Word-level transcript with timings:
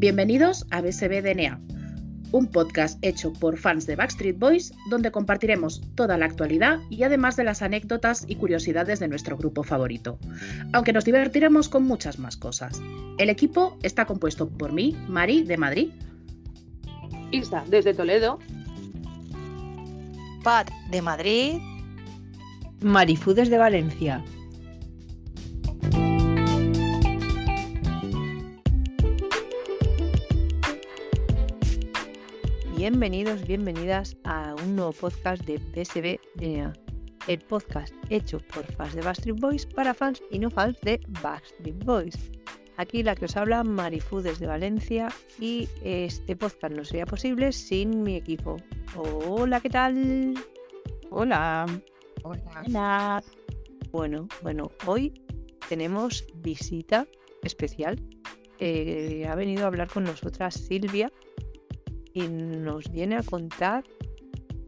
Bienvenidos 0.00 0.64
a 0.70 0.80
BSB 0.80 1.20
DNA, 1.20 1.60
un 2.32 2.46
podcast 2.46 2.98
hecho 3.04 3.34
por 3.34 3.58
fans 3.58 3.86
de 3.86 3.96
Backstreet 3.96 4.38
Boys 4.38 4.72
donde 4.88 5.10
compartiremos 5.10 5.82
toda 5.94 6.16
la 6.16 6.24
actualidad 6.24 6.78
y 6.88 7.02
además 7.02 7.36
de 7.36 7.44
las 7.44 7.60
anécdotas 7.60 8.24
y 8.26 8.36
curiosidades 8.36 8.98
de 8.98 9.08
nuestro 9.08 9.36
grupo 9.36 9.62
favorito, 9.62 10.18
aunque 10.72 10.94
nos 10.94 11.04
divertiremos 11.04 11.68
con 11.68 11.84
muchas 11.84 12.18
más 12.18 12.38
cosas. 12.38 12.80
El 13.18 13.28
equipo 13.28 13.76
está 13.82 14.06
compuesto 14.06 14.48
por 14.48 14.72
mí, 14.72 14.96
Mari, 15.06 15.42
de 15.42 15.58
Madrid, 15.58 15.90
Isa, 17.30 17.62
desde 17.68 17.92
Toledo, 17.92 18.38
Pat, 20.42 20.70
de 20.90 21.02
Madrid, 21.02 21.58
Marifú 22.80 23.34
desde 23.34 23.58
Valencia. 23.58 24.24
Bienvenidos, 32.90 33.46
bienvenidas 33.46 34.16
a 34.24 34.56
un 34.64 34.74
nuevo 34.74 34.90
podcast 34.90 35.44
de 35.44 35.60
PSB 35.60 36.18
DNA, 36.34 36.72
el 37.28 37.38
podcast 37.38 37.94
hecho 38.08 38.40
por 38.52 38.64
fans 38.72 38.96
de 38.96 39.00
Backstreet 39.00 39.38
Boys 39.38 39.64
para 39.64 39.94
fans 39.94 40.20
y 40.32 40.40
no 40.40 40.50
fans 40.50 40.76
de 40.80 41.00
Backstreet 41.22 41.84
Boys. 41.84 42.18
Aquí 42.78 43.04
la 43.04 43.14
que 43.14 43.26
os 43.26 43.36
habla 43.36 43.62
Marifú 43.62 44.20
desde 44.20 44.48
Valencia 44.48 45.08
y 45.38 45.68
este 45.84 46.34
podcast 46.34 46.74
no 46.74 46.84
sería 46.84 47.06
posible 47.06 47.52
sin 47.52 48.02
mi 48.02 48.16
equipo. 48.16 48.56
Hola, 48.96 49.60
¿qué 49.60 49.70
tal? 49.70 50.34
Hola. 51.10 51.66
Hola. 52.24 53.22
Bueno, 53.92 54.26
bueno, 54.42 54.72
hoy 54.86 55.14
tenemos 55.68 56.26
visita 56.42 57.06
especial. 57.44 58.02
Eh, 58.58 59.28
ha 59.30 59.36
venido 59.36 59.62
a 59.62 59.68
hablar 59.68 59.88
con 59.88 60.02
nosotras 60.02 60.54
Silvia 60.54 61.10
y 62.12 62.28
nos 62.28 62.90
viene 62.90 63.16
a 63.16 63.22
contar 63.22 63.84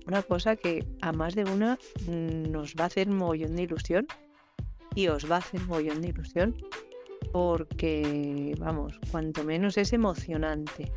una 0.06 0.22
cosa 0.22 0.56
que 0.56 0.84
a 1.00 1.12
más 1.12 1.34
de 1.34 1.44
una 1.44 1.78
nos 2.06 2.74
va 2.74 2.84
a 2.84 2.86
hacer 2.86 3.08
mogollón 3.08 3.56
de 3.56 3.62
ilusión 3.62 4.06
y 4.94 5.08
os 5.08 5.30
va 5.30 5.36
a 5.36 5.38
hacer 5.38 5.60
mogollón 5.62 6.02
de 6.02 6.08
ilusión 6.08 6.56
porque, 7.32 8.54
vamos, 8.58 8.98
cuanto 9.10 9.44
menos 9.44 9.78
es 9.78 9.92
emocionante. 9.92 10.92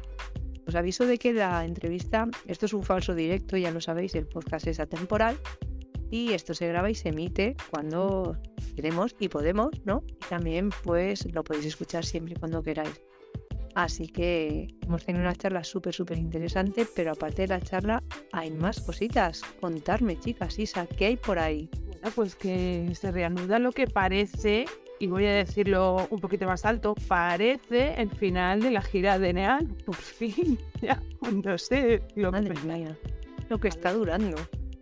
Os 0.67 0.75
aviso 0.75 1.05
de 1.05 1.17
que 1.17 1.33
la 1.33 1.63
entrevista, 1.63 2.27
esto 2.47 2.65
es 2.65 2.73
un 2.73 2.83
falso 2.83 3.13
directo, 3.13 3.55
ya 3.55 3.71
lo 3.71 3.79
sabéis, 3.79 4.15
el 4.15 4.27
podcast 4.27 4.67
es 4.67 4.79
atemporal 4.79 5.37
y 6.09 6.33
esto 6.33 6.53
se 6.53 6.67
graba 6.67 6.89
y 6.89 6.95
se 6.95 7.09
emite 7.09 7.55
cuando 7.69 8.37
queremos 8.75 9.15
y 9.19 9.29
podemos, 9.29 9.69
¿no? 9.85 10.03
Y 10.07 10.27
también 10.27 10.69
pues 10.83 11.31
lo 11.31 11.43
podéis 11.43 11.67
escuchar 11.67 12.03
siempre 12.03 12.35
cuando 12.35 12.63
queráis. 12.63 13.01
Así 13.75 14.07
que 14.07 14.69
hemos 14.83 15.05
tenido 15.05 15.23
una 15.25 15.35
charla 15.35 15.63
súper, 15.65 15.93
súper 15.93 16.17
interesante, 16.17 16.87
pero 16.95 17.11
aparte 17.11 17.41
de 17.41 17.49
la 17.49 17.59
charla 17.59 18.01
hay 18.31 18.49
más 18.49 18.79
cositas. 18.79 19.41
Contarme, 19.59 20.17
chicas, 20.17 20.57
Isa, 20.57 20.87
¿qué 20.87 21.07
hay 21.07 21.17
por 21.17 21.37
ahí? 21.37 21.69
Bueno, 21.85 22.09
pues 22.15 22.35
que 22.35 22.89
se 22.95 23.11
reanuda 23.11 23.59
lo 23.59 23.73
que 23.73 23.87
parece, 23.87 24.65
y 24.97 25.07
voy 25.07 25.25
a 25.25 25.33
decirlo 25.33 26.07
un 26.09 26.19
poquito 26.21 26.45
más 26.45 26.63
alto, 26.63 26.95
parece 27.09 28.01
el 28.01 28.09
final 28.11 28.61
de 28.61 28.71
la 28.71 28.81
gira 28.81 29.19
de 29.19 29.33
Neal. 29.33 29.67
Por 29.85 29.95
fin, 29.95 30.57
ya, 30.81 31.01
no 31.43 31.57
sé 31.57 32.01
lo 32.15 32.31
Madre 32.31 32.53
que... 32.53 32.67
mía, 32.67 32.97
lo 33.49 33.59
que 33.59 33.67
está 33.67 33.91
durando. 33.91 34.37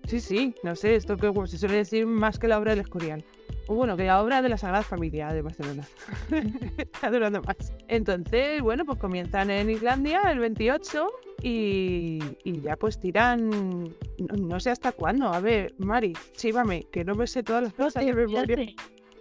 Sí, 0.06 0.20
sí, 0.20 0.54
no 0.62 0.76
sé, 0.76 0.96
esto 0.96 1.18
que 1.18 1.32
se 1.48 1.58
suele 1.58 1.78
decir 1.78 2.06
más 2.06 2.38
que 2.38 2.48
la 2.48 2.60
obra 2.60 2.72
del 2.72 2.82
Escorial. 2.82 3.26
O 3.68 3.76
bueno, 3.76 3.96
que 3.96 4.04
la 4.04 4.22
obra 4.22 4.42
de 4.42 4.50
la 4.50 4.58
Sagrada 4.58 4.84
Familia 4.84 5.30
de 5.32 5.42
Barcelona. 5.42 5.84
Está 6.78 7.10
durando 7.10 7.42
más. 7.42 7.56
Entonces, 7.88 8.62
bueno, 8.62 8.84
pues 8.86 9.00
comienzan 9.00 9.50
en 9.52 9.70
Islandia 9.70 10.22
el 10.32 10.40
28 10.40 11.08
y, 11.42 12.20
y 12.44 12.62
ya 12.62 12.76
pues 12.76 13.00
tiran, 13.00 13.50
no, 13.50 14.36
no 14.38 14.60
sé 14.60 14.70
hasta 14.72 14.92
cuándo. 14.92 15.28
A 15.34 15.40
ver, 15.40 15.74
Mari, 15.78 16.14
chívame, 16.34 16.84
que 16.92 17.06
no 17.06 17.16
me 17.16 17.26
sé 17.26 17.42
todas 17.44 17.64
las 17.64 17.74
cosas 17.74 18.06
de 18.06 18.14
memoria. 18.14 18.42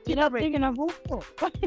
Espérate, 0.04 0.50
que 0.50 0.59
no 0.59 0.72
busco. 0.72 1.20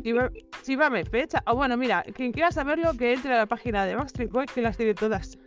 Chívame, 0.63 1.05
fecha. 1.05 1.41
O 1.47 1.55
bueno, 1.55 1.77
mira, 1.77 2.03
quien 2.13 2.33
quiera 2.33 2.51
saberlo, 2.51 2.93
que 2.97 3.13
entre 3.13 3.33
a 3.33 3.37
la 3.37 3.45
página 3.45 3.85
de 3.85 3.95
Backstreet 3.95 4.31
Boys, 4.31 4.51
que 4.51 4.61
las 4.61 4.75
tiene 4.75 4.93
todas. 4.93 5.37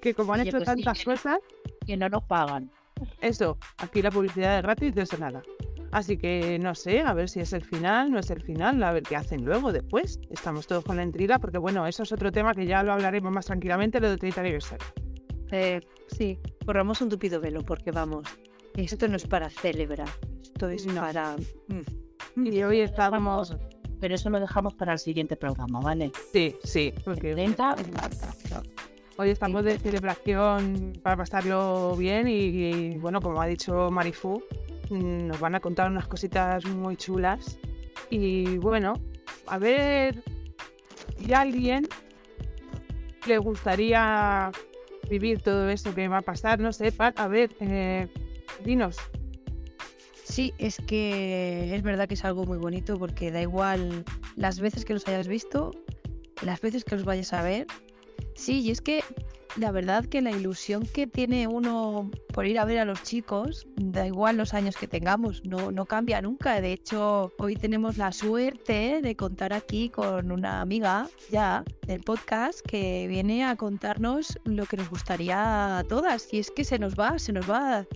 Que 0.00 0.14
como 0.14 0.32
han 0.32 0.40
Oye, 0.40 0.48
hecho 0.48 0.58
pues 0.58 0.68
sí, 0.70 0.74
tantas 0.76 0.98
que- 0.98 1.04
cosas, 1.04 1.38
Que 1.86 1.96
no 1.98 2.08
nos 2.08 2.22
pagan. 2.24 2.70
eso, 3.20 3.58
aquí 3.78 4.00
la 4.00 4.10
publicidad 4.10 4.56
es 4.56 4.62
gratis, 4.62 4.94
de 4.94 5.02
eso 5.02 5.18
nada. 5.18 5.42
Así 5.92 6.16
que 6.16 6.58
no 6.60 6.74
sé, 6.74 7.00
a 7.00 7.12
ver 7.14 7.28
si 7.28 7.40
es 7.40 7.52
el 7.52 7.62
final, 7.64 8.10
no 8.12 8.18
es 8.20 8.30
el 8.30 8.40
final, 8.42 8.80
a 8.82 8.92
ver 8.92 9.02
qué 9.02 9.16
hacen 9.16 9.44
luego, 9.44 9.72
después. 9.72 10.20
Estamos 10.30 10.66
todos 10.66 10.84
con 10.84 10.96
la 10.96 11.02
intriga, 11.02 11.38
porque 11.40 11.58
bueno, 11.58 11.86
eso 11.86 12.04
es 12.04 12.12
otro 12.12 12.30
tema 12.30 12.54
que 12.54 12.64
ya 12.66 12.82
lo 12.82 12.92
hablaremos 12.92 13.32
más 13.32 13.46
tranquilamente, 13.46 14.00
lo 14.00 14.08
del 14.08 14.18
30 14.18 14.40
aniversario. 14.40 14.86
Eh, 15.50 15.80
sí, 16.06 16.38
corramos 16.64 17.00
un 17.00 17.08
tupido 17.08 17.40
velo 17.40 17.62
porque 17.62 17.90
vamos, 17.90 18.24
esto 18.76 19.08
no 19.08 19.16
es 19.16 19.26
para 19.26 19.50
celebrar, 19.50 20.08
esto 20.42 20.68
es 20.68 20.86
No. 20.86 21.00
para... 21.00 21.34
mm, 22.36 22.46
Y 22.46 22.62
hoy 22.62 22.80
estábamos... 22.80 23.56
Pero 24.00 24.14
eso 24.14 24.30
lo 24.30 24.40
dejamos 24.40 24.72
para 24.74 24.92
el 24.94 24.98
siguiente 24.98 25.36
programa, 25.36 25.80
¿vale? 25.80 26.10
Sí, 26.32 26.54
sí, 26.64 26.94
porque 27.04 27.32
30. 27.34 27.76
hoy 29.18 29.28
estamos 29.28 29.62
de 29.64 29.78
celebración 29.78 30.94
para 31.02 31.16
pasarlo 31.18 31.94
bien 31.96 32.26
y, 32.26 32.32
y, 32.32 32.98
bueno, 32.98 33.20
como 33.20 33.42
ha 33.42 33.46
dicho 33.46 33.90
Marifú, 33.90 34.42
nos 34.90 35.40
van 35.40 35.54
a 35.54 35.60
contar 35.60 35.90
unas 35.90 36.06
cositas 36.06 36.64
muy 36.66 36.96
chulas. 36.96 37.58
Y 38.10 38.58
bueno, 38.58 38.94
a 39.46 39.58
ver 39.58 40.22
si 41.16 41.32
alguien 41.32 41.86
le 43.26 43.38
gustaría 43.38 44.50
vivir 45.08 45.42
todo 45.42 45.68
esto 45.68 45.94
que 45.94 46.08
va 46.08 46.18
a 46.18 46.22
pasar, 46.22 46.60
no 46.60 46.72
sé, 46.72 46.92
Pat, 46.92 47.18
a 47.18 47.28
ver, 47.28 47.50
eh, 47.60 48.08
dinos. 48.64 48.96
Sí, 50.24 50.54
es 50.58 50.76
que 50.86 51.74
es 51.74 51.82
verdad 51.82 52.06
que 52.06 52.14
es 52.14 52.24
algo 52.24 52.44
muy 52.46 52.58
bonito 52.58 52.98
porque 52.98 53.32
da 53.32 53.42
igual 53.42 54.04
las 54.36 54.60
veces 54.60 54.84
que 54.84 54.94
los 54.94 55.06
hayas 55.08 55.26
visto, 55.26 55.72
las 56.42 56.60
veces 56.60 56.84
que 56.84 56.94
los 56.94 57.04
vayas 57.04 57.32
a 57.32 57.42
ver. 57.42 57.66
Sí, 58.34 58.60
y 58.60 58.70
es 58.70 58.80
que 58.80 59.02
la 59.56 59.70
verdad 59.72 60.04
que 60.04 60.20
la 60.20 60.30
ilusión 60.30 60.86
que 60.86 61.06
tiene 61.06 61.46
uno 61.46 62.10
por 62.32 62.46
ir 62.46 62.58
a 62.58 62.64
ver 62.64 62.78
a 62.78 62.84
los 62.84 63.02
chicos, 63.02 63.66
da 63.76 64.06
igual 64.06 64.36
los 64.36 64.54
años 64.54 64.76
que 64.76 64.86
tengamos, 64.86 65.44
no, 65.44 65.70
no 65.72 65.86
cambia 65.86 66.22
nunca. 66.22 66.60
De 66.60 66.72
hecho, 66.72 67.32
hoy 67.38 67.56
tenemos 67.56 67.96
la 67.96 68.12
suerte 68.12 69.00
de 69.02 69.16
contar 69.16 69.52
aquí 69.52 69.88
con 69.88 70.30
una 70.30 70.60
amiga 70.60 71.08
ya 71.30 71.64
del 71.86 72.00
podcast 72.00 72.60
que 72.60 73.06
viene 73.08 73.44
a 73.44 73.56
contarnos 73.56 74.38
lo 74.44 74.66
que 74.66 74.76
nos 74.76 74.90
gustaría 74.90 75.78
a 75.78 75.84
todas. 75.84 76.32
Y 76.32 76.38
es 76.38 76.50
que 76.50 76.64
se 76.64 76.78
nos 76.78 76.94
va, 76.94 77.18
se 77.18 77.32
nos 77.32 77.50
va. 77.50 77.86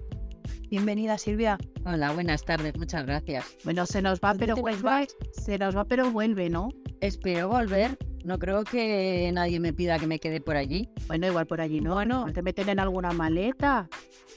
Bienvenida 0.70 1.18
Silvia. 1.18 1.58
Hola, 1.84 2.12
buenas 2.12 2.44
tardes, 2.44 2.76
muchas 2.76 3.06
gracias. 3.06 3.56
Bueno, 3.64 3.86
se 3.86 4.02
nos 4.02 4.18
va, 4.18 4.30
¿Dónde 4.30 4.46
pero 4.46 4.56
vuelve. 4.56 5.08
Se 5.32 5.58
nos 5.58 5.76
va, 5.76 5.84
pero 5.84 6.10
vuelve, 6.10 6.50
¿no? 6.50 6.70
Espero 7.00 7.48
volver. 7.48 7.96
No 8.24 8.38
creo 8.38 8.64
que 8.64 9.30
nadie 9.34 9.60
me 9.60 9.74
pida 9.74 9.98
que 9.98 10.06
me 10.06 10.18
quede 10.18 10.40
por 10.40 10.56
allí. 10.56 10.88
Bueno, 11.06 11.26
igual 11.26 11.46
por 11.46 11.60
allí 11.60 11.80
no, 11.80 12.02
¿no? 12.06 12.32
¿Te 12.32 12.40
meten 12.40 12.70
en 12.70 12.80
alguna 12.80 13.12
maleta? 13.12 13.86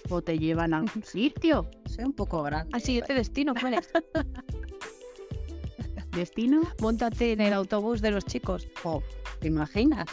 ¿O 0.09 0.21
te 0.21 0.37
llevan 0.37 0.73
a 0.73 0.79
algún 0.79 1.03
sitio? 1.03 1.69
Soy 1.85 2.03
un 2.03 2.13
poco 2.13 2.43
grande. 2.43 2.69
Al 2.73 2.81
siguiente 2.81 3.13
destino, 3.13 3.53
¿cuál 3.59 3.75
es? 3.75 3.89
¿Destino? 6.11 6.63
Móntate 6.81 7.31
en 7.31 7.41
el 7.41 7.53
autobús 7.53 8.01
de 8.01 8.11
los 8.11 8.25
chicos. 8.25 8.67
Jo, 8.83 9.03
¿Te 9.39 9.47
imaginas? 9.47 10.07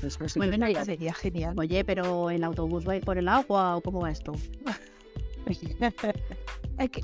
Pues, 0.00 0.16
pues, 0.16 0.36
Bueno, 0.36 0.68
ya 0.68 0.84
Sería 0.84 1.14
genial. 1.14 1.56
Oye, 1.58 1.84
pero 1.84 2.30
¿el 2.30 2.42
autobús 2.42 2.88
va 2.88 2.94
a 2.94 2.96
ir 2.96 3.04
por 3.04 3.18
el 3.18 3.28
agua 3.28 3.76
o 3.76 3.82
cómo 3.82 4.00
va 4.00 4.10
esto? 4.10 4.32
Es 6.78 6.90
que- 6.90 7.02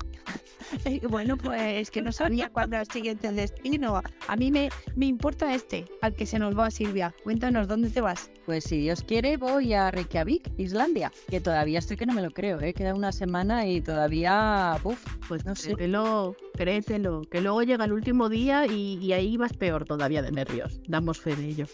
eh, 0.85 1.01
bueno, 1.07 1.37
pues 1.37 1.89
que 1.89 2.01
no 2.01 2.11
sabía 2.11 2.49
cuándo 2.49 2.75
era 2.75 2.83
el 2.83 2.91
siguiente 2.91 3.31
destino. 3.31 4.01
A 4.27 4.35
mí 4.35 4.51
me, 4.51 4.69
me 4.95 5.05
importa 5.07 5.53
este, 5.53 5.85
al 6.01 6.13
que 6.13 6.25
se 6.25 6.37
nos 6.39 6.57
va 6.57 6.69
Silvia. 6.69 7.13
Cuéntanos, 7.23 7.67
¿dónde 7.67 7.89
te 7.89 8.01
vas? 8.01 8.29
Pues 8.45 8.63
si 8.65 8.77
Dios 8.79 9.03
quiere, 9.03 9.37
voy 9.37 9.73
a 9.73 9.89
Reykjavik, 9.91 10.51
Islandia. 10.57 11.11
Que 11.29 11.39
todavía 11.41 11.79
estoy 11.79 11.97
que 11.97 12.05
no 12.05 12.13
me 12.13 12.21
lo 12.21 12.31
creo, 12.31 12.59
¿eh? 12.61 12.73
Queda 12.73 12.93
una 12.93 13.11
semana 13.11 13.67
y 13.67 13.81
todavía. 13.81 14.77
Uf, 14.83 15.03
Pues 15.27 15.45
no 15.45 15.55
sé. 15.55 15.69
Créetelo, 15.73 16.35
créetelo, 16.53 17.21
que 17.29 17.41
luego 17.41 17.63
llega 17.63 17.85
el 17.85 17.93
último 17.93 18.29
día 18.29 18.65
y, 18.67 18.97
y 19.01 19.13
ahí 19.13 19.37
vas 19.37 19.53
peor 19.53 19.85
todavía 19.85 20.21
de 20.21 20.31
nervios. 20.31 20.79
Damos 20.87 21.19
fe 21.19 21.35
de 21.35 21.45
ello. 21.47 21.65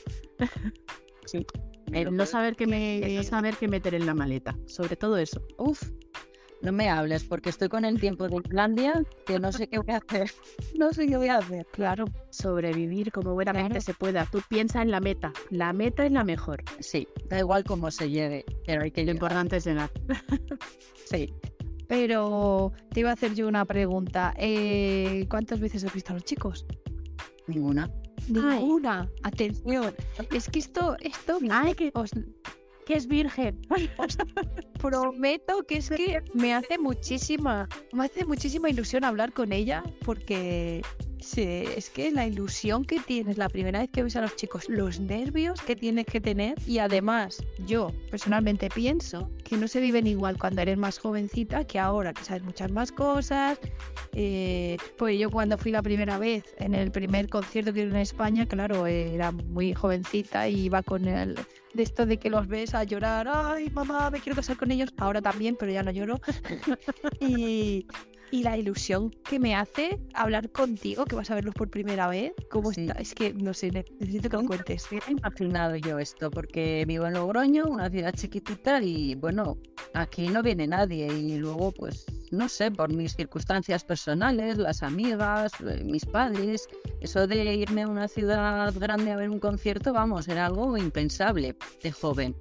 Sí. 1.25 1.45
El 1.91 2.15
no 2.15 2.25
saber 2.25 2.55
qué 2.55 2.67
me, 2.67 2.99
no 3.15 3.23
saber 3.23 3.55
qué 3.57 3.67
meter 3.67 3.93
en 3.95 4.05
la 4.05 4.13
maleta. 4.13 4.55
Sobre 4.65 4.95
todo 4.95 5.17
eso. 5.17 5.41
Uf, 5.57 5.81
no 6.61 6.71
me 6.71 6.89
hables 6.89 7.23
porque 7.23 7.49
estoy 7.49 7.69
con 7.69 7.85
el 7.85 7.99
tiempo 7.99 8.27
de 8.27 8.37
Islandia 8.37 9.03
que 9.25 9.39
no 9.39 9.51
sé 9.51 9.67
qué 9.67 9.79
voy 9.79 9.93
a 9.93 9.97
hacer. 9.97 10.31
No 10.77 10.91
sé 10.93 11.07
qué 11.07 11.15
voy 11.17 11.27
a 11.29 11.37
hacer. 11.37 11.65
Claro, 11.71 12.05
sobrevivir 12.31 13.11
como 13.11 13.33
buenamente 13.33 13.69
Claro. 13.79 13.81
se 13.85 13.93
pueda. 13.93 14.27
Tú 14.31 14.41
piensa 14.49 14.81
en 14.81 14.91
la 14.91 14.99
meta. 14.99 15.31
La 15.49 15.71
meta 15.73 16.05
es 16.05 16.11
la 16.11 16.23
mejor. 16.23 16.63
Sí, 16.79 17.07
da 17.29 17.39
igual 17.39 17.63
cómo 17.63 17.89
se 17.91 18.09
llegue, 18.09 18.43
pero 18.65 18.83
hay 18.83 18.91
que 18.91 19.01
Lo 19.01 19.05
llegar. 19.13 19.15
importante 19.15 19.57
es 19.57 19.65
llegar. 19.65 19.89
Sí. 21.05 21.33
Pero 21.87 22.71
te 22.91 23.01
iba 23.01 23.11
a 23.11 23.13
hacer 23.13 23.35
yo 23.35 23.47
una 23.47 23.63
pregunta. 23.65 24.33
Eh, 24.37 25.27
¿Cuántas 25.29 25.59
veces 25.59 25.83
has 25.83 25.93
visto 25.93 26.11
a 26.11 26.15
los 26.15 26.23
chicos? 26.25 26.65
Ninguna. 27.47 27.89
Ninguna. 28.27 29.07
Atención. 29.21 29.93
Es 30.31 30.49
que 30.49 30.59
esto, 30.59 30.97
esto 30.99 31.37
Ay, 31.51 31.75
que, 31.75 31.91
os 31.93 32.09
que 32.85 32.93
es 32.95 33.07
virgen. 33.07 33.59
prometo 34.79 35.63
que 35.63 35.77
es 35.77 35.89
que 35.89 36.21
me 36.33 36.53
hace 36.53 36.77
muchísima, 36.77 37.67
me 37.91 38.05
hace 38.05 38.25
muchísima 38.25 38.69
ilusión 38.69 39.03
hablar 39.03 39.33
con 39.33 39.51
ella 39.51 39.83
porque 40.03 40.81
se- 41.19 41.77
es 41.77 41.89
que 41.89 42.11
la 42.11 42.27
ilusión 42.27 42.85
que 42.85 42.99
tienes 42.99 43.37
la 43.39 43.49
primera 43.49 43.79
vez 43.79 43.89
que 43.89 44.03
ves 44.03 44.15
a 44.15 44.21
los 44.21 44.35
chicos, 44.35 44.69
los 44.69 44.99
nervios 44.99 45.59
que 45.61 45.75
tienes 45.75 46.05
que 46.05 46.21
tener 46.21 46.55
y 46.67 46.77
además 46.79 47.43
yo 47.65 47.91
personalmente 48.11 48.69
pienso 48.69 49.31
que 49.43 49.57
no 49.57 49.67
se 49.67 49.79
viven 49.81 50.05
igual 50.05 50.37
cuando 50.37 50.61
eres 50.61 50.77
más 50.77 50.99
jovencita 50.99 51.65
que 51.65 51.79
ahora, 51.79 52.13
que 52.13 52.23
sabes 52.23 52.43
muchas 52.43 52.71
más 52.71 52.91
cosas. 52.91 53.57
Eh, 54.13 54.77
pues 54.97 55.17
yo 55.19 55.31
cuando 55.31 55.57
fui 55.57 55.71
la 55.71 55.81
primera 55.81 56.19
vez 56.19 56.43
en 56.59 56.75
el 56.75 56.91
primer 56.91 57.27
concierto 57.27 57.73
que 57.73 57.85
hubo 57.85 57.91
en 57.95 58.01
España, 58.01 58.45
claro, 58.47 58.85
era 58.85 59.31
muy 59.31 59.73
jovencita 59.73 60.47
y 60.47 60.65
iba 60.65 60.83
con 60.83 61.07
el 61.07 61.35
de 61.75 61.83
esto 61.83 62.05
de 62.05 62.17
que 62.17 62.29
los 62.29 62.47
ves 62.47 62.73
a 62.73 62.83
llorar, 62.83 63.27
ay 63.29 63.69
mamá, 63.69 64.09
me 64.09 64.19
quiero 64.19 64.35
casar 64.35 64.57
con 64.57 64.71
ellos, 64.71 64.93
ahora 64.97 65.21
también, 65.21 65.55
pero 65.59 65.71
ya 65.71 65.83
no 65.83 65.91
lloro. 65.91 66.19
y, 67.19 67.85
y 68.31 68.43
la 68.43 68.57
ilusión 68.57 69.11
que 69.11 69.39
me 69.39 69.55
hace 69.55 69.99
hablar 70.13 70.51
contigo, 70.51 71.05
que 71.05 71.15
vas 71.15 71.29
a 71.31 71.35
verlos 71.35 71.53
por 71.55 71.69
primera 71.69 72.07
vez, 72.07 72.33
¿cómo 72.49 72.71
Sí. 72.73 72.81
está? 72.81 72.99
Es 72.99 73.13
que 73.13 73.33
no 73.33 73.53
sé, 73.53 73.71
ne- 73.71 73.85
necesito 73.99 74.29
que 74.29 74.37
me 74.37 74.45
cuentes. 74.45 74.83
me 74.91 74.97
hubiera 74.97 75.11
imaginado 75.11 75.75
yo 75.77 75.99
esto, 75.99 76.29
porque 76.31 76.83
vivo 76.87 77.05
en 77.05 77.13
Logroño, 77.13 77.65
una 77.65 77.89
ciudad 77.89 78.13
chiquitita, 78.13 78.81
y 78.81 79.15
bueno, 79.15 79.57
aquí 79.93 80.27
no 80.27 80.41
viene 80.43 80.67
nadie. 80.67 81.07
Y 81.07 81.37
luego, 81.37 81.71
pues, 81.71 82.05
no 82.31 82.49
sé, 82.49 82.71
por 82.71 82.91
mis 82.93 83.13
circunstancias 83.15 83.83
personales, 83.83 84.57
las 84.57 84.83
amigas, 84.83 85.51
eh, 85.61 85.83
mis 85.83 86.05
padres, 86.05 86.67
eso 87.01 87.27
de 87.27 87.55
irme 87.55 87.83
a 87.83 87.87
una 87.87 88.07
ciudad 88.07 88.73
grande 88.77 89.11
a 89.11 89.15
ver 89.17 89.29
un 89.29 89.39
concierto, 89.39 89.93
vamos, 89.93 90.27
era 90.27 90.45
algo 90.47 90.77
impensable 90.77 91.55
de 91.83 91.91
joven. 91.91 92.35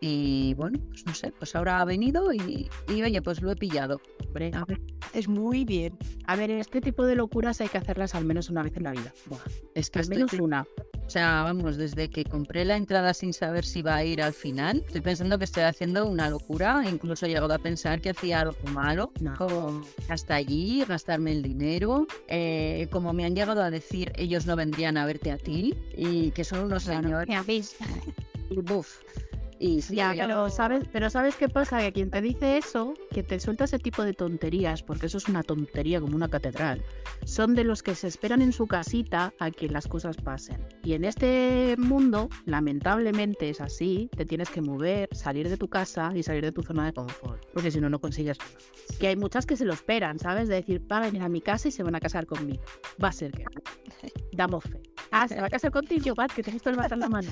Y 0.00 0.54
bueno, 0.54 0.78
pues 0.90 1.04
no 1.06 1.14
sé, 1.14 1.32
pues 1.38 1.56
ahora 1.56 1.80
ha 1.80 1.84
venido 1.84 2.32
y, 2.32 2.68
y 2.88 3.02
oye, 3.02 3.20
pues 3.20 3.42
lo 3.42 3.50
he 3.50 3.56
pillado. 3.56 4.00
Hombre, 4.26 4.50
A 4.54 4.64
ver, 4.64 4.80
Es 5.12 5.26
muy 5.28 5.64
bien. 5.64 5.96
a 6.26 6.36
ver, 6.36 6.50
este 6.50 6.80
tipo 6.80 7.04
de 7.04 7.16
locuras 7.16 7.60
hay 7.60 7.68
que 7.68 7.78
hacerlas 7.78 8.14
al 8.14 8.24
menos 8.24 8.48
una 8.48 8.62
vez 8.62 8.76
en 8.76 8.84
la 8.84 8.92
vida. 8.92 9.12
Buah, 9.26 9.38
es 9.74 9.90
que 9.90 9.98
al 9.98 10.02
estoy 10.04 10.16
menos 10.18 10.32
una. 10.34 10.66
O 11.04 11.10
sea, 11.10 11.42
vamos, 11.42 11.78
desde 11.78 12.10
que 12.10 12.24
compré 12.24 12.66
la 12.66 12.76
entrada 12.76 13.14
sin 13.14 13.32
saber 13.32 13.64
si 13.64 13.80
va 13.80 13.96
a 13.96 14.04
ir 14.04 14.20
al 14.22 14.34
final, 14.34 14.84
estoy 14.86 15.00
pensando 15.00 15.38
que 15.38 15.44
estoy 15.44 15.62
haciendo 15.62 16.06
una 16.06 16.28
locura. 16.28 16.84
Incluso 16.88 17.24
he 17.24 17.30
llegado 17.30 17.52
a 17.54 17.58
pensar 17.58 18.00
que 18.02 18.10
hacía 18.10 18.40
algo 18.40 18.56
malo, 18.72 19.10
No. 19.20 19.34
como 19.36 19.82
hasta 20.10 20.34
allí, 20.34 20.84
gastarme 20.86 21.32
el 21.32 21.42
dinero. 21.42 22.06
Eh, 22.28 22.88
como 22.92 23.14
me 23.14 23.24
han 23.24 23.34
llegado 23.34 23.62
a 23.62 23.70
decir, 23.70 24.12
ellos 24.16 24.44
no 24.46 24.54
vendrían 24.54 24.98
a 24.98 25.06
verte 25.06 25.32
a 25.32 25.38
ti 25.38 25.74
y 25.96 26.30
que 26.32 26.44
son 26.44 26.64
unos 26.64 26.82
señores. 26.84 27.26
Me 27.28 27.36
Y 29.58 29.80
Ya, 29.80 30.14
pero 30.16 30.50
sabes, 30.50 30.84
pero 30.92 31.10
sabes 31.10 31.36
qué 31.36 31.48
pasa, 31.48 31.80
que 31.80 31.92
quien 31.92 32.10
te 32.10 32.20
dice 32.20 32.58
eso, 32.58 32.94
que 33.10 33.22
te 33.22 33.40
suelta 33.40 33.64
ese 33.64 33.78
tipo 33.78 34.04
de 34.04 34.14
tonterías, 34.14 34.82
porque 34.82 35.06
eso 35.06 35.18
es 35.18 35.28
una 35.28 35.42
tontería 35.42 36.00
como 36.00 36.14
una 36.14 36.28
catedral, 36.28 36.82
son 37.24 37.54
de 37.54 37.64
los 37.64 37.82
que 37.82 37.94
se 37.94 38.06
esperan 38.06 38.42
en 38.42 38.52
su 38.52 38.66
casita 38.66 39.32
a 39.38 39.50
que 39.50 39.68
las 39.68 39.88
cosas 39.88 40.16
pasen. 40.16 40.64
Y 40.84 40.92
en 40.92 41.04
este 41.04 41.74
mundo, 41.76 42.28
lamentablemente 42.46 43.50
es 43.50 43.60
así, 43.60 44.08
te 44.16 44.24
tienes 44.24 44.48
que 44.50 44.60
mover, 44.60 45.08
salir 45.12 45.48
de 45.48 45.56
tu 45.56 45.68
casa 45.68 46.12
y 46.14 46.22
salir 46.22 46.44
de 46.44 46.52
tu 46.52 46.62
zona 46.62 46.86
de 46.86 46.92
confort, 46.92 47.44
porque 47.52 47.70
si 47.70 47.80
no, 47.80 47.90
no 47.90 48.00
consigues 48.00 48.38
nada. 48.38 48.50
Que 49.00 49.08
hay 49.08 49.16
muchas 49.16 49.44
que 49.44 49.56
se 49.56 49.64
lo 49.64 49.72
esperan, 49.72 50.18
¿sabes? 50.18 50.48
De 50.48 50.56
decir, 50.56 50.82
van 50.86 51.02
a 51.02 51.06
venir 51.06 51.22
a 51.22 51.28
mi 51.28 51.40
casa 51.40 51.68
y 51.68 51.72
se 51.72 51.82
van 51.82 51.94
a 51.94 52.00
casar 52.00 52.26
conmigo. 52.26 52.62
Va 53.02 53.08
a 53.08 53.12
ser 53.12 53.32
que. 53.32 53.44
Damos 54.32 54.64
fe. 54.64 54.87
Ah, 55.10 55.26
se 55.26 55.40
va 55.40 55.46
a 55.46 55.50
casar 55.50 55.70
contigo, 55.70 56.14
Pat, 56.14 56.32
que 56.32 56.42
te 56.42 56.50
visto 56.50 56.70
el 56.70 56.78
en 56.78 57.00
la 57.00 57.08
mano. 57.08 57.30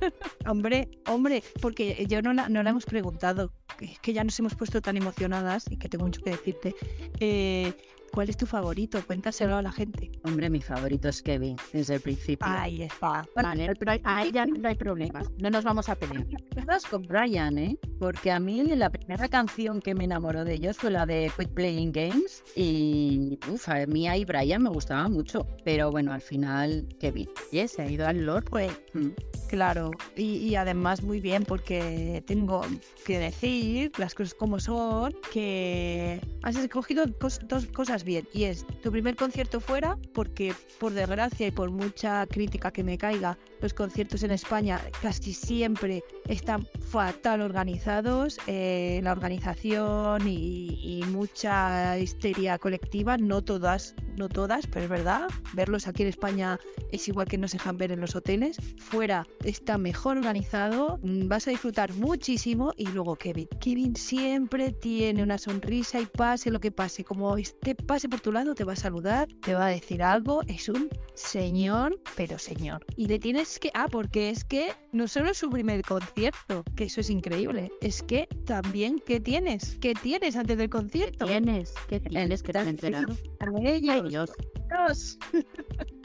Hombre, 0.46 0.88
hombre, 1.06 1.42
porque 1.60 2.06
yo 2.08 2.20
no 2.22 2.32
la, 2.32 2.48
no 2.48 2.62
la 2.62 2.70
hemos 2.70 2.84
preguntado. 2.84 3.52
Es 3.80 3.98
que 4.00 4.12
ya 4.12 4.24
nos 4.24 4.38
hemos 4.38 4.54
puesto 4.54 4.80
tan 4.80 4.96
emocionadas 4.96 5.64
y 5.70 5.76
que 5.76 5.88
tengo 5.88 6.04
mucho 6.04 6.20
que 6.22 6.30
decirte. 6.30 6.74
Eh, 7.20 7.72
¿Cuál 8.12 8.28
es 8.28 8.36
tu 8.36 8.44
favorito? 8.46 9.00
Cuéntaselo 9.06 9.56
a 9.56 9.62
la 9.62 9.72
gente. 9.72 10.10
Hombre, 10.24 10.50
mi 10.50 10.60
favorito 10.60 11.08
es 11.08 11.22
Kevin, 11.22 11.56
desde 11.72 11.94
el 11.94 12.00
principio. 12.02 12.46
Ahí 12.46 12.82
está. 12.82 13.26
Vale, 13.34 13.74
pero 13.78 13.92
ahí 14.04 14.30
ya 14.30 14.44
no 14.44 14.68
hay 14.68 14.74
problemas. 14.74 15.30
No 15.38 15.48
nos 15.48 15.64
vamos 15.64 15.88
a 15.88 15.94
pelear. 15.94 16.26
Estás 16.54 16.84
con 16.84 17.02
Brian, 17.02 17.56
¿eh? 17.56 17.78
Porque 17.98 18.30
a 18.30 18.38
mí 18.38 18.62
la 18.64 18.90
primera 18.90 19.28
canción 19.28 19.80
que 19.80 19.94
me 19.94 20.04
enamoró 20.04 20.44
de 20.44 20.54
ellos 20.54 20.76
fue 20.76 20.90
la 20.90 21.06
de 21.06 21.30
Quit 21.38 21.48
Playing 21.54 21.92
Games 21.92 22.42
y 22.54 23.38
uf, 23.50 23.68
a 23.70 23.86
mí 23.86 24.06
ahí 24.08 24.24
Brian 24.26 24.62
me 24.62 24.68
gustaba 24.70 25.08
mucho, 25.08 25.46
pero 25.64 25.90
bueno, 25.90 26.12
al 26.12 26.20
final 26.20 26.86
Kevin. 27.00 27.28
Y 27.50 27.66
se 27.66 27.80
ha 27.82 27.90
ido 27.90 28.06
al 28.06 28.26
Lord. 28.26 28.44
Pues 28.50 28.70
Mm. 28.94 29.08
claro, 29.48 29.90
y, 30.16 30.36
y 30.36 30.54
además 30.54 31.02
muy 31.02 31.18
bien 31.22 31.44
porque 31.44 32.22
tengo 32.26 32.60
que 33.06 33.18
decir 33.18 33.90
las 33.96 34.14
cosas 34.14 34.34
como 34.34 34.60
son, 34.60 35.14
que 35.32 36.20
has 36.42 36.56
escogido 36.56 37.06
cos- 37.06 37.40
dos 37.46 37.66
cosas 37.68 38.01
bien. 38.04 38.28
Y 38.32 38.44
es 38.44 38.66
tu 38.82 38.90
primer 38.90 39.16
concierto 39.16 39.60
fuera, 39.60 39.98
porque 40.12 40.54
por 40.78 40.92
desgracia 40.92 41.46
y 41.46 41.50
por 41.50 41.70
mucha 41.70 42.26
crítica 42.26 42.72
que 42.72 42.84
me 42.84 42.98
caiga, 42.98 43.38
los 43.62 43.74
conciertos 43.74 44.22
en 44.22 44.32
España 44.32 44.80
casi 45.00 45.32
siempre 45.32 46.02
están 46.26 46.66
fatal 46.80 47.40
organizados, 47.40 48.38
eh, 48.46 49.00
la 49.02 49.12
organización 49.12 50.26
y, 50.26 51.02
mucha 51.12 51.98
histeria 51.98 52.58
colectiva, 52.58 53.16
no 53.16 53.42
todas, 53.42 53.94
no 54.16 54.28
todas, 54.28 54.66
pero 54.66 54.84
es 54.84 54.90
verdad, 54.90 55.28
verlos 55.52 55.86
aquí 55.86 56.02
en 56.02 56.08
España 56.08 56.58
es 56.90 57.08
igual 57.08 57.26
que 57.26 57.38
no 57.38 57.46
dejan 57.52 57.76
ver 57.76 57.92
en 57.92 58.00
los 58.00 58.16
hoteles. 58.16 58.56
Fuera 58.78 59.26
está 59.44 59.78
mejor 59.78 60.16
organizado, 60.18 60.98
mm, 61.02 61.28
vas 61.28 61.46
a 61.46 61.50
disfrutar 61.50 61.92
muchísimo. 61.94 62.72
Y 62.76 62.86
luego 62.86 63.16
Kevin. 63.16 63.48
Kevin 63.60 63.96
siempre 63.96 64.72
tiene 64.72 65.22
una 65.22 65.38
sonrisa 65.38 66.00
y 66.00 66.06
pase 66.06 66.50
lo 66.50 66.60
que 66.60 66.70
pase. 66.70 67.04
Como 67.04 67.36
este 67.36 67.74
pase 67.74 68.08
por 68.08 68.20
tu 68.20 68.32
lado, 68.32 68.54
te 68.54 68.64
va 68.64 68.72
a 68.72 68.76
saludar, 68.76 69.28
te 69.42 69.54
va 69.54 69.66
a 69.66 69.70
decir 69.70 70.02
algo. 70.02 70.42
Es 70.46 70.68
un 70.68 70.88
señor, 71.14 71.98
pero 72.16 72.38
señor. 72.38 72.84
Y 72.96 73.06
le 73.06 73.18
tienes 73.18 73.51
que. 73.58 73.70
Ah, 73.74 73.88
porque 73.90 74.30
es 74.30 74.44
que 74.44 74.72
no 74.92 75.08
solo 75.08 75.30
es 75.30 75.38
su 75.38 75.50
primer 75.50 75.82
concierto, 75.82 76.64
que 76.76 76.84
eso 76.84 77.00
es 77.00 77.10
increíble. 77.10 77.70
Es 77.80 78.02
que 78.02 78.28
también, 78.44 79.00
¿qué 79.04 79.20
tienes? 79.20 79.76
¿Qué 79.80 79.94
tienes 79.94 80.36
antes 80.36 80.58
del 80.58 80.70
concierto? 80.70 81.26
¿Tienes? 81.26 81.74
¿Qué 81.88 82.00
tienes 82.00 82.42
que 82.42 82.52
te 82.52 82.58
han 82.58 82.68
enterado? 82.68 83.14
Ay, 83.40 83.80
Dios. 83.80 84.08
Dios. 84.08 85.18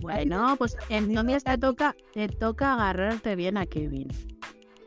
Bueno, 0.01 0.55
pues 0.57 0.77
entonces 0.89 1.43
te 1.43 1.57
toca, 1.57 1.95
te 2.13 2.27
toca 2.29 2.73
agarrarte 2.73 3.35
bien 3.35 3.57
a 3.57 3.65
Kevin. 3.65 4.07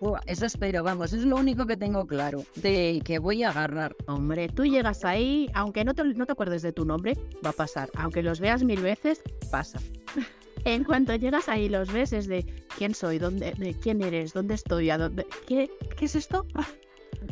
Buah, 0.00 0.20
eso 0.24 0.46
espero, 0.46 0.82
vamos, 0.82 1.12
es 1.12 1.24
lo 1.24 1.36
único 1.36 1.66
que 1.66 1.76
tengo 1.76 2.06
claro, 2.06 2.42
de 2.56 3.02
que 3.04 3.18
voy 3.18 3.42
a 3.42 3.50
agarrar. 3.50 3.94
Hombre, 4.06 4.48
tú 4.48 4.64
llegas 4.64 5.04
ahí, 5.04 5.50
aunque 5.52 5.84
no 5.84 5.92
te, 5.94 6.04
no 6.04 6.24
te 6.24 6.32
acuerdes 6.32 6.62
de 6.62 6.72
tu 6.72 6.86
nombre, 6.86 7.18
va 7.44 7.50
a 7.50 7.52
pasar. 7.52 7.90
Aunque 7.96 8.22
los 8.22 8.40
veas 8.40 8.64
mil 8.64 8.80
veces, 8.80 9.22
pasa. 9.50 9.78
En 10.64 10.84
cuanto 10.84 11.14
llegas 11.14 11.48
ahí, 11.48 11.68
los 11.68 11.92
ves 11.92 12.12
es 12.12 12.26
de 12.26 12.44
quién 12.76 12.94
soy, 12.94 13.18
dónde, 13.18 13.52
de 13.52 13.74
quién 13.74 14.02
eres, 14.02 14.32
dónde 14.32 14.54
estoy, 14.54 14.90
a 14.90 14.98
dónde, 14.98 15.26
¿qué, 15.46 15.70
qué 15.96 16.04
es 16.04 16.14
esto? 16.14 16.46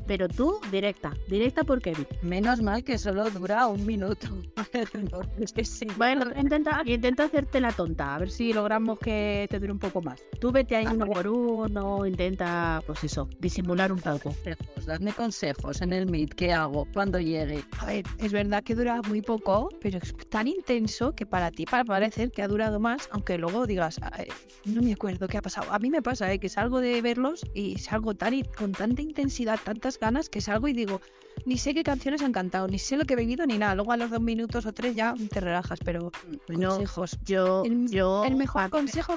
Pero 0.06 0.28
tú, 0.28 0.58
directa, 0.70 1.12
directa 1.28 1.64
por 1.64 1.80
Kevin. 1.80 2.06
Menos 2.22 2.62
mal 2.62 2.82
que 2.84 2.98
solo 2.98 3.28
dura 3.30 3.66
un 3.66 3.84
minuto. 3.86 4.26
es 5.40 5.52
que 5.52 5.64
sí. 5.64 5.86
Bueno, 5.96 6.26
intenta, 6.36 6.82
intenta 6.84 7.24
hacerte 7.24 7.60
la 7.60 7.72
tonta, 7.72 8.14
a 8.14 8.18
ver 8.18 8.30
si 8.30 8.52
logramos 8.52 8.98
que 8.98 9.46
te 9.50 9.58
dure 9.58 9.72
un 9.72 9.78
poco 9.78 10.00
más. 10.02 10.22
Tú 10.40 10.50
vete 10.52 10.76
ahí 10.76 10.86
uno 10.86 11.06
por 11.06 11.26
uno, 11.28 12.06
intenta, 12.06 12.82
pues 12.86 13.04
eso, 13.04 13.28
disimular 13.38 13.92
un 13.92 14.00
poco. 14.00 14.34
Consejos, 14.34 14.86
dadme 14.86 15.12
consejos 15.12 15.80
en 15.82 15.92
el 15.92 16.06
Meet, 16.06 16.34
¿qué 16.34 16.52
hago 16.52 16.86
cuando 16.92 17.18
llegue? 17.18 17.64
A 17.78 17.86
ver, 17.86 18.04
es 18.18 18.32
verdad 18.32 18.62
que 18.62 18.74
dura 18.74 19.00
muy 19.08 19.22
poco, 19.22 19.68
pero 19.80 19.98
es 19.98 20.14
tan 20.28 20.48
intenso 20.48 21.14
que 21.14 21.26
para 21.26 21.50
ti 21.50 21.64
para 21.64 21.84
parecer 21.84 22.30
que 22.30 22.42
ha 22.42 22.48
durado 22.48 22.80
más, 22.80 23.08
aunque 23.12 23.38
luego 23.38 23.66
digas, 23.66 24.00
"Ay, 24.02 24.28
no 24.64 24.82
me 24.82 24.92
acuerdo 24.92 25.28
qué 25.28 25.38
ha 25.38 25.42
pasado. 25.42 25.72
A 25.72 25.78
mí 25.78 25.90
me 25.90 26.02
pasa, 26.02 26.32
¿eh? 26.32 26.38
que 26.38 26.48
salgo 26.48 26.80
de 26.80 27.00
verlos 27.02 27.44
y 27.54 27.78
salgo 27.78 28.14
tan, 28.14 28.42
con 28.56 28.72
tanta 28.72 29.02
intensidad, 29.02 29.58
tantas 29.78 29.98
ganas, 30.00 30.28
que 30.28 30.40
salgo 30.40 30.66
y 30.66 30.72
digo, 30.72 31.00
ni 31.46 31.56
sé 31.56 31.72
qué 31.72 31.84
canciones 31.84 32.22
han 32.22 32.32
cantado, 32.32 32.66
ni 32.66 32.78
sé 32.80 32.96
lo 32.96 33.04
que 33.04 33.14
he 33.14 33.16
bebido, 33.16 33.46
ni 33.46 33.58
nada. 33.58 33.76
Luego 33.76 33.92
a 33.92 33.96
los 33.96 34.10
dos 34.10 34.20
minutos 34.20 34.66
o 34.66 34.72
tres 34.72 34.96
ya 34.96 35.14
te 35.30 35.38
relajas, 35.40 35.78
pero 35.84 36.10
Bueno, 36.48 36.70
consejos. 36.70 37.16
Yo, 37.24 37.62
El- 37.64 37.88
yo, 37.88 38.24
El 38.24 38.34
mejor 38.36 38.62
a- 38.62 38.68
consejo 38.70 39.14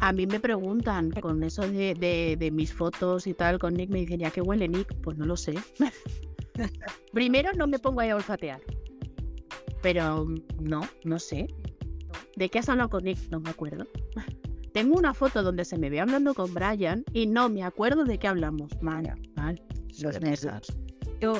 A 0.00 0.12
mí 0.14 0.26
me 0.26 0.40
preguntan 0.40 1.10
con 1.10 1.42
eso 1.42 1.60
de, 1.68 1.92
de- 1.94 2.36
de 2.38 2.50
mis 2.50 2.72
fotos 2.72 3.26
y 3.26 3.34
tal 3.34 3.58
con 3.58 3.74
Nick, 3.74 3.90
me 3.90 4.00
dicen, 4.00 4.20
¿ya 4.20 4.30
qué 4.30 4.40
huele 4.40 4.66
Nick? 4.66 4.94
Pues 5.02 5.18
no 5.18 5.26
lo 5.26 5.36
sé. 5.36 5.54
Primero 7.12 7.50
no 7.54 7.66
me 7.66 7.78
pongo 7.78 8.00
ahí 8.00 8.08
a 8.08 8.16
olfatear. 8.16 8.60
Pero 9.82 10.26
no, 10.58 10.80
no 11.04 11.18
sé. 11.18 11.48
¿De 12.36 12.48
qué 12.48 12.60
has 12.60 12.68
hablado 12.70 12.88
con 12.88 13.04
Nick? 13.04 13.18
No 13.30 13.40
me 13.40 13.50
acuerdo. 13.50 13.86
Tengo 14.72 14.96
una 14.96 15.12
foto 15.12 15.42
donde 15.42 15.64
se 15.66 15.76
me 15.76 15.90
ve 15.90 16.00
hablando 16.00 16.32
con 16.32 16.54
Brian 16.54 17.04
y 17.12 17.26
no 17.26 17.48
me 17.50 17.62
acuerdo 17.64 18.04
de 18.04 18.18
qué 18.18 18.28
hablamos. 18.28 18.70
Mal, 18.80 19.20
mal. 19.36 19.60
Los 20.00 20.20
nervios. 20.20 20.72
Yo, 21.20 21.34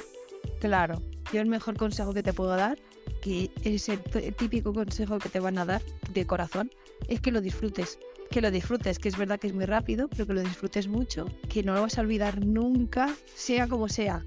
claro, 0.61 1.03
yo 1.33 1.41
el 1.41 1.47
mejor 1.47 1.77
consejo 1.77 2.13
que 2.13 2.23
te 2.23 2.33
puedo 2.33 2.57
dar 2.57 2.79
que 3.21 3.51
es 3.65 3.89
el 3.89 4.01
típico 4.35 4.73
consejo 4.73 5.19
que 5.19 5.29
te 5.29 5.41
van 5.41 5.59
a 5.59 5.65
dar 5.65 5.83
de 6.13 6.27
corazón, 6.27 6.71
es 7.09 7.21
que 7.21 7.31
lo 7.31 7.41
disfrutes. 7.41 7.99
Que 8.31 8.41
lo 8.41 8.51
disfrutes, 8.51 8.99
que 8.99 9.09
es 9.09 9.17
verdad 9.17 9.39
que 9.41 9.49
es 9.49 9.55
muy 9.55 9.67
rápido, 9.67 10.09
pero 10.09 10.27
que 10.27 10.35
lo 10.35 10.41
disfrutes 10.41 10.89
mucho, 10.89 11.27
que 11.49 11.63
no 11.63 11.75
lo 11.75 11.83
vas 11.83 11.99
a 11.99 12.01
olvidar 12.01 12.45
nunca, 12.45 13.15
sea 13.35 13.67
como 13.67 13.89
sea. 13.89 14.23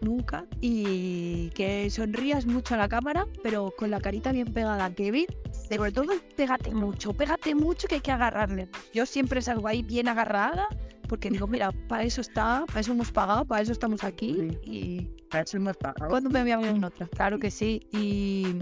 Nunca. 0.00 0.46
Y 0.60 1.50
que 1.50 1.88
sonrías 1.90 2.46
mucho 2.46 2.74
a 2.74 2.78
la 2.78 2.88
cámara, 2.88 3.26
pero 3.42 3.72
con 3.76 3.90
la 3.90 4.00
carita 4.00 4.32
bien 4.32 4.52
pegada. 4.52 4.92
Kevin, 4.94 5.26
de 5.68 5.76
sobre 5.76 5.92
todo, 5.92 6.12
pégate 6.36 6.74
mucho, 6.74 7.12
pégate 7.12 7.54
mucho 7.54 7.86
que 7.86 7.96
hay 7.96 8.00
que 8.00 8.12
agarrarle. 8.12 8.68
Yo 8.92 9.06
siempre 9.06 9.40
salgo 9.40 9.68
ahí 9.68 9.82
bien 9.82 10.08
agarrada, 10.08 10.66
porque 11.14 11.30
digo, 11.30 11.46
mira, 11.46 11.70
para 11.86 12.02
eso 12.02 12.20
está, 12.20 12.64
para 12.66 12.80
eso 12.80 12.90
hemos 12.90 13.12
pagado, 13.12 13.44
para 13.44 13.62
eso 13.62 13.70
estamos 13.70 14.02
aquí. 14.02 14.58
Y 14.64 15.02
Para 15.30 15.44
eso 15.44 15.58
hemos 15.58 15.76
pagado. 15.76 16.08
¿Cuándo 16.08 16.28
me 16.28 16.42
voy 16.42 16.50
a 16.50 16.56
ver 16.56 16.74
en 16.74 16.82
otra? 16.82 17.06
Claro 17.06 17.38
que 17.38 17.52
sí. 17.52 17.80
Y, 17.92 18.58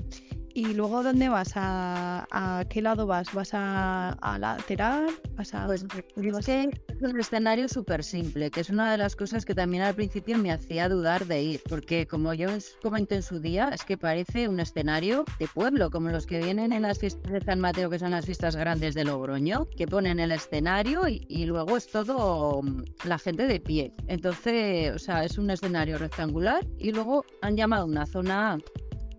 y 0.55 0.75
luego, 0.75 1.03
¿dónde 1.03 1.29
vas? 1.29 1.53
¿A, 1.57 2.27
a 2.31 2.65
qué 2.67 2.83
lado 2.83 3.07
vas? 3.07 3.33
¿Vas 3.33 3.51
a, 3.55 4.11
a 4.11 4.39
lateral? 4.39 5.07
¿Vas 5.37 5.55
a...? 5.55 5.67
Pues 5.67 5.87
¿dónde 6.15 6.33
vas? 6.33 6.49
es 6.49 6.69
un 7.01 7.19
escenario 7.19 7.69
súper 7.69 8.05
simple, 8.05 8.51
que 8.51 8.61
es 8.61 8.71
una 8.71 8.91
de 8.93 8.99
las 8.99 9.17
cosas 9.17 9.45
que 9.45 9.55
también 9.55 9.83
al 9.83 9.95
principio 9.95 10.39
me 10.39 10.53
hacía 10.53 10.89
dudar 10.89 11.27
de 11.27 11.43
ir, 11.43 11.63
porque 11.69 12.07
como 12.07 12.35
yo 12.35 12.55
os 12.55 12.77
comenté 12.83 13.17
en 13.17 13.23
su 13.23 13.41
día, 13.41 13.71
es 13.73 13.85
que 13.85 13.97
parece 13.97 14.49
un 14.49 14.61
escenario 14.61 15.25
de 15.39 15.49
pueblo, 15.49 15.91
como 15.91 16.11
los 16.11 16.27
que 16.27 16.41
vienen 16.41 16.73
en 16.73 16.83
las 16.83 16.99
fiestas 16.99 17.33
de 17.33 17.41
San 17.41 17.61
Mateo, 17.61 17.91
que 17.91 17.99
son 17.99 18.13
las 18.13 18.27
fiestas 18.27 18.57
grandes 18.57 18.95
de 18.95 19.05
Logroño, 19.05 19.69
que 19.77 19.87
ponen 19.87 20.21
el 20.21 20.33
escenario 20.33 21.09
y, 21.09 21.25
y 21.29 21.47
luego 21.47 21.77
es 21.77 21.89
todo 21.89 22.63
mm, 22.63 22.85
la 23.05 23.19
gente 23.19 23.47
de 23.47 23.61
pie. 23.61 23.95
Entonces, 24.07 24.95
o 24.95 24.99
sea, 24.99 25.25
es 25.25 25.39
un 25.39 25.51
escenario 25.51 25.99
rectangular 25.99 26.67
y 26.79 26.93
luego 26.93 27.25
han 27.41 27.57
llamado 27.57 27.87
una 27.87 28.07
zona 28.07 28.59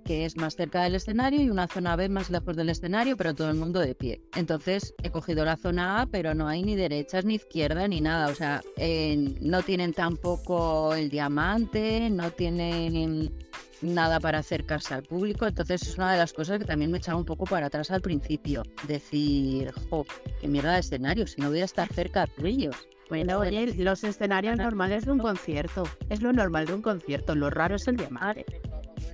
que 0.04 0.26
es 0.26 0.38
más 0.38 0.56
cerca 0.56 0.84
del 0.84 0.96
escenario 0.96 1.42
y 1.42 1.50
una 1.50 1.68
zona 1.68 1.96
B 1.96 2.10
más 2.10 2.30
lejos 2.30 2.56
del 2.56 2.70
escenario, 2.70 3.18
pero 3.18 3.34
todo 3.34 3.50
el 3.50 3.56
mundo 3.56 3.80
de 3.80 3.96
pie. 3.96 4.22
Entonces 4.36 4.94
he 5.04 5.10
cogido 5.10 5.46
la 5.46 5.58
zona 5.58 6.02
A, 6.02 6.06
pero 6.08 6.34
no 6.34 6.48
hay 6.48 6.64
ni 6.64 6.76
derechas 6.76 7.26
ni 7.26 7.36
izquierda 7.36 7.88
ni 7.88 8.02
nada. 8.02 8.28
O 8.28 8.36
sea, 8.36 8.62
eh, 8.78 9.36
no 9.42 9.62
tienen 9.62 9.94
tampoco 9.94 10.94
el 10.94 11.10
diamante, 11.10 12.10
no 12.10 12.32
tienen 12.32 13.34
nada 13.82 14.20
para 14.20 14.40
acercarse 14.40 14.94
al 14.94 15.04
público. 15.04 15.46
Entonces 15.46 15.82
es 15.84 15.98
una 15.98 16.12
de 16.12 16.18
las 16.18 16.34
cosas 16.34 16.60
que 16.60 16.66
también 16.66 16.92
me 16.92 16.98
echaba 16.98 17.18
un 17.18 17.26
poco 17.26 17.46
para 17.46 17.68
atrás 17.68 17.92
al 17.92 18.02
principio. 18.02 18.64
Decir, 18.88 19.72
jo, 19.90 20.06
qué 20.40 20.48
mierda 20.48 20.74
de 20.74 20.80
escenario, 20.80 21.28
si 21.28 21.42
no 21.42 21.50
voy 21.50 21.62
a 21.62 21.66
estar 21.66 21.92
cerca 21.94 22.28
de 22.38 22.50
ellos. 22.50 22.76
Bueno, 23.10 23.40
oye, 23.40 23.76
los 23.76 24.04
escenarios 24.04 24.58
normales 24.58 25.06
de 25.06 25.12
un 25.12 25.20
concierto. 25.20 25.84
Es 26.10 26.22
lo 26.22 26.34
normal 26.34 26.66
de 26.66 26.74
un 26.74 26.82
concierto. 26.82 27.36
Lo 27.36 27.50
raro 27.50 27.76
es 27.76 27.88
el 27.88 27.98
diamante. 27.98 28.46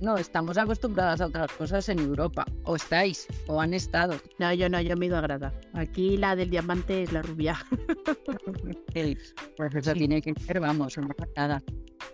No, 0.00 0.16
estamos 0.16 0.56
acostumbradas 0.58 1.20
a 1.20 1.26
otras 1.26 1.52
cosas 1.52 1.88
en 1.88 1.98
Europa. 1.98 2.44
O 2.64 2.76
estáis, 2.76 3.26
o 3.46 3.60
han 3.60 3.74
estado. 3.74 4.14
No, 4.38 4.52
yo 4.54 4.68
no, 4.68 4.80
yo 4.80 4.96
me 4.96 5.06
he 5.06 5.08
ido 5.08 5.18
a 5.18 5.20
Grada. 5.20 5.52
Aquí 5.74 6.16
la 6.16 6.34
del 6.36 6.50
diamante 6.50 7.02
es 7.02 7.12
la 7.12 7.22
rubia. 7.22 7.58
Pues 9.56 9.74
eso 9.74 9.92
tiene 9.92 10.20
que 10.20 10.34
ser, 10.40 10.60
vamos, 10.60 10.96
una 10.96 11.14
nada. 11.36 11.62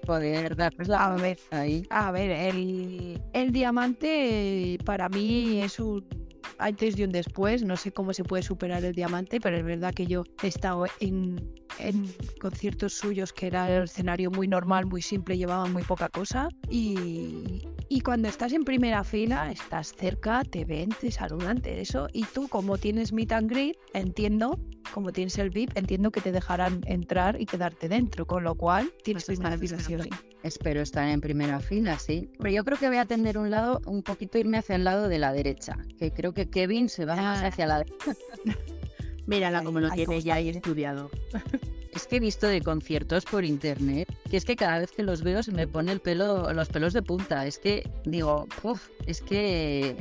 Poder 0.04 0.56
darles 0.56 0.88
la 0.88 1.06
A 1.06 1.16
ver, 1.16 1.38
ahí. 1.50 1.86
a 1.90 2.10
ver, 2.10 2.30
el, 2.30 3.20
el 3.32 3.52
diamante 3.52 4.74
eh, 4.74 4.78
para 4.84 5.08
mí 5.08 5.60
es 5.62 5.78
un 5.80 6.04
antes 6.58 6.98
y 6.98 7.04
un 7.04 7.10
después. 7.10 7.62
No 7.62 7.76
sé 7.76 7.92
cómo 7.92 8.12
se 8.12 8.24
puede 8.24 8.42
superar 8.42 8.84
el 8.84 8.94
diamante, 8.94 9.40
pero 9.40 9.56
es 9.56 9.64
verdad 9.64 9.94
que 9.94 10.06
yo 10.06 10.24
he 10.42 10.48
estado 10.48 10.86
en, 11.00 11.54
en 11.78 12.06
conciertos 12.40 12.94
suyos 12.94 13.32
que 13.32 13.46
era 13.46 13.74
el 13.74 13.84
escenario 13.84 14.30
muy 14.30 14.48
normal, 14.48 14.86
muy 14.86 15.02
simple, 15.02 15.36
llevaban 15.36 15.72
muy 15.72 15.82
poca 15.82 16.08
cosa. 16.08 16.48
Y, 16.70 17.62
y 17.88 18.00
cuando 18.00 18.28
estás 18.28 18.52
en 18.52 18.64
primera 18.64 19.04
fila, 19.04 19.50
estás 19.50 19.94
cerca, 19.96 20.42
te 20.44 20.64
ven, 20.64 20.90
te 21.00 21.10
saludan, 21.10 21.60
te 21.60 21.80
eso. 21.80 22.08
Y 22.12 22.24
tú, 22.24 22.48
como 22.48 22.78
tienes 22.78 23.12
meet 23.12 23.32
and 23.32 23.50
greet, 23.50 23.76
entiendo, 23.94 24.58
como 24.92 25.12
tienes 25.12 25.36
el 25.38 25.50
VIP, 25.50 25.76
entiendo 25.76 26.10
que 26.10 26.20
te 26.20 26.32
dejarán 26.32 26.80
entrar 26.86 27.40
y 27.40 27.46
quedarte 27.46 27.88
dentro, 27.88 28.26
con 28.26 28.44
lo 28.44 28.54
cual 28.54 28.90
tienes 29.04 29.24
que 29.24 29.32
estar 29.34 29.52
en 29.52 29.58
fila 29.60 29.78
sí 29.80 29.94
o 29.94 30.02
sí. 30.02 30.10
Espero 30.42 30.80
estar 30.80 31.08
en 31.08 31.20
primera 31.20 31.60
fila, 31.60 31.98
sí. 31.98 32.30
Pero 32.38 32.50
yo 32.50 32.64
creo 32.64 32.78
que 32.78 32.88
voy 32.88 32.98
a 32.98 33.04
tender 33.04 33.38
un 33.38 33.50
lado, 33.50 33.80
un 33.86 34.02
poquito 34.02 34.38
irme 34.38 34.58
hacia 34.58 34.76
el 34.76 34.84
lado 34.84 35.08
de 35.08 35.18
la 35.18 35.32
derecha. 35.32 35.76
Que 35.98 36.12
creo 36.12 36.32
que 36.34 36.48
Kevin 36.48 36.88
se 36.88 37.04
va 37.04 37.16
más 37.16 37.42
Ah. 37.42 37.46
hacia 37.48 37.66
la 37.66 37.78
derecha. 37.78 37.96
Mírala 39.26 39.62
como 39.64 39.80
lo 39.80 39.90
tiene 39.90 40.22
ya 40.22 40.38
está. 40.38 40.58
estudiado. 40.58 41.10
Es 41.92 42.06
que 42.06 42.16
he 42.16 42.20
visto 42.20 42.46
de 42.46 42.60
conciertos 42.60 43.24
por 43.24 43.44
internet 43.44 44.06
que 44.30 44.36
es 44.36 44.44
que 44.44 44.54
cada 44.54 44.78
vez 44.78 44.92
que 44.92 45.02
los 45.02 45.22
veo 45.22 45.42
se 45.42 45.50
me 45.50 45.66
pone 45.66 45.90
el 45.92 46.00
pelo, 46.00 46.52
los 46.52 46.68
pelos 46.68 46.92
de 46.92 47.02
punta. 47.02 47.46
Es 47.46 47.58
que 47.58 47.90
digo, 48.04 48.46
"Puf, 48.62 48.88
es 49.06 49.22
que 49.22 49.96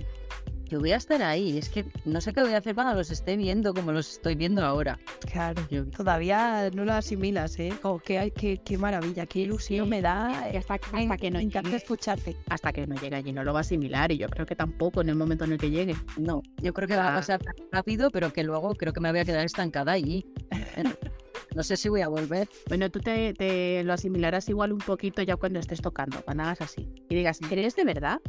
yo 0.69 0.79
voy 0.79 0.91
a 0.91 0.97
estar 0.97 1.21
ahí. 1.23 1.57
Es 1.57 1.69
que 1.69 1.85
no 2.05 2.21
sé 2.21 2.33
qué 2.33 2.41
voy 2.41 2.53
a 2.53 2.57
hacer 2.57 2.75
cuando 2.75 2.93
los 2.93 3.11
esté 3.11 3.35
viendo 3.37 3.73
como 3.73 3.91
los 3.91 4.11
estoy 4.13 4.35
viendo 4.35 4.63
ahora. 4.65 4.99
Claro. 5.31 5.61
Yo- 5.69 5.85
Todavía 5.89 6.69
no 6.73 6.85
lo 6.85 6.93
asimilas, 6.93 7.57
¿eh? 7.59 7.73
Oh, 7.83 7.99
qué, 7.99 8.31
qué, 8.35 8.59
qué 8.63 8.77
maravilla, 8.77 9.25
qué 9.25 9.39
ilusión 9.39 9.87
me 9.89 10.01
da. 10.01 10.49
Y 10.53 10.57
hasta, 10.57 10.79
Me, 10.93 11.03
hasta 11.03 11.17
que 11.17 11.31
no 11.31 11.37
me 11.37 11.43
encanta 11.43 11.75
escucharte. 11.75 12.35
hasta 12.49 12.71
que 12.73 12.85
no 12.87 12.95
llegue 12.95 13.15
allí 13.15 13.31
no 13.33 13.43
lo 13.43 13.53
va 13.53 13.59
a 13.59 13.61
asimilar 13.61 14.11
y 14.11 14.17
yo 14.17 14.27
creo 14.29 14.45
que 14.45 14.55
tampoco 14.55 15.01
en 15.01 15.09
el 15.09 15.15
momento 15.15 15.45
en 15.45 15.53
el 15.53 15.57
que 15.57 15.69
llegue. 15.69 15.95
No, 16.17 16.41
yo 16.61 16.73
creo 16.73 16.87
que 16.87 16.95
va 16.95 17.07
a 17.09 17.11
Ah. 17.13 17.15
pasar 17.17 17.41
rápido, 17.71 18.09
pero 18.11 18.31
que 18.33 18.43
luego 18.43 18.73
creo 18.75 18.93
que 18.93 18.99
me 18.99 19.11
voy 19.11 19.19
a 19.19 19.25
quedar 19.25 19.45
estancada 19.45 19.91
allí. 19.91 20.25
No 21.55 21.63
sé 21.63 21.77
si 21.77 21.87
voy 21.87 22.01
a 22.01 22.09
volver. 22.09 22.49
Bueno, 22.67 22.89
tú 22.91 22.99
te, 22.99 23.33
te 23.33 23.81
lo 23.85 23.93
asimilarás 23.93 24.49
igual 24.49 24.73
un 24.73 24.79
poquito 24.79 25.21
ya 25.21 25.37
cuando 25.37 25.59
estés 25.59 25.79
tocando, 25.79 26.21
cuando 26.25 26.43
hagas 26.43 26.59
así. 26.59 26.85
Y 27.07 27.15
digas, 27.15 27.39
¿eres 27.49 27.77
de 27.77 27.85
verdad? 27.85 28.19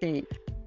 Sí. 0.00 0.24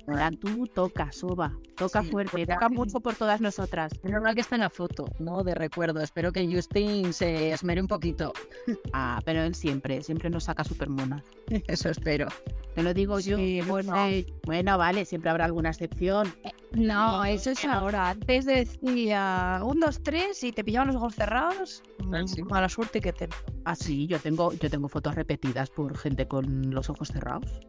Ahora 0.07 0.31
tú 0.31 0.67
toca, 0.67 1.11
soba, 1.11 1.57
toca 1.75 2.03
Sí, 2.03 2.09
fuerte, 2.09 2.45
toca 2.45 2.69
mucho 2.69 2.99
por 3.01 3.15
todas 3.15 3.41
nosotras. 3.41 3.91
Es 4.03 4.11
normal 4.11 4.35
que 4.35 4.41
esté 4.41 4.55
en 4.55 4.61
la 4.61 4.69
foto, 4.69 5.05
¿no? 5.19 5.43
De 5.43 5.55
recuerdo. 5.55 6.01
Espero 6.01 6.31
que 6.31 6.47
Justin 6.51 7.13
se 7.13 7.51
esmere 7.51 7.81
un 7.81 7.87
poquito. 7.87 8.33
Ah, 8.97 9.19
pero 9.25 9.41
él 9.41 9.55
siempre, 9.55 10.01
siempre 10.03 10.29
nos 10.29 10.45
saca 10.45 10.63
súper 10.63 10.89
mona. 10.89 11.21
Eso 11.67 11.89
espero. 11.89 12.27
Te 12.75 12.83
lo 12.83 12.93
digo 12.93 13.19
yo. 13.19 13.37
Sí, 13.37 13.61
bueno. 13.67 14.07
Eh, 14.07 14.25
bueno, 14.45 14.77
vale, 14.77 15.05
siempre 15.05 15.29
habrá 15.29 15.45
alguna 15.45 15.69
excepción. 15.69 16.33
No, 16.71 17.23
eso 17.23 17.51
es 17.51 17.63
ahora. 17.65 18.09
Antes 18.09 18.45
decía 18.45 19.59
un, 19.63 19.79
dos, 19.79 20.01
tres 20.03 20.43
y 20.43 20.51
te 20.51 20.63
pillaban 20.63 20.87
los 20.87 20.97
ojos 20.97 21.15
cerrados. 21.15 21.83
Ah, 22.11 22.21
sí. 22.25 22.43
Mala 22.43 22.69
suerte 22.69 23.01
que 23.01 23.13
te. 23.13 23.29
Ah, 23.63 23.75
sí, 23.75 24.07
yo 24.07 24.19
tengo, 24.19 24.51
yo 24.53 24.69
tengo 24.69 24.89
fotos 24.89 25.15
repetidas 25.15 25.69
por 25.69 25.97
gente 25.97 26.27
con 26.27 26.71
los 26.71 26.89
ojos 26.89 27.09
cerrados. 27.09 27.59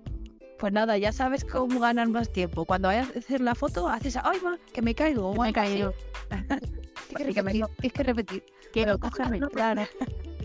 Pues 0.59 0.73
nada, 0.73 0.97
ya 0.97 1.13
sabes 1.13 1.45
cómo 1.45 1.81
ganar 1.81 2.09
más 2.09 2.31
tiempo. 2.33 2.65
Cuando 2.65 2.89
vayas 2.89 3.09
a 3.15 3.19
hacer 3.19 3.41
la 3.41 3.55
foto, 3.55 3.89
haces, 3.89 4.17
ay, 4.17 4.39
va, 4.45 4.57
que 4.73 4.81
me 4.83 4.95
caigo. 4.95 5.35
Me 5.35 5.51
he 5.51 5.53
caído. 5.53 5.93
Tienes 7.17 7.35
que 7.35 7.43
repetir. 7.43 7.65
Tienes 7.79 7.93
que 7.93 8.03
repetir. 8.03 8.45
Quiero 8.73 8.99
cogerme. 8.99 9.41
Claro. 9.41 9.83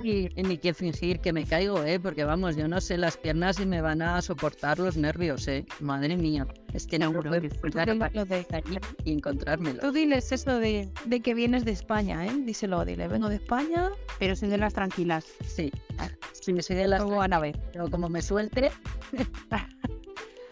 Y, 0.03 0.29
y 0.39 0.43
ni 0.43 0.57
que 0.57 0.73
fingir 0.73 1.19
que 1.19 1.31
me 1.31 1.45
caigo, 1.45 1.83
¿eh? 1.83 1.99
Porque 1.99 2.23
vamos, 2.23 2.55
yo 2.55 2.67
no 2.67 2.81
sé 2.81 2.97
las 2.97 3.17
piernas 3.17 3.57
si 3.57 3.65
me 3.65 3.81
van 3.81 4.01
a 4.01 4.19
soportar 4.21 4.79
los 4.79 4.97
nervios, 4.97 5.47
¿eh? 5.47 5.65
Madre 5.79 6.17
mía. 6.17 6.47
Es 6.73 6.87
que 6.87 6.97
no 6.97 7.11
puedo 7.13 7.29
de- 7.29 7.49
y 9.03 9.13
encontrármelo. 9.13 9.79
Tú 9.81 9.91
diles 9.91 10.31
eso 10.31 10.57
de, 10.59 10.89
de 11.05 11.19
que 11.19 11.33
vienes 11.33 11.65
de 11.65 11.71
España, 11.71 12.25
¿eh? 12.25 12.31
Díselo, 12.45 12.83
dile, 12.83 13.07
vengo 13.07 13.29
de 13.29 13.35
España, 13.35 13.89
Pero 14.17 14.35
soy 14.35 14.49
de 14.49 14.57
las 14.57 14.73
tranquilas. 14.73 15.25
Sí. 15.45 15.71
Sí, 16.33 16.59
soy 16.61 16.75
de 16.77 16.87
las... 16.87 17.03
¿cómo 17.03 17.17
van 17.17 17.33
a 17.33 17.39
ver? 17.39 17.59
Pero 17.71 17.89
como 17.91 18.09
me 18.09 18.21
suelte, 18.23 18.71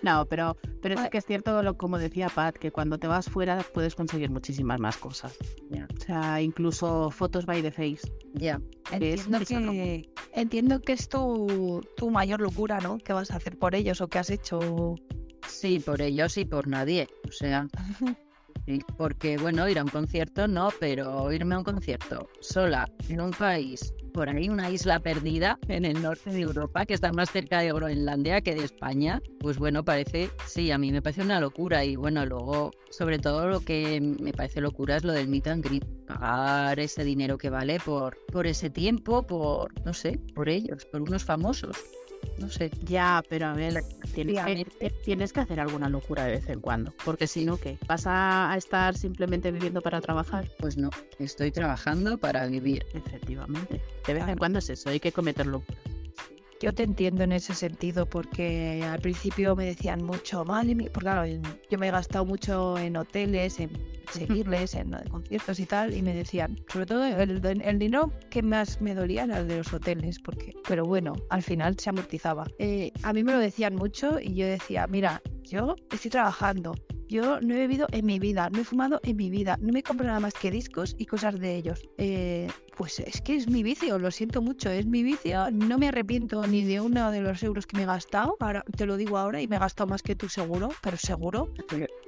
No, 0.02 0.26
pero, 0.26 0.58
pero 0.82 1.02
sí 1.02 1.10
que 1.10 1.18
es 1.18 1.26
cierto, 1.26 1.62
lo, 1.64 1.78
como 1.78 1.98
decía 1.98 2.30
Pat, 2.30 2.56
que 2.56 2.72
cuando 2.72 2.98
te 2.98 3.08
vas 3.08 3.30
fuera 3.30 3.64
puedes 3.74 3.96
conseguir 3.96 4.30
muchísimas 4.30 4.80
más 4.80 4.98
cosas. 4.98 5.38
O 5.72 6.02
sea, 6.02 6.42
incluso 6.42 7.12
fotos 7.12 7.46
by 7.46 7.62
the 7.62 7.72
face. 7.72 8.12
ya. 8.34 8.62
es 8.92 9.28
Entiendo 9.28 9.40
que, 9.72 10.10
entiendo 10.34 10.82
que 10.82 10.94
es 10.94 11.10
tu, 11.10 11.82
tu 11.98 12.10
mayor 12.10 12.42
locura, 12.42 12.80
¿no? 12.80 12.98
¿Qué 12.98 13.14
vas 13.14 13.32
a 13.32 13.38
hacer 13.38 13.58
por 13.58 13.76
ellos 13.76 14.02
o 14.02 14.08
qué 14.08 14.20
has 14.20 14.30
hecho? 14.30 14.96
Sí, 15.48 15.80
por 15.80 16.02
ellos 16.02 16.38
y 16.38 16.46
por 16.46 16.68
nadie. 16.68 17.08
O 17.28 17.32
sea, 17.32 17.68
porque 18.98 19.38
bueno, 19.38 19.68
ir 19.68 19.80
a 19.80 19.84
un 19.84 19.90
concierto 19.90 20.48
no, 20.48 20.70
pero 20.80 21.32
irme 21.32 21.56
a 21.56 21.60
un 21.60 21.64
concierto 21.64 22.30
sola 22.40 22.88
en 23.08 23.22
un 23.22 23.32
país, 23.32 23.94
por 24.14 24.30
ahí 24.30 24.50
una 24.50 24.70
isla 24.70 25.00
perdida 25.00 25.58
en 25.68 25.86
el 25.86 26.02
norte 26.02 26.30
de 26.30 26.42
Europa, 26.42 26.86
que 26.86 26.94
está 26.94 27.12
más 27.12 27.32
cerca 27.32 27.60
de 27.60 27.72
Groenlandia 27.72 28.42
que 28.42 28.56
de 28.56 28.64
España, 28.64 29.22
pues 29.40 29.58
bueno, 29.58 29.84
parece, 29.84 30.30
sí, 30.46 30.72
a 30.72 30.78
mí 30.78 30.92
me 30.92 31.02
parece 31.02 31.22
una 31.22 31.40
locura. 31.40 31.86
Y 31.86 31.96
bueno, 31.96 32.26
luego, 32.26 32.72
sobre 32.90 33.20
todo 33.20 33.48
lo 33.48 33.62
que 33.62 34.02
me 34.02 34.34
parece 34.34 34.62
locura 34.62 34.98
es 34.98 35.04
lo 35.04 35.14
del 35.14 35.28
meet 35.28 35.48
and 35.48 35.64
greet, 35.64 35.86
pagar 36.06 36.80
ese 36.80 37.04
dinero 37.04 37.38
que 37.38 37.50
vale 37.50 37.80
por, 37.80 38.18
por 38.32 38.48
ese 38.48 38.70
tiempo, 38.70 39.26
por, 39.26 39.74
no 39.86 39.94
sé, 39.94 40.20
por 40.36 40.50
ellos, 40.50 40.86
por 40.86 41.02
unos 41.02 41.24
famosos, 41.24 41.78
no 42.38 42.50
sé. 42.50 42.72
Ya, 42.86 43.24
pero 43.30 43.48
a 43.48 43.54
ver, 43.54 43.84
tienes 44.14 44.44
que, 44.44 44.90
tienes 45.04 45.34
que 45.34 45.40
hacer 45.42 45.60
alguna 45.60 45.90
locura 45.90 46.26
de 46.26 46.32
vez 46.32 46.50
en 46.50 46.60
cuando. 46.60 46.94
Porque 47.06 47.28
si 47.28 47.46
no, 47.46 47.58
¿qué? 47.58 47.78
¿Vas 47.88 48.08
a, 48.08 48.52
a 48.52 48.58
estar 48.58 48.96
simplemente 48.96 49.52
viviendo 49.52 49.82
para 49.82 50.02
trabajar? 50.02 50.50
Pues 50.60 50.78
no, 50.78 50.90
estoy 51.20 51.52
trabajando 51.52 52.18
para 52.18 52.46
vivir. 52.48 52.86
Efectivamente. 52.94 53.82
De 54.06 54.14
vez 54.14 54.28
en 54.28 54.38
cuando 54.38 54.60
es 54.60 54.70
eso, 54.70 54.90
hay 54.90 55.00
que 55.00 55.12
cometer 55.12 55.46
locuras. 55.46 55.80
Yo 56.60 56.74
te 56.74 56.84
entiendo 56.84 57.24
en 57.24 57.32
ese 57.32 57.54
sentido 57.54 58.06
porque 58.06 58.84
al 58.84 59.00
principio 59.00 59.56
me 59.56 59.66
decían 59.66 60.04
mucho, 60.04 60.44
mal, 60.46 60.68
porque 60.68 61.00
claro, 61.00 61.26
yo 61.70 61.78
me 61.78 61.88
he 61.88 61.92
gastado 61.92 62.26
mucho 62.26 62.78
en 62.78 62.98
hoteles, 62.98 63.60
en 63.60 63.72
seguirles, 64.12 64.76
en 64.76 64.92
conciertos 65.10 65.60
y 65.60 65.66
tal, 65.66 65.94
y 65.94 66.02
me 66.02 66.14
decían, 66.14 66.60
sobre 66.72 66.86
todo 66.86 67.06
el, 67.06 67.46
el 67.46 67.80
dinero 67.80 68.12
que 68.30 68.42
más 68.42 68.82
me 68.82 68.94
dolía 68.94 69.24
era 69.24 69.40
el 69.40 69.48
de 69.48 69.58
los 69.58 69.74
hoteles, 69.74 70.20
porque, 70.20 70.54
pero 70.68 70.86
bueno, 70.86 71.16
al 71.30 71.44
final 71.44 71.78
se 71.80 71.90
amortizaba. 71.90 72.46
Eh, 72.58 72.92
a 73.04 73.14
mí 73.14 73.24
me 73.24 73.32
lo 73.32 73.40
decían 73.40 73.76
mucho 73.76 74.20
y 74.20 74.36
yo 74.36 74.48
decía, 74.48 74.88
mira, 74.88 75.22
yo 75.44 75.76
estoy 75.92 76.12
trabajando, 76.12 76.76
yo 77.10 77.42
no 77.42 77.56
he 77.56 77.58
bebido 77.58 77.88
en 77.92 78.06
mi 78.06 78.20
vida, 78.20 78.50
no 78.52 78.62
he 78.62 78.64
fumado 78.64 79.00
en 79.04 79.18
mi 79.18 79.30
vida, 79.30 79.58
no 79.60 79.74
me 79.74 79.84
compro 79.84 80.06
nada 80.06 80.20
más 80.20 80.34
que 80.34 80.52
discos 80.52 80.96
y 80.98 81.06
cosas 81.06 81.40
de 81.40 81.56
ellos. 81.56 81.82
Eh, 81.98 82.48
pues 82.78 83.00
es 83.00 83.22
que 83.22 83.36
es 83.36 83.50
mi 83.50 83.64
vicio, 83.64 84.00
lo 84.00 84.12
siento 84.12 84.42
mucho, 84.42 84.70
es 84.70 84.86
mi 84.86 85.04
vicio, 85.04 85.52
no 85.52 85.78
me 85.78 85.90
arrepiento 85.90 86.46
ni 86.48 86.64
de 86.64 86.80
uno 86.80 87.12
de 87.12 87.20
los 87.20 87.44
euros 87.44 87.66
que 87.66 87.76
me 87.76 87.84
he 87.84 87.86
gastado, 87.86 88.38
ahora, 88.40 88.64
te 88.78 88.86
lo 88.86 88.96
digo 88.96 89.18
ahora 89.18 89.42
y 89.42 89.48
me 89.48 89.58
he 89.58 89.60
gastado 89.60 89.88
más 89.88 90.02
que 90.02 90.16
tú 90.16 90.30
seguro, 90.30 90.70
pero 90.82 90.96
seguro. 90.96 91.52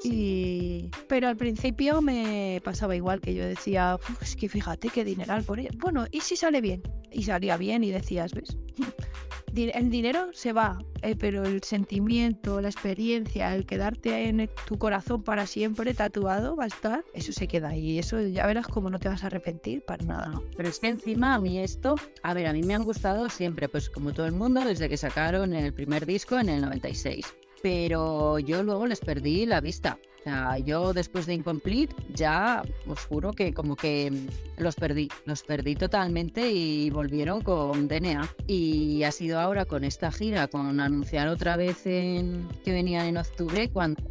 Y... 0.04 0.90
Pero 1.10 1.28
al 1.28 1.36
principio 1.36 2.02
me 2.02 2.62
pasaba 2.64 2.96
igual 2.96 3.20
que 3.20 3.34
yo 3.34 3.46
decía, 3.46 3.98
es 4.22 4.36
que 4.36 4.48
fíjate 4.48 4.90
qué 4.90 5.04
dineral 5.04 5.44
por 5.44 5.60
ello. 5.60 5.72
Bueno, 5.78 6.06
¿y 6.12 6.22
si 6.22 6.38
sale 6.38 6.62
bien? 6.62 6.84
Y 7.12 7.24
salía 7.24 7.58
bien 7.58 7.84
y 7.84 7.92
decías, 7.92 8.32
¿ves? 8.34 8.58
El 9.56 9.90
dinero 9.90 10.30
se 10.34 10.54
va, 10.54 10.84
eh, 11.02 11.16
pero 11.18 11.44
el 11.44 11.64
sentimiento, 11.64 12.62
la 12.62 12.70
experiencia, 12.70 13.54
el 13.56 13.66
quedarte 13.66 14.28
en 14.28 14.50
tu 14.68 14.78
corazón 14.78 15.24
para 15.24 15.46
siempre 15.48 15.94
tatuado 15.94 16.56
va 16.56 16.66
a 16.66 16.68
estar, 16.68 17.04
eso 17.14 17.34
se 17.34 17.48
queda 17.48 17.70
ahí. 17.70 18.00
Eso 18.00 18.22
ya 18.22 18.46
verás 18.48 18.68
cómo 18.68 18.90
no 18.90 19.00
te 19.00 19.10
vas 19.10 19.24
a 19.24 19.28
arrepentir 19.28 19.82
para 19.84 20.04
nada. 20.06 20.42
Pero 20.56 20.70
es 20.70 20.80
que 20.80 20.88
encima 20.88 21.36
a 21.36 21.40
mí 21.40 21.60
esto, 21.60 21.96
a 22.24 22.34
ver, 22.34 22.48
a 22.48 22.54
mí 22.54 22.64
me 22.64 22.76
han 22.76 22.84
gustado 22.84 23.30
siempre, 23.30 23.68
pues 23.70 23.90
como 23.90 24.14
todo 24.14 24.26
el 24.26 24.34
mundo, 24.34 24.62
desde 24.62 24.90
que 24.90 24.98
sacaron 24.98 25.54
el 25.54 25.74
primer 25.74 26.06
disco 26.06 26.38
en 26.40 26.50
el 26.50 26.62
96. 26.62 27.26
Pero 27.62 28.40
yo 28.40 28.64
luego 28.64 28.88
les 28.88 29.00
perdí 29.00 29.46
la 29.46 29.62
vista. 29.62 30.00
O 30.22 30.24
sea, 30.24 30.60
yo 30.60 30.94
después 30.94 31.26
de 31.26 31.34
Incomplete 31.34 31.96
ya 32.14 32.62
os 32.86 33.06
juro 33.06 33.34
que 33.34 33.56
como 33.56 33.76
que 33.76 34.14
los 34.56 34.76
perdí, 34.76 35.10
los 35.26 35.42
perdí 35.42 35.76
totalmente 35.76 36.52
y 36.52 36.92
volvieron 36.92 37.42
con 37.42 37.88
DNA. 37.88 38.30
Y 38.46 39.02
ha 39.02 39.12
sido 39.12 39.40
ahora 39.40 39.66
con 39.66 39.84
esta 39.84 40.12
gira, 40.12 40.48
con 40.48 40.80
anunciar 40.80 41.28
otra 41.28 41.58
vez 41.58 41.88
en, 41.88 42.48
que 42.64 42.72
venían 42.72 43.08
en 43.08 43.18
octubre, 43.18 43.72
cuando 43.72 44.04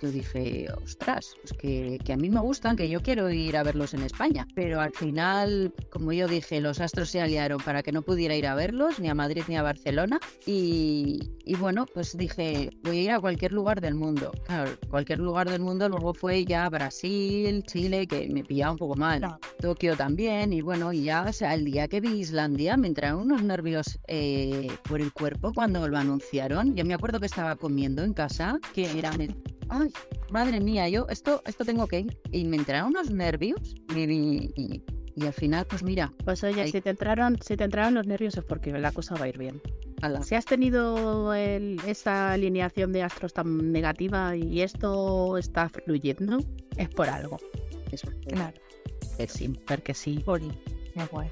yo 0.00 0.10
dije, 0.10 0.66
ostras, 0.82 1.34
pues 1.40 1.52
que, 1.52 1.98
que, 2.04 2.12
a 2.12 2.16
mí 2.16 2.30
me 2.30 2.40
gustan, 2.40 2.76
que 2.76 2.88
yo 2.88 3.02
quiero 3.02 3.30
ir 3.30 3.56
a 3.56 3.62
verlos 3.62 3.94
en 3.94 4.02
España. 4.02 4.46
Pero 4.54 4.80
al 4.80 4.92
final, 4.92 5.72
como 5.90 6.12
yo 6.12 6.26
dije, 6.26 6.60
los 6.60 6.80
astros 6.80 7.10
se 7.10 7.20
aliaron 7.20 7.60
para 7.60 7.82
que 7.82 7.92
no 7.92 8.02
pudiera 8.02 8.34
ir 8.34 8.46
a 8.46 8.54
verlos, 8.54 8.98
ni 8.98 9.08
a 9.08 9.14
Madrid 9.14 9.42
ni 9.48 9.56
a 9.56 9.62
Barcelona. 9.62 10.20
Y, 10.46 11.30
y 11.44 11.54
bueno, 11.56 11.86
pues 11.86 12.16
dije, 12.16 12.70
voy 12.82 12.98
a 12.98 13.02
ir 13.02 13.10
a 13.10 13.20
cualquier 13.20 13.52
lugar 13.52 13.80
del 13.80 13.94
mundo. 13.94 14.32
Claro, 14.46 14.70
cualquier 14.88 15.18
lugar 15.18 15.50
del 15.50 15.60
mundo 15.60 15.88
luego 15.88 16.14
fue 16.14 16.44
ya 16.44 16.68
Brasil, 16.68 17.62
Chile, 17.64 18.06
que 18.06 18.28
me 18.28 18.44
pillaba 18.44 18.72
un 18.72 18.78
poco 18.78 18.96
mal. 18.96 19.22
Tokio 19.60 19.96
también. 19.96 20.52
Y 20.52 20.60
bueno, 20.60 20.92
y 20.92 21.04
ya, 21.04 21.24
o 21.28 21.32
sea, 21.32 21.54
el 21.54 21.64
día 21.64 21.88
que 21.88 22.00
vi 22.00 22.20
Islandia 22.20 22.76
me 22.76 22.88
entraron 22.88 23.20
unos 23.22 23.42
nervios 23.42 23.98
eh, 24.06 24.68
por 24.88 25.00
el 25.00 25.12
cuerpo 25.12 25.52
cuando 25.52 25.86
lo 25.88 25.98
anunciaron. 25.98 26.74
Yo 26.74 26.84
me 26.84 26.94
acuerdo 26.94 27.20
que 27.20 27.26
estaba 27.26 27.56
comiendo 27.56 28.02
en 28.02 28.14
casa, 28.14 28.58
que 28.74 28.98
era 28.98 29.12
ay, 29.70 29.90
madre 30.30 30.60
mía, 30.60 30.88
yo 30.88 31.06
esto, 31.08 31.42
esto 31.46 31.64
tengo 31.64 31.86
que 31.86 32.00
ir. 32.00 32.20
Y 32.30 32.44
me 32.44 32.56
entraron 32.56 32.90
unos 32.90 33.10
nervios 33.10 33.74
y, 33.94 34.82
al 35.20 35.32
final, 35.32 35.66
pues 35.66 35.82
mira. 35.82 36.12
Pues 36.24 36.44
oye, 36.44 36.68
si 36.68 36.80
te 36.80 36.90
entraron, 36.90 37.38
si 37.42 37.56
te 37.56 37.64
entraron 37.64 37.94
los 37.94 38.06
nervios 38.06 38.36
es 38.36 38.44
porque 38.44 38.72
la 38.72 38.92
cosa 38.92 39.14
va 39.14 39.24
a 39.24 39.28
ir 39.28 39.38
bien. 39.38 39.60
Si 40.22 40.34
has 40.34 40.46
tenido 40.46 41.34
esta 41.34 42.32
alineación 42.32 42.92
de 42.92 43.02
astros 43.02 43.34
tan 43.34 43.70
negativa 43.70 44.34
y 44.34 44.62
esto 44.62 45.36
está 45.36 45.68
fluyendo, 45.68 46.38
es 46.76 46.88
por 46.88 47.08
algo. 47.08 47.38
Es 47.92 48.02
claro. 48.26 48.58
Es 49.18 49.32
sí, 49.32 49.48
porque 49.66 49.92
sí. 49.92 50.24
Qué 50.94 51.04
guay. 51.10 51.28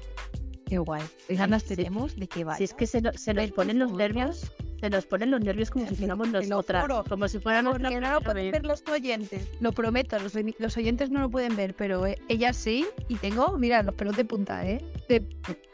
Qué 0.69 0.77
guay. 0.77 1.03
ganas 1.29 1.63
tenemos 1.63 2.15
de 2.15 2.27
que 2.27 2.43
vaya. 2.43 2.57
Si 2.57 2.63
es 2.63 2.73
que 2.73 2.85
se, 2.85 3.01
se 3.17 3.33
nos 3.33 3.51
ponen 3.51 3.79
los 3.79 3.91
nervios 3.91 4.51
se 4.79 4.89
nos 4.89 5.05
ponen 5.05 5.31
los 5.31 5.41
nervios 5.41 5.71
como 5.71 5.85
si 5.89 5.95
fuéramos 5.95 6.29
nosotras. 6.29 6.85
como 7.07 7.27
si 7.27 7.39
fuéramos 7.39 7.79
no 7.79 7.89
lo 7.89 8.21
pueden 8.21 8.51
ver 8.51 8.65
los 8.65 8.83
oyentes. 8.87 9.47
Lo 9.59 9.71
prometo, 9.71 10.17
los, 10.19 10.77
oyentes 10.77 11.09
no 11.09 11.19
lo 11.19 11.29
pueden 11.29 11.55
ver, 11.55 11.75
pero 11.75 12.05
eh, 12.05 12.17
ella 12.27 12.53
sí. 12.53 12.85
Y 13.07 13.15
tengo, 13.15 13.57
mira, 13.57 13.83
los 13.83 13.95
pelos 13.95 14.15
de 14.15 14.25
punta, 14.25 14.65
¿eh? 14.65 14.83
De, 15.07 15.27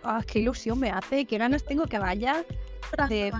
ah, 0.03 0.23
qué 0.25 0.39
ilusión 0.39 0.79
me 0.79 0.89
hace, 0.89 1.25
qué 1.25 1.37
ganas 1.37 1.63
tengo 1.63 1.85
que 1.85 1.99
vaya. 1.99 2.43
De, 3.09 3.31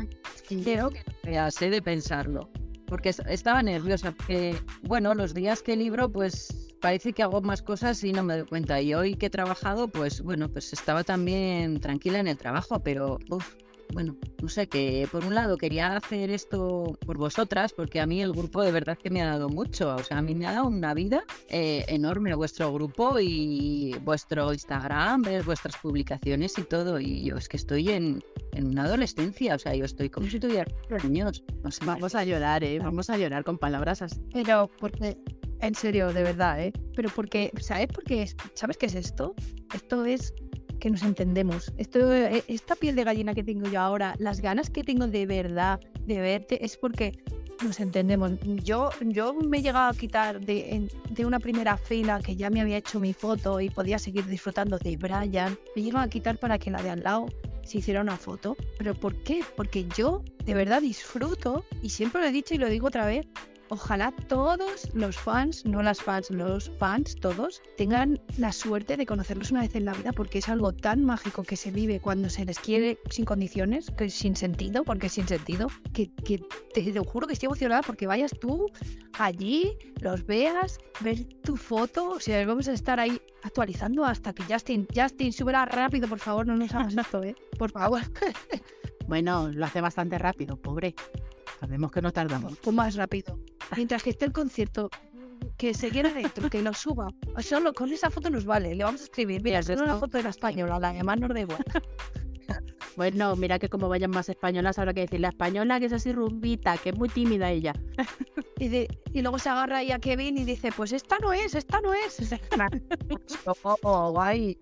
quiero 0.48 0.90
que 0.90 1.04
sé 1.52 1.70
de 1.70 1.82
pensarlo. 1.82 2.50
Porque 2.88 3.10
estaba 3.10 3.64
nerviosa. 3.64 4.12
Porque, 4.12 4.56
bueno, 4.84 5.16
los 5.16 5.34
días 5.34 5.64
que 5.64 5.76
libro, 5.76 6.12
pues 6.12 6.65
parece 6.86 7.14
que 7.14 7.24
hago 7.24 7.42
más 7.42 7.64
cosas 7.64 8.04
y 8.04 8.14
no 8.14 8.22
me 8.22 8.38
doy 8.38 8.46
cuenta. 8.46 8.80
Y 8.80 8.94
hoy 8.94 9.16
que 9.16 9.26
he 9.26 9.30
trabajado, 9.32 9.88
pues 9.88 10.22
bueno, 10.22 10.50
pues 10.50 10.72
estaba 10.72 11.04
también 11.04 11.80
tranquila 11.80 12.20
en 12.20 12.28
el 12.28 12.38
trabajo, 12.38 12.80
pero 12.84 13.18
uf, 13.28 13.56
bueno, 13.92 14.16
no 14.40 14.50
sé, 14.50 14.68
que 14.68 15.08
por 15.12 15.26
un 15.26 15.34
lado 15.34 15.58
quería 15.58 15.98
hacer 15.98 16.30
esto 16.30 16.96
por 17.04 17.18
vosotras, 17.18 17.74
porque 17.74 18.00
a 18.00 18.06
mí 18.06 18.22
el 18.22 18.34
grupo 18.34 18.62
de 18.62 18.72
verdad 18.72 19.00
que 19.02 19.10
me 19.10 19.24
ha 19.24 19.26
dado 19.26 19.50
mucho, 19.50 19.96
o 19.96 20.04
sea, 20.04 20.20
a 20.20 20.22
mí 20.22 20.36
me 20.36 20.46
ha 20.46 20.52
dado 20.52 20.68
una 20.68 20.94
vida 20.94 21.24
eh, 21.50 21.86
enorme 21.88 22.36
vuestro 22.36 22.72
grupo 22.72 23.20
y 23.20 23.96
vuestro 24.04 24.54
Instagram, 24.54 25.24
ver 25.24 25.42
vuestras 25.42 25.78
publicaciones 25.78 26.56
y 26.60 26.64
todo, 26.66 27.00
y 27.00 27.24
yo 27.24 27.36
es 27.36 27.50
que 27.50 27.58
estoy 27.58 27.90
en, 27.90 28.24
en 28.52 28.68
una 28.68 28.84
adolescencia, 28.84 29.56
o 29.56 29.60
sea, 29.60 29.74
yo 29.74 29.86
estoy 29.86 30.12
como 30.12 30.28
si 30.28 30.40
tuviera 30.40 30.72
niños. 31.04 31.44
Vamos 31.84 32.14
a 32.14 32.24
llorar, 32.24 32.64
¿eh? 32.64 32.78
Vamos 32.78 33.10
a 33.10 33.18
llorar 33.18 33.44
con 33.44 33.58
palabras 33.58 34.04
así. 34.04 34.22
Pero 34.32 34.70
porque 34.80 35.18
en 35.62 35.76
serio, 35.76 36.14
de 36.14 36.24
verdad, 36.24 36.62
¿eh? 36.62 36.74
Pero 36.96 37.10
porque, 37.10 37.52
¿sabes 37.60 37.88
por 37.88 38.04
qué? 38.04 38.30
¿Sabes 38.54 38.78
qué 38.78 38.86
es 38.88 38.96
esto? 38.96 39.34
Esto 39.74 40.06
es 40.06 40.34
que 40.80 40.90
nos 40.90 41.04
entendemos. 41.04 41.74
Esto, 41.78 42.14
eh, 42.14 42.44
esta 42.48 42.76
piel 42.76 42.96
de 42.96 43.04
gallina 43.04 43.34
que 43.34 43.44
tengo 43.44 43.70
yo 43.70 43.80
ahora, 43.80 44.16
las 44.20 44.42
ganas 44.42 44.70
que 44.70 44.84
tengo 44.84 45.08
de 45.08 45.26
verdad 45.26 45.80
de 46.06 46.20
verte, 46.20 46.64
es 46.64 46.78
porque 46.78 47.24
nos 47.64 47.80
entendemos. 47.80 48.34
Yo, 48.64 48.90
yo 49.02 49.34
me 49.34 49.58
he 49.58 49.62
llegado 49.62 49.90
a 49.90 49.94
quitar 49.94 50.42
de, 50.42 50.88
de, 51.10 51.26
una 51.26 51.40
primera 51.40 51.78
fila 51.78 52.20
que 52.20 52.36
ya 52.36 52.50
me 52.50 52.62
había 52.62 52.78
hecho 52.78 53.00
mi 53.00 53.14
foto 53.14 53.60
y 53.62 53.70
podía 53.70 53.98
seguir 53.98 54.26
disfrutando 54.26 54.78
de 54.78 54.98
Brian. 54.98 55.58
Me 55.76 55.82
he 55.82 55.86
llegado 55.86 56.06
a 56.06 56.10
quitar 56.10 56.38
para 56.38 56.60
que 56.60 56.70
la 56.70 56.82
de 56.82 56.90
al 56.90 57.04
lado 57.04 57.28
se 57.64 57.80
hiciera 57.80 58.02
una 58.02 58.18
foto. 58.18 58.56
¿Pero 58.78 58.94
por 58.94 59.16
qué? 59.24 59.42
Porque 59.56 59.86
yo 59.96 60.24
de 60.46 60.54
verdad 60.54 60.82
disfruto, 60.82 61.66
y 61.82 61.90
siempre 61.90 62.22
lo 62.22 62.28
he 62.28 62.32
dicho 62.32 62.54
y 62.54 62.58
lo 62.58 62.70
digo 62.70 62.88
otra 62.88 63.06
vez, 63.06 63.26
Ojalá 63.70 64.12
todos 64.12 64.94
los 64.94 65.18
fans, 65.18 65.66
no 65.66 65.82
las 65.82 66.02
fans, 66.02 66.30
los 66.30 66.70
fans, 66.78 67.16
todos, 67.16 67.64
tengan 67.78 68.22
la 68.38 68.52
suerte 68.52 68.96
de 68.96 69.08
conocerlos 69.08 69.50
una 69.50 69.62
vez 69.62 69.76
en 69.76 69.86
la 69.86 69.94
vida 69.94 70.12
porque 70.12 70.38
es 70.38 70.50
algo 70.50 70.72
tan 70.72 71.04
mágico 71.04 71.44
que 71.44 71.56
se 71.56 71.72
vive 71.72 72.00
cuando 72.00 72.30
se 72.30 72.46
les 72.46 72.60
quiere 72.60 73.00
sin 73.10 73.26
condiciones, 73.26 73.92
que 73.98 74.10
sin 74.10 74.36
sentido, 74.36 74.84
porque 74.84 75.08
es 75.08 75.14
sin 75.14 75.28
sentido, 75.28 75.68
que, 75.94 76.08
te, 76.74 76.84
lo 76.94 77.04
juro 77.04 77.26
que 77.26 77.34
estoy 77.34 77.48
emocionada 77.48 77.82
porque 77.82 78.06
vayas 78.06 78.32
tú 78.40 78.68
allí, 79.14 79.76
los 80.00 80.26
veas, 80.28 80.78
ver 81.00 81.24
tu 81.42 81.58
foto, 81.58 82.10
o 82.10 82.20
sea, 82.20 82.46
vamos 82.46 82.68
a 82.68 82.74
estar 82.74 83.00
ahí 83.00 83.20
actualizando 83.42 84.06
hasta 84.06 84.34
que 84.34 84.44
Justin, 84.44 84.88
Justin, 84.96 85.34
súbela 85.34 85.66
rápido, 85.66 86.08
por 86.08 86.20
favor, 86.20 86.46
no 86.46 86.56
nos 86.56 86.74
hagas 86.76 86.96
esto, 86.98 87.24
¿eh? 87.24 87.36
Por 87.58 87.72
favor. 87.72 88.02
bueno, 89.08 89.50
lo 89.52 89.66
hace 89.66 89.82
bastante 89.82 90.20
rápido, 90.20 90.56
pobre. 90.56 90.94
Sabemos 91.60 91.92
que 91.92 92.02
no 92.02 92.12
tardamos. 92.12 92.58
Pues 92.62 92.76
más 92.76 92.96
rápido. 92.96 93.40
Mientras 93.76 94.04
que 94.04 94.12
esté 94.12 94.26
el 94.26 94.32
concierto, 94.32 94.90
que 95.58 95.74
se 95.74 95.90
quiera 95.90 96.12
dentro, 96.14 96.50
que 96.50 96.62
lo 96.62 96.74
suba. 96.74 97.08
Solo 97.40 97.74
con 97.74 97.92
esa 97.92 98.10
foto 98.10 98.30
nos 98.30 98.46
vale. 98.46 98.76
Le 98.76 98.84
vamos 98.84 99.02
a 99.02 99.04
escribir. 99.06 99.42
Mira, 99.44 99.60
es 99.60 99.70
una 99.70 99.98
foto 99.98 100.18
de 100.18 100.24
la 100.24 100.30
española, 100.30 100.80
la 100.80 100.94
demás 100.94 101.20
nos 101.20 101.30
da 101.30 101.40
igual. 101.40 101.64
Bueno, 102.96 103.36
mira 103.36 103.60
que 103.60 103.68
como 103.68 103.90
vayan 103.90 104.12
más 104.12 104.30
españolas, 104.30 104.80
habrá 104.80 104.94
que 104.94 105.02
decir 105.02 105.20
la 105.20 105.30
española 105.30 105.80
que 105.80 105.88
es 105.88 105.94
así 105.94 106.14
rumbita, 106.14 106.78
que 106.78 106.90
es 106.90 106.98
muy 106.98 107.10
tímida 107.10 107.52
ella. 107.52 107.74
y, 108.60 108.88
y, 109.12 109.22
luego 109.22 109.38
se 109.38 109.50
agarra 109.50 109.80
ahí 109.80 109.92
a 109.92 110.00
Kevin 110.00 110.38
y 110.38 110.46
dice, 110.46 110.72
pues 110.72 110.94
esta 110.94 111.20
no 111.20 111.34
es, 111.34 111.56
esta 111.56 111.82
no 111.82 111.94
es. 111.94 112.18
oh, 113.64 114.12
guay. 114.12 114.58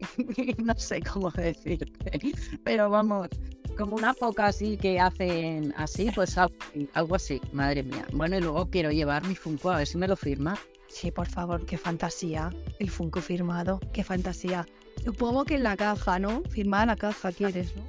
no 0.57 0.73
sé 0.75 1.01
cómo 1.01 1.29
decirte. 1.29 2.33
Pero 2.63 2.89
vamos, 2.89 3.27
como 3.73 3.95
una 3.95 4.13
foca 4.13 4.47
así 4.47 4.77
que 4.77 4.99
hacen 4.99 5.73
así, 5.77 6.11
pues 6.13 6.37
algo 6.37 7.15
así, 7.15 7.41
madre 7.51 7.83
mía. 7.83 8.05
Bueno, 8.13 8.37
y 8.37 8.41
luego 8.41 8.69
quiero 8.69 8.91
llevar 8.91 9.25
mi 9.27 9.35
Funko 9.35 9.71
a 9.71 9.77
ver 9.77 9.87
si 9.87 9.97
me 9.97 10.07
lo 10.07 10.15
firma. 10.15 10.57
Sí, 10.87 11.11
por 11.11 11.27
favor, 11.27 11.65
qué 11.65 11.77
fantasía. 11.77 12.51
El 12.79 12.89
Funko 12.89 13.21
firmado, 13.21 13.79
qué 13.93 14.03
fantasía. 14.03 14.67
Supongo 15.03 15.43
que 15.43 15.55
en 15.55 15.63
la 15.63 15.75
caja, 15.75 16.19
¿no? 16.19 16.43
Firmada 16.49 16.85
la 16.85 16.95
caja 16.95 17.31
quieres, 17.31 17.75
¿no? 17.75 17.83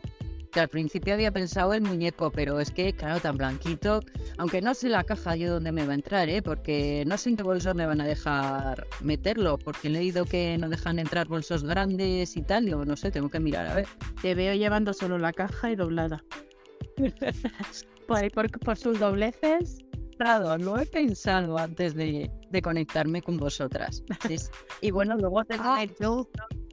Al 0.61 0.69
principio 0.69 1.15
había 1.15 1.33
pensado 1.33 1.75
el 1.75 1.83
muñeco, 1.83 2.31
pero 2.31 2.61
es 2.61 2.71
que, 2.71 2.93
claro, 2.93 3.21
tan 3.21 3.37
blanquito, 3.37 4.01
aunque 4.39 4.61
no 4.61 4.75
sé 4.75 4.89
la 4.89 5.05
caja 5.05 5.37
yo 5.37 5.53
dónde 5.53 5.73
me 5.73 5.87
va 5.87 5.93
a 5.93 5.97
entrar, 5.97 6.29
¿eh? 6.29 6.43
porque 6.43 7.05
no 7.07 7.19
sé 7.19 7.31
en 7.31 7.37
qué 7.37 7.43
bolsos 7.43 7.75
me 7.75 7.87
van 7.87 8.01
a 8.01 8.07
dejar 8.07 8.87
meterlo, 9.01 9.59
porque 9.59 9.89
he 9.89 9.91
leído 9.91 10.25
que 10.25 10.57
no 10.59 10.69
dejan 10.69 10.99
entrar 10.99 11.27
bolsos 11.27 11.65
grandes 11.65 12.37
y 12.37 12.43
tal, 12.43 12.67
digo, 12.67 12.85
no 12.85 12.97
sé, 12.97 13.11
tengo 13.11 13.29
que 13.29 13.41
mirar 13.41 13.67
a 13.67 13.75
ver. 13.75 13.87
Te 14.23 14.35
veo 14.35 14.55
llevando 14.55 14.93
solo 14.93 15.19
la 15.19 15.33
caja 15.33 15.71
y 15.71 15.77
doblada. 15.77 16.25
por, 18.07 18.31
por, 18.33 18.51
por 18.51 18.77
sus 18.77 18.99
dobleces. 18.99 19.79
Claro, 20.19 20.57
lo 20.59 20.79
he 20.79 20.87
pensado 20.87 21.59
antes 21.59 21.95
de, 21.95 22.31
de 22.51 22.63
conectarme 22.63 23.23
con 23.23 23.37
vosotras. 23.37 24.03
Y 24.81 24.91
bueno, 24.91 25.17
luego 25.17 25.45
tengo 25.45 25.65
A 25.65 25.81
ver, 25.81 25.91
yo 25.99 26.29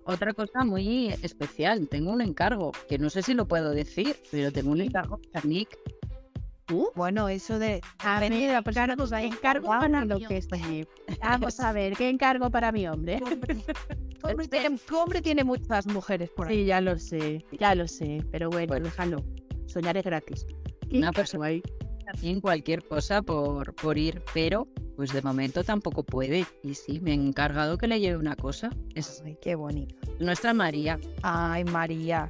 otra 0.06 0.34
cosa 0.34 0.64
muy 0.64 1.08
especial. 1.22 1.88
Tengo 1.90 2.12
un 2.12 2.22
encargo, 2.22 2.72
que 2.90 2.98
no 2.98 3.10
sé 3.10 3.22
si 3.24 3.34
lo 3.34 3.48
puedo 3.48 3.72
decir, 3.72 4.16
pero 4.32 4.52
tengo 4.52 4.72
un 4.72 4.82
encargo 4.82 5.20
para 5.32 5.46
Nick. 5.48 5.78
Bueno, 6.96 7.28
eso 7.28 7.60
de 7.60 7.82
A 8.00 8.20
ver, 8.22 8.32
pues, 8.64 8.78
encargos 8.78 9.12
ahí 9.12 9.26
encargo 9.28 9.68
para 9.68 10.06
lo 10.06 10.20
que 10.20 10.38
es. 10.38 10.48
Vamos 11.22 11.60
a 11.60 11.74
ver, 11.74 11.98
¿qué 11.98 12.08
encargo 12.08 12.50
para 12.50 12.72
mi 12.72 12.88
hombre? 12.88 13.20
Hombre, 14.24 14.48
tiene, 14.48 14.78
tu 14.78 14.98
hombre 14.98 15.22
tiene 15.22 15.44
muchas 15.44 15.86
mujeres 15.88 16.30
por 16.30 16.48
ahí. 16.48 16.60
Sí, 16.60 16.66
ya 16.66 16.80
lo 16.80 16.98
sé, 16.98 17.44
ya 17.60 17.76
lo 17.76 17.88
sé, 17.90 18.24
pero 18.32 18.50
bueno, 18.50 18.68
Bueno. 18.68 18.86
déjalo. 18.86 19.18
Soñar 19.66 19.98
es 19.98 20.04
gratis. 20.06 20.46
Una 20.94 21.12
persona- 21.12 21.40
guay. 21.40 21.64
También 22.12 22.42
cualquier 22.42 22.84
cosa 22.88 23.22
por, 23.22 23.74
por 23.76 23.98
ir, 23.98 24.22
pero 24.34 24.68
pues 24.96 25.14
de 25.14 25.22
momento 25.22 25.64
tampoco 25.64 26.04
puede. 26.04 26.46
Y 26.64 26.74
sí, 26.76 27.00
me 27.00 27.12
he 27.12 27.14
encargado 27.14 27.78
que 27.78 27.88
le 27.88 28.00
lleve 28.00 28.18
una 28.18 28.36
cosa. 28.36 28.70
Es 28.96 29.22
Ay, 29.26 29.38
qué 29.42 29.56
bonita. 29.56 29.96
nuestra 30.20 30.54
María. 30.54 31.00
Ay, 31.24 31.64
María. 31.66 32.30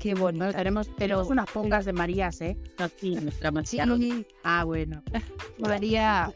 Qué 0.00 0.14
Bueno, 0.14 0.38
bonita. 0.40 0.58
tenemos, 0.58 0.94
tenemos 0.96 1.28
unas 1.28 1.50
pocas 1.50 1.84
de 1.84 1.92
Marías, 1.92 2.40
¿eh? 2.40 2.56
Sí, 2.96 3.16
nuestra 3.16 3.50
María. 3.50 3.84
Sí, 3.96 4.26
Ah, 4.44 4.64
bueno. 4.64 5.02
María. 5.58 6.32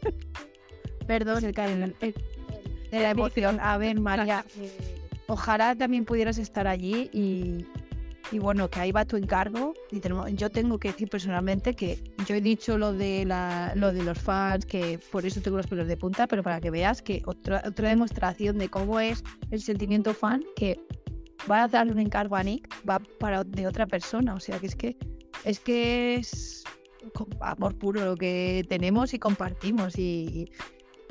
Perdón, 1.07 1.45
el 1.45 1.53
cariño, 1.55 1.93
el- 2.01 2.15
de 2.91 3.01
la 3.01 3.11
emoción. 3.11 3.59
A 3.61 3.79
ver, 3.79 3.99
María, 4.01 4.45
ojalá 5.27 5.75
también 5.75 6.05
pudieras 6.05 6.39
estar 6.39 6.67
allí 6.67 7.09
y, 7.13 7.65
y 8.33 8.39
bueno, 8.39 8.69
que 8.71 8.81
ahí 8.81 8.91
va 8.93 9.05
tu 9.05 9.17
encargo. 9.17 9.75
Y 9.91 10.01
tenemos- 10.01 10.33
yo 10.35 10.51
tengo 10.51 10.79
que 10.79 10.89
decir 10.89 11.09
personalmente 11.09 11.75
que 11.75 11.99
yo 12.27 12.35
he 12.35 12.41
dicho 12.41 12.79
lo 12.79 12.93
de, 12.93 13.25
la, 13.27 13.73
lo 13.77 13.93
de 13.93 14.03
los 14.03 14.19
fans, 14.19 14.67
que 14.67 14.99
por 15.11 15.25
eso 15.27 15.41
tengo 15.43 15.59
los 15.59 15.67
pelos 15.67 15.87
de 15.87 15.97
punta, 15.97 16.27
pero 16.27 16.43
para 16.43 16.61
que 16.61 16.71
veas 16.71 17.03
que 17.03 17.23
otra, 17.27 17.63
otra 17.67 17.91
demostración 17.91 18.59
de 18.59 18.69
cómo 18.69 18.99
es 19.01 19.23
el 19.51 19.61
sentimiento 19.61 20.15
fan, 20.15 20.43
que 20.57 20.81
va 21.51 21.65
a 21.65 21.69
darle 21.69 21.93
un 21.93 21.99
encargo 22.01 22.37
a 22.37 22.43
Nick, 22.43 22.69
va 22.89 22.99
para 23.21 23.45
de 23.45 23.67
otra 23.67 23.87
persona. 23.87 24.35
O 24.35 24.41
sea, 24.41 24.59
que 24.59 24.67
es 24.67 24.75
que 24.77 24.97
es 25.45 25.59
que 25.61 26.15
es 26.15 26.65
amor 27.41 27.77
puro 27.77 28.05
lo 28.05 28.15
que 28.17 28.65
tenemos 28.69 29.13
y 29.13 29.19
compartimos. 29.19 29.99
Y, 29.99 30.51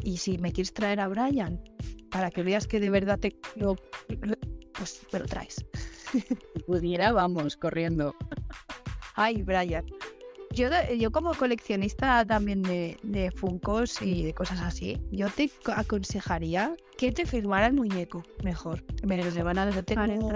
y 0.03 0.17
si 0.17 0.37
me 0.37 0.51
quieres 0.51 0.73
traer 0.73 1.01
a 1.01 1.07
Brian, 1.07 1.61
para 2.09 2.31
que 2.31 2.41
veas 2.43 2.65
que 2.65 2.79
de 2.79 2.89
verdad 2.89 3.19
te 3.19 3.35
lo- 3.55 3.75
pues 4.73 5.01
me 5.13 5.19
lo 5.19 5.25
traes. 5.25 5.63
Si 6.55 6.63
pudiera, 6.65 7.11
vamos, 7.11 7.55
corriendo. 7.57 8.15
Ay, 9.15 9.41
Brian. 9.43 9.85
Yo, 10.53 10.67
yo 10.97 11.11
como 11.11 11.33
coleccionista 11.33 12.25
también 12.25 12.61
de, 12.61 12.97
de 13.03 13.31
Funkos 13.31 14.01
y 14.01 14.23
de 14.23 14.33
cosas 14.33 14.59
así, 14.59 14.97
yo 15.09 15.29
te 15.29 15.49
co- 15.63 15.71
aconsejaría 15.73 16.75
que 16.97 17.11
te 17.13 17.25
firmara 17.25 17.67
el 17.67 17.73
muñeco 17.73 18.21
mejor. 18.43 18.83
Pero 19.07 19.31
se 19.31 19.43
van 19.43 19.59
a 19.59 19.65
tengo- 19.83 20.27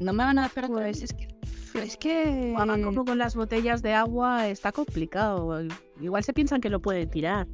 No 0.00 0.12
me 0.12 0.24
van 0.24 0.38
a 0.38 0.44
hacer 0.44 0.68
Pues 0.68 1.02
es 1.02 1.12
que 1.12 1.28
es 1.74 1.96
que 1.96 2.52
como 2.84 3.04
con 3.04 3.18
las 3.18 3.34
botellas 3.34 3.82
de 3.82 3.94
agua 3.94 4.46
está 4.48 4.70
complicado. 4.70 5.60
Igual 6.00 6.22
se 6.22 6.32
piensan 6.32 6.60
que 6.60 6.70
lo 6.70 6.80
pueden 6.80 7.10
tirar. 7.10 7.48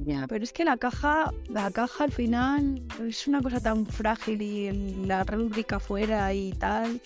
Ya, 0.00 0.26
Pero 0.28 0.44
es 0.44 0.52
que 0.52 0.64
la 0.64 0.76
caja, 0.76 1.32
la 1.48 1.70
caja 1.70 2.04
al 2.04 2.12
final 2.12 2.82
es 3.06 3.26
una 3.26 3.40
cosa 3.40 3.60
tan 3.60 3.86
frágil 3.86 4.42
y 4.42 4.66
el- 4.66 5.08
la 5.08 5.24
rúbrica 5.24 5.78
fuera 5.80 6.32
y 6.34 6.52
tal. 6.52 7.00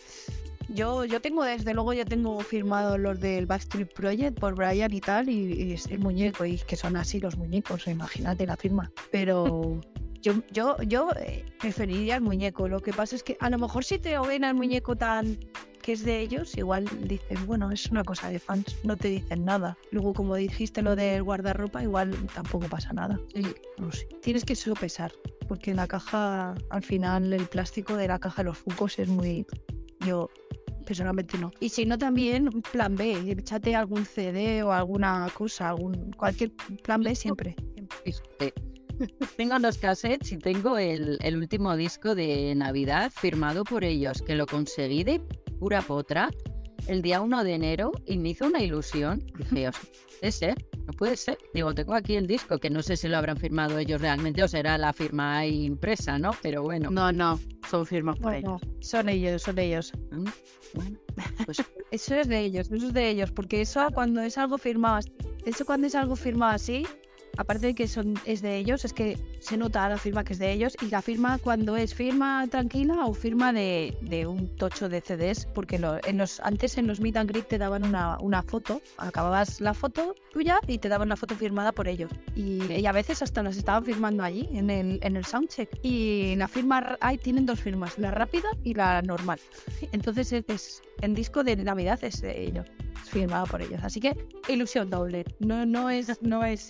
Yo, 0.68 1.04
yo 1.04 1.20
tengo, 1.20 1.44
desde 1.44 1.72
luego, 1.74 1.92
ya 1.94 2.04
tengo 2.04 2.38
firmado 2.40 2.98
los 2.98 3.20
del 3.20 3.46
Backstreet 3.46 3.92
Project 3.94 4.38
por 4.38 4.54
Brian 4.54 4.92
y 4.92 5.00
tal, 5.00 5.28
y, 5.28 5.52
y 5.52 5.72
es 5.72 5.86
el 5.86 5.98
muñeco, 5.98 6.44
y 6.44 6.58
que 6.58 6.76
son 6.76 6.96
así 6.96 7.20
los 7.20 7.36
muñecos, 7.38 7.86
imagínate 7.86 8.46
la 8.46 8.56
firma. 8.56 8.90
Pero 9.10 9.80
yo, 10.22 10.34
yo, 10.52 10.76
yo 10.82 11.10
eh, 11.20 11.44
preferiría 11.58 12.16
el 12.16 12.20
muñeco. 12.22 12.68
Lo 12.68 12.80
que 12.80 12.92
pasa 12.92 13.16
es 13.16 13.22
que 13.22 13.36
a 13.40 13.48
lo 13.48 13.58
mejor 13.58 13.84
si 13.84 13.98
te 13.98 14.18
ven 14.18 14.44
al 14.44 14.54
muñeco 14.54 14.94
tan 14.96 15.38
que 15.88 15.94
es 15.94 16.04
de 16.04 16.20
ellos, 16.20 16.54
igual 16.58 16.84
dicen, 17.08 17.46
bueno, 17.46 17.70
es 17.70 17.86
una 17.86 18.04
cosa 18.04 18.28
de 18.28 18.38
fans, 18.38 18.76
no 18.84 18.98
te 18.98 19.08
dicen 19.08 19.46
nada. 19.46 19.78
Luego, 19.90 20.12
como 20.12 20.34
dijiste 20.34 20.82
lo 20.82 20.94
del 20.94 21.22
guardarropa, 21.22 21.82
igual 21.82 22.14
tampoco 22.34 22.66
pasa 22.66 22.92
nada. 22.92 23.18
sí. 23.34 23.42
No 23.78 23.90
sé. 23.90 24.06
Tienes 24.20 24.44
que 24.44 24.54
sopesar, 24.54 25.10
porque 25.48 25.72
la 25.72 25.86
caja, 25.86 26.54
al 26.68 26.82
final, 26.82 27.32
el 27.32 27.46
plástico 27.46 27.96
de 27.96 28.06
la 28.06 28.18
caja 28.18 28.42
de 28.42 28.50
los 28.50 28.58
Fucos 28.58 28.98
es 28.98 29.08
muy. 29.08 29.46
Yo 30.00 30.28
personalmente 30.84 31.38
no. 31.38 31.52
Y 31.58 31.70
si 31.70 31.86
no, 31.86 31.96
también 31.96 32.50
plan 32.70 32.94
B, 32.94 33.34
échate 33.38 33.74
algún 33.74 34.04
CD 34.04 34.62
o 34.62 34.72
alguna 34.72 35.26
cosa, 35.32 35.70
algún 35.70 36.12
cualquier 36.18 36.52
plan 36.82 37.02
B 37.02 37.14
siempre. 37.14 37.56
Fíjate. 38.04 38.52
Tengo 39.38 39.58
los 39.58 39.78
cassettes 39.78 40.32
y 40.32 40.38
tengo 40.38 40.76
el, 40.76 41.18
el 41.22 41.36
último 41.36 41.76
disco 41.76 42.16
de 42.16 42.52
Navidad 42.56 43.12
firmado 43.14 43.62
por 43.62 43.84
ellos, 43.84 44.20
que 44.22 44.34
lo 44.34 44.44
conseguí 44.44 45.04
de 45.04 45.22
pura 45.58 45.82
potra 45.82 46.30
el 46.86 47.02
día 47.02 47.20
1 47.20 47.44
de 47.44 47.54
enero 47.54 47.92
y 48.06 48.18
me 48.18 48.30
hizo 48.30 48.46
una 48.46 48.62
ilusión. 48.62 49.24
Dije, 49.50 49.68
"Os- 49.68 49.76
puede 50.20 50.32
ser, 50.32 50.66
no 50.86 50.92
puede 50.94 51.16
ser. 51.16 51.38
Digo, 51.54 51.74
tengo 51.74 51.94
aquí 51.94 52.16
el 52.16 52.26
disco, 52.26 52.58
que 52.58 52.70
no 52.70 52.82
sé 52.82 52.96
si 52.96 53.08
lo 53.08 53.16
habrán 53.18 53.36
firmado 53.36 53.78
ellos 53.78 54.00
realmente 54.00 54.42
o 54.42 54.48
será 54.48 54.76
la 54.78 54.92
firma 54.92 55.46
impresa, 55.46 56.18
¿no? 56.18 56.30
Pero 56.42 56.62
bueno, 56.62 56.90
No, 56.90 57.12
no, 57.12 57.38
son 57.70 57.86
firmas 57.86 58.16
por 58.16 58.32
Bueno, 58.32 58.58
ellos. 58.62 58.74
son 58.88 59.08
ellos, 59.08 59.42
son 59.42 59.58
ellos. 59.58 59.92
mm, 60.10 60.24
bueno, 60.74 60.98
pues 61.44 61.58
Eso 61.90 62.14
es 62.16 62.28
de 62.28 62.40
ellos, 62.40 62.70
eso 62.70 62.86
es 62.88 62.92
de 62.92 63.08
ellos, 63.10 63.30
porque 63.32 63.60
eso 63.62 63.86
cuando 63.94 64.20
es 64.22 64.36
algo 64.38 64.58
firmado 64.58 64.96
así, 64.96 65.12
eso 65.46 65.64
cuando 65.64 65.86
es 65.86 65.94
algo 65.94 66.16
firmado 66.16 66.52
así, 66.54 66.84
aparte 67.38 67.68
de 67.68 67.74
que 67.74 67.88
son, 67.88 68.14
es 68.26 68.42
de 68.42 68.56
ellos, 68.56 68.84
es 68.84 68.92
que 68.92 69.16
se 69.38 69.56
nota 69.56 69.88
la 69.88 69.96
firma 69.96 70.24
que 70.24 70.34
es 70.34 70.38
de 70.38 70.52
ellos 70.52 70.76
y 70.82 70.86
la 70.86 71.00
firma 71.00 71.38
cuando 71.38 71.76
es 71.76 71.94
firma 71.94 72.46
tranquila 72.50 73.06
o 73.06 73.14
firma 73.14 73.52
de, 73.52 73.96
de 74.02 74.26
un 74.26 74.54
tocho 74.56 74.88
de 74.88 75.00
CDs, 75.00 75.46
porque 75.54 75.76
en 75.76 76.18
los, 76.18 76.40
antes 76.40 76.76
en 76.78 76.88
los 76.88 77.00
meet 77.00 77.16
and 77.16 77.30
greet 77.30 77.46
te 77.46 77.56
daban 77.56 77.84
una, 77.84 78.18
una 78.20 78.42
foto, 78.42 78.82
acababas 78.98 79.60
la 79.60 79.72
foto 79.72 80.16
tuya 80.32 80.58
y 80.66 80.78
te 80.78 80.88
daban 80.88 81.08
la 81.08 81.16
foto 81.16 81.36
firmada 81.36 81.72
por 81.72 81.86
ellos. 81.86 82.10
Y, 82.34 82.86
a 82.88 82.92
veces 82.92 83.22
hasta 83.22 83.42
las 83.42 83.56
estaban 83.56 83.84
firmando 83.84 84.24
allí, 84.24 84.48
en 84.52 84.70
el, 84.70 84.98
en 85.02 85.16
el 85.16 85.24
soundcheck. 85.24 85.68
Y 85.82 86.34
la 86.36 86.48
firma, 86.48 86.96
ahí 87.00 87.18
tienen 87.18 87.46
dos 87.46 87.60
firmas, 87.60 87.98
la 87.98 88.10
rápida 88.10 88.48
y 88.64 88.74
la 88.74 89.02
normal. 89.02 89.38
Entonces 89.92 90.32
es, 90.32 90.82
disco 91.10 91.44
de 91.44 91.56
Navidad 91.56 92.02
es 92.02 92.20
de 92.22 92.46
ellos, 92.46 92.66
es 93.02 93.10
firmado 93.10 93.46
por 93.46 93.62
ellos. 93.62 93.80
Así 93.84 94.00
que 94.00 94.16
ilusión 94.48 94.90
doble, 94.90 95.24
no, 95.38 95.66
no, 95.66 95.90
es, 95.90 96.20
no 96.22 96.44
es. 96.44 96.68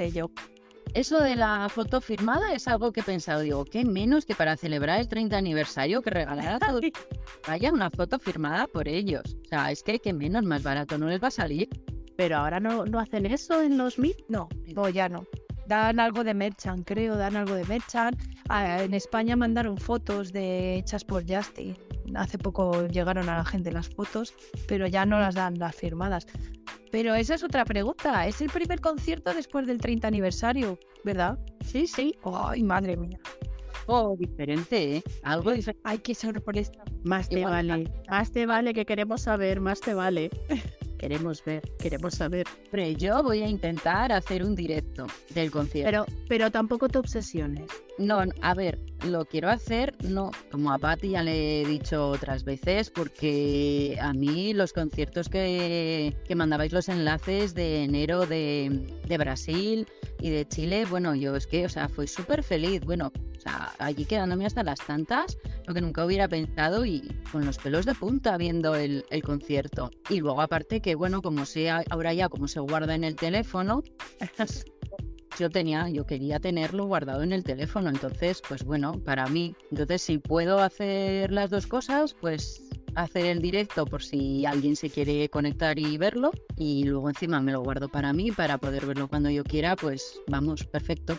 Eso 0.94 1.20
de 1.20 1.36
la 1.36 1.68
foto 1.68 2.00
firmada 2.00 2.52
es 2.52 2.66
algo 2.66 2.92
que 2.92 3.00
he 3.00 3.02
pensado, 3.02 3.40
digo, 3.40 3.64
qué 3.64 3.84
menos 3.84 4.24
que 4.24 4.34
para 4.34 4.56
celebrar 4.56 5.00
el 5.00 5.08
30 5.08 5.36
aniversario 5.36 6.02
que 6.02 6.10
regalar 6.10 6.54
a 6.54 6.58
todos 6.58 6.80
vaya 7.46 7.72
una 7.72 7.90
foto 7.90 8.18
firmada 8.18 8.66
por 8.66 8.88
ellos. 8.88 9.36
O 9.44 9.48
sea, 9.48 9.70
es 9.70 9.82
que 9.82 9.98
qué 9.98 10.12
menos, 10.12 10.44
más 10.44 10.62
barato 10.62 10.98
no 10.98 11.06
les 11.08 11.22
va 11.22 11.28
a 11.28 11.32
salir. 11.32 11.68
Pero 12.16 12.38
ahora 12.38 12.58
no, 12.58 12.84
no 12.84 12.98
hacen 12.98 13.26
eso 13.26 13.62
en 13.62 13.78
los 13.78 13.98
MIT. 13.98 14.24
No, 14.28 14.48
no, 14.74 14.88
ya 14.88 15.08
no. 15.08 15.24
Dan 15.68 16.00
algo 16.00 16.24
de 16.24 16.32
merchan, 16.32 16.82
creo, 16.82 17.16
dan 17.16 17.36
algo 17.36 17.54
de 17.54 17.64
merchan. 17.66 18.16
Ah, 18.48 18.82
en 18.82 18.94
España 18.94 19.36
mandaron 19.36 19.76
fotos 19.76 20.32
de 20.32 20.76
hechas 20.76 21.04
por 21.04 21.30
Justin. 21.30 21.76
Hace 22.14 22.38
poco 22.38 22.86
llegaron 22.86 23.28
a 23.28 23.36
la 23.36 23.44
gente 23.44 23.70
las 23.70 23.90
fotos, 23.90 24.32
pero 24.66 24.86
ya 24.86 25.04
no 25.04 25.20
las 25.20 25.34
dan 25.34 25.58
las 25.58 25.76
firmadas. 25.76 26.26
Pero 26.90 27.14
esa 27.14 27.34
es 27.34 27.44
otra 27.44 27.66
pregunta. 27.66 28.26
Es 28.26 28.40
el 28.40 28.48
primer 28.48 28.80
concierto 28.80 29.34
después 29.34 29.66
del 29.66 29.76
30 29.76 30.08
aniversario, 30.08 30.78
¿verdad? 31.04 31.38
Sí, 31.62 31.86
sí. 31.86 32.14
Ay, 32.24 32.62
madre 32.62 32.96
mía. 32.96 33.18
Oh, 33.86 34.16
diferente, 34.18 34.96
¿eh? 34.96 35.02
Algo 35.22 35.52
diferente. 35.52 35.82
Ay, 35.84 35.98
qué 35.98 36.14
sorpresa. 36.14 36.72
Más 37.04 37.28
te 37.28 37.40
Igual, 37.40 37.68
vale. 37.68 37.92
Más 38.08 38.32
te 38.32 38.46
vale 38.46 38.72
que 38.72 38.86
queremos 38.86 39.20
saber, 39.20 39.60
más 39.60 39.80
te 39.80 39.92
vale. 39.92 40.30
queremos 40.98 41.44
ver, 41.44 41.62
queremos 41.78 42.14
saber. 42.14 42.46
Hombre, 42.66 42.96
yo 42.96 43.22
voy 43.22 43.42
a 43.42 43.48
intentar 43.48 44.12
hacer 44.12 44.44
un 44.44 44.54
directo 44.54 45.06
del 45.30 45.50
concierto. 45.50 46.06
Pero, 46.06 46.06
pero 46.28 46.50
tampoco 46.50 46.88
te 46.88 46.98
obsesiones. 46.98 47.70
No, 47.98 48.22
a 48.42 48.54
ver, 48.54 48.78
lo 49.04 49.24
quiero 49.24 49.48
hacer, 49.48 49.96
no, 50.04 50.30
como 50.52 50.72
a 50.72 50.78
Patti 50.78 51.10
ya 51.10 51.22
le 51.24 51.62
he 51.62 51.66
dicho 51.66 52.10
otras 52.10 52.44
veces, 52.44 52.90
porque 52.90 53.98
a 54.00 54.12
mí 54.12 54.54
los 54.54 54.72
conciertos 54.72 55.28
que, 55.28 56.16
que 56.24 56.34
mandabais 56.36 56.72
los 56.72 56.88
enlaces 56.88 57.54
de 57.54 57.82
enero 57.82 58.26
de, 58.26 59.00
de 59.04 59.18
Brasil 59.18 59.88
y 60.20 60.30
de 60.30 60.46
Chile, 60.46 60.84
bueno, 60.88 61.16
yo 61.16 61.34
es 61.34 61.48
que, 61.48 61.66
o 61.66 61.68
sea, 61.68 61.88
fui 61.88 62.06
súper 62.06 62.44
feliz, 62.44 62.82
bueno, 62.84 63.12
o 63.36 63.40
sea, 63.40 63.72
allí 63.78 64.04
quedándome 64.04 64.46
hasta 64.46 64.62
las 64.62 64.78
tantas, 64.78 65.38
lo 65.66 65.74
que 65.74 65.80
nunca 65.80 66.04
hubiera 66.04 66.28
pensado 66.28 66.86
y 66.86 67.00
con 67.32 67.44
los 67.44 67.58
pelos 67.58 67.84
de 67.84 67.96
punta 67.96 68.36
viendo 68.36 68.76
el, 68.76 69.04
el 69.10 69.22
concierto. 69.22 69.90
Y 70.08 70.20
luego 70.20 70.40
aparte 70.40 70.80
que, 70.80 70.94
bueno, 70.94 71.20
como 71.20 71.46
sea 71.46 71.82
ahora 71.90 72.14
ya 72.14 72.28
como 72.28 72.46
se 72.46 72.60
guarda 72.60 72.94
en 72.94 73.02
el 73.02 73.16
teléfono, 73.16 73.82
yo 75.38 75.50
tenía, 75.50 75.88
yo 75.88 76.06
quería 76.06 76.40
tenerlo 76.40 76.86
guardado 76.86 77.22
en 77.22 77.32
el 77.32 77.44
teléfono, 77.44 77.88
entonces, 77.88 78.42
pues 78.46 78.64
bueno, 78.64 78.92
para 79.04 79.26
mí, 79.26 79.54
entonces 79.70 80.02
si 80.02 80.18
puedo 80.18 80.60
hacer 80.60 81.32
las 81.32 81.50
dos 81.50 81.66
cosas, 81.66 82.14
pues 82.20 82.68
hacer 82.94 83.26
el 83.26 83.40
directo 83.40 83.86
por 83.86 84.02
si 84.02 84.44
alguien 84.44 84.74
se 84.76 84.90
quiere 84.90 85.28
conectar 85.28 85.78
y 85.78 85.96
verlo 85.98 86.32
y 86.56 86.84
luego 86.84 87.08
encima 87.08 87.40
me 87.40 87.52
lo 87.52 87.62
guardo 87.62 87.88
para 87.88 88.12
mí 88.12 88.32
para 88.32 88.58
poder 88.58 88.86
verlo 88.86 89.08
cuando 89.08 89.30
yo 89.30 89.44
quiera, 89.44 89.76
pues 89.76 90.20
vamos, 90.26 90.64
perfecto. 90.64 91.16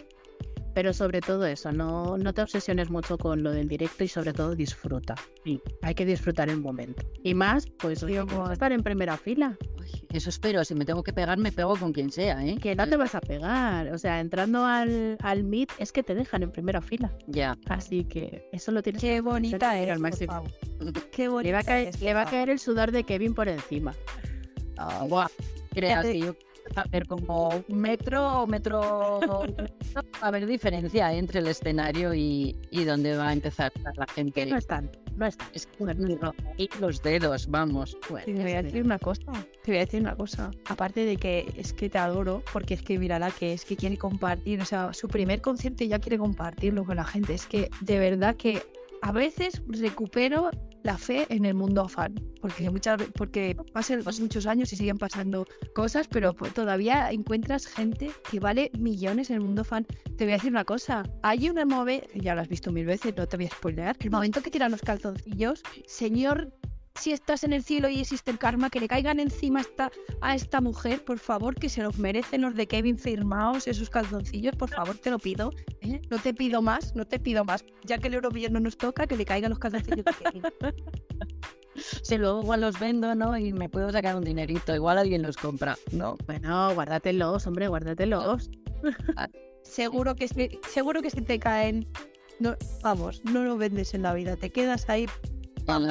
Pero 0.74 0.94
sobre 0.94 1.22
todo 1.22 1.46
eso, 1.46 1.72
no, 1.72 2.18
no 2.18 2.34
te 2.34 2.42
obsesiones 2.42 2.90
mucho 2.90 3.18
con 3.18 3.44
lo 3.44 3.52
del 3.52 3.68
directo 3.68 4.04
y 4.04 4.08
sobre 4.08 4.34
todo 4.34 4.56
disfruta. 4.56 5.16
Sí. 5.44 5.62
Hay 5.82 5.96
que 5.96 6.06
disfrutar 6.06 6.50
el 6.50 6.60
momento. 6.62 7.04
Y 7.24 7.34
más, 7.34 7.66
pues 7.80 8.04
oye, 8.04 8.24
estar 8.52 8.72
en 8.72 8.82
primera 8.84 9.18
fila. 9.18 9.58
Uy, 9.80 9.88
Eso 10.14 10.30
espero, 10.30 10.64
si 10.64 10.76
me 10.76 10.86
tengo 10.86 11.04
que 11.04 11.12
pegar 11.14 11.38
me 11.38 11.52
pego 11.52 11.76
con 11.76 11.92
quien 11.92 12.12
sea, 12.12 12.46
¿eh? 12.46 12.58
Que 12.62 12.76
no 12.76 12.88
te 12.88 12.98
vas 12.98 13.16
a 13.16 13.22
pegar. 13.22 13.92
O 13.94 13.98
sea, 13.98 14.20
entrando 14.20 14.66
al, 14.66 15.18
al 15.22 15.44
Meet 15.44 15.72
es 15.80 15.92
que 15.92 16.04
te 16.04 16.16
dejan 16.16 16.44
en 16.44 16.52
primera 16.52 16.82
fila. 16.82 17.12
Ya. 17.28 17.58
Así 17.68 18.04
que 18.06 18.48
eso 18.52 18.72
lo 18.72 18.82
tienes 18.84 19.02
Qué 19.02 19.22
bonita 19.22 19.72
Pero 19.72 19.84
es, 19.84 19.90
al 19.90 19.96
por 19.96 20.02
máximo. 20.02 20.34
favor. 20.34 20.52
Qué 21.12 21.28
bonita 21.28 21.48
Le 21.50 21.54
va, 21.54 21.60
a 21.60 21.64
caer, 21.64 21.88
es, 21.90 22.02
le 22.02 22.14
va 22.14 22.22
a 22.22 22.26
caer 22.26 22.50
el 22.50 22.60
sudor 22.60 22.92
de 22.92 23.04
Kevin 23.04 23.34
por 23.34 23.48
encima. 23.48 23.94
Buah. 25.08 25.28
Creas 25.74 26.06
que 26.06 26.20
yo 26.20 26.36
a 26.76 26.84
ver 26.90 27.08
como 27.08 27.50
un 27.68 27.78
metro 27.78 28.44
o 28.44 28.48
metro 28.48 28.80
va 28.82 30.04
a 30.22 30.28
haber 30.28 30.46
diferencia 30.46 31.14
¿eh? 31.14 31.18
entre 31.18 31.40
el 31.40 31.48
escenario 31.48 32.14
y, 32.14 32.56
y 32.72 32.84
donde 32.84 33.16
va 33.16 33.30
a 33.30 33.34
empezar 33.34 33.72
la 33.96 34.06
gente. 34.08 34.46
No 34.46 34.58
es 34.58 34.68
tanto, 34.68 35.00
no 35.16 35.26
es 35.26 35.38
tanto. 35.38 35.54
Es 35.56 35.66
que 35.68 35.84
ni 35.96 36.16
ro- 36.16 36.34
y 36.58 36.70
los 36.80 37.02
dedos, 37.02 37.48
vamos. 37.50 37.98
Bueno, 38.10 38.26
Te 38.26 38.34
voy 38.34 38.52
a 38.54 38.64
decir 38.64 38.84
una 38.84 39.00
cosa, 39.00 39.24
te 39.64 39.72
voy 39.72 39.78
a 39.78 39.80
decir 39.86 40.02
una 40.02 40.16
cosa. 40.16 40.52
Aparte 40.66 41.06
de 41.06 41.18
que 41.18 41.52
es 41.58 41.74
que 41.74 41.90
te 41.90 41.98
adoro, 41.98 42.44
porque 42.54 42.74
es 42.76 42.82
que 42.82 42.98
mira 43.00 43.20
la 43.20 43.32
que 43.32 43.54
es 43.54 43.66
que 43.66 43.76
quiere 43.76 43.98
compartir, 43.98 44.62
o 44.62 44.66
sea, 44.66 44.94
su 44.94 45.08
primer 45.08 45.42
concierto 45.42 45.84
ya 45.84 46.00
quiere 46.00 46.18
compartirlo 46.18 46.84
con 46.86 46.96
la 46.98 47.06
gente. 47.06 47.34
Es 47.34 47.46
que 47.46 47.70
de 47.82 48.00
verdad 48.00 48.36
que 48.36 48.62
a 49.02 49.12
veces 49.12 49.62
recupero 49.68 50.52
la 50.84 50.98
fe 50.98 51.26
en 51.30 51.46
el 51.46 51.56
mundo 51.56 51.88
fan, 51.88 52.16
porque 52.42 52.70
muchas 52.70 53.02
porque 53.16 53.56
pasan 53.74 54.02
muchos 54.22 54.46
años 54.46 54.72
y 54.72 54.76
siguen 54.76 54.98
pasando 54.98 55.46
cosas, 55.76 56.08
pero 56.08 56.34
pues 56.34 56.54
todavía 56.54 57.12
encuentras 57.12 57.68
gente 57.68 58.12
que 58.30 58.40
vale 58.40 58.72
millones 58.78 59.30
en 59.30 59.38
el 59.38 59.42
mundo 59.42 59.64
fan. 59.64 59.86
Te 60.18 60.24
voy 60.24 60.34
a 60.34 60.38
decir 60.38 60.52
una 60.52 60.66
cosa, 60.66 61.04
hay 61.22 61.50
una 61.50 61.66
move, 61.66 62.08
ya 62.16 62.36
lo 62.36 62.42
has 62.42 62.48
visto 62.48 62.72
mil 62.72 62.86
veces, 62.86 63.16
no 63.16 63.28
te 63.28 63.38
voy 63.38 63.48
a 63.48 63.50
spoilear, 63.50 63.98
el 64.00 64.12
momento 64.12 64.42
que 64.42 64.52
tiran 64.52 64.72
los 64.72 64.82
calzoncillos, 64.82 65.64
señor 65.86 66.54
si 67.00 67.12
estás 67.12 67.44
en 67.44 67.54
el 67.54 67.64
cielo 67.64 67.90
y 67.90 68.00
existe 68.00 68.32
el 68.32 68.38
karma, 68.38 68.70
que 68.70 68.80
le 68.80 68.88
caigan 68.88 69.20
encima 69.20 69.60
a 69.60 69.62
esta, 69.62 69.92
a 70.22 70.36
esta 70.36 70.62
mujer, 70.62 71.04
por 71.04 71.20
favor, 71.20 71.56
que 71.56 71.70
se 71.70 71.82
los 71.82 71.98
merecen 71.98 72.42
los 72.42 72.56
de 72.56 72.68
Kevin 72.68 72.98
firmados, 72.98 73.68
esos 73.68 73.90
calzoncillos, 73.90 74.56
por 74.56 74.70
favor, 74.70 74.98
te 74.98 75.10
lo 75.10 75.20
pido. 75.20 75.52
¿eh? 75.82 76.02
No 76.10 76.18
te 76.20 76.34
pido 76.34 76.62
más, 76.62 76.96
no 76.96 77.06
te 77.06 77.20
pido 77.20 77.46
más. 77.46 77.64
Ya 77.86 77.98
que 77.98 78.08
el 78.10 78.16
Eurovillón 78.16 78.54
no 78.54 78.60
nos 78.60 78.78
toca, 78.78 79.08
que 79.08 79.16
le 79.16 79.26
caigan 79.26 79.50
los 79.50 79.60
calzoncillos 79.60 80.06
de 80.06 80.14
Kevin. 80.14 80.44
Si 82.04 82.18
luego 82.18 82.42
igual 82.42 82.60
los 82.62 82.78
vendo, 82.78 83.16
¿no? 83.16 83.38
Y 83.38 83.54
me 83.54 83.70
puedo 83.70 83.90
sacar 83.90 84.16
un 84.16 84.24
dinerito, 84.24 84.76
igual 84.76 84.98
alguien 84.98 85.22
los 85.22 85.38
compra, 85.38 85.78
¿no? 85.92 86.18
Bueno, 86.26 86.74
guárdatelos, 86.74 87.48
hombre, 87.48 87.70
guárdatelos. 87.70 88.50
seguro 89.64 90.16
que 90.16 90.28
seguro 90.68 91.02
que 91.02 91.10
si 91.10 91.22
te 91.22 91.40
caen, 91.40 91.88
no, 92.40 92.56
vamos, 92.82 93.24
no 93.24 93.44
lo 93.44 93.56
vendes 93.56 93.94
en 93.94 94.02
la 94.02 94.14
vida, 94.14 94.36
te 94.36 94.50
quedas 94.50 94.90
ahí. 94.90 95.08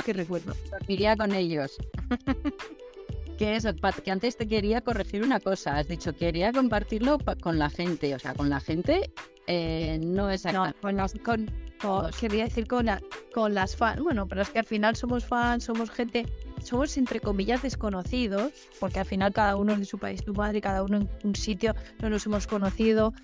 Qué 0.04 0.12
recuerdo. 0.12 0.54
Iría 0.86 1.16
con 1.16 1.32
ellos. 1.34 1.76
que 3.38 3.54
eso, 3.56 3.74
Pat, 3.76 3.96
que 4.00 4.10
antes 4.10 4.36
te 4.36 4.48
quería 4.48 4.80
corregir 4.80 5.22
una 5.22 5.38
cosa. 5.40 5.76
Has 5.78 5.88
dicho, 5.88 6.14
quería 6.14 6.52
compartirlo 6.52 7.18
pa- 7.18 7.36
con 7.36 7.58
la 7.58 7.70
gente. 7.70 8.14
O 8.14 8.18
sea, 8.18 8.34
con 8.34 8.50
la 8.50 8.60
gente 8.60 9.12
eh, 9.46 9.98
no 10.02 10.24
No, 10.24 10.30
exactamente. 10.30 10.78
con 10.80 10.96
las, 10.96 11.14
con, 11.14 11.50
con- 11.80 12.10
quería 12.20 12.44
decir 12.44 12.66
con, 12.66 12.86
la- 12.86 13.00
con 13.32 13.54
las 13.54 13.76
fans. 13.76 14.02
Bueno, 14.02 14.26
pero 14.26 14.42
es 14.42 14.50
que 14.50 14.58
al 14.58 14.64
final 14.64 14.96
somos 14.96 15.24
fans, 15.24 15.64
somos 15.64 15.90
gente, 15.90 16.26
somos 16.62 16.96
entre 16.96 17.20
comillas 17.20 17.62
desconocidos, 17.62 18.52
porque 18.80 18.98
al 18.98 19.06
final 19.06 19.32
cada 19.32 19.54
uno 19.56 19.72
es 19.74 19.78
de 19.78 19.84
su 19.84 19.98
país, 19.98 20.24
tu 20.24 20.34
madre, 20.34 20.60
cada 20.60 20.82
uno 20.82 20.96
en 20.98 21.08
un 21.22 21.34
sitio, 21.36 21.74
no 22.02 22.10
nos 22.10 22.26
hemos 22.26 22.46
conocido. 22.48 23.14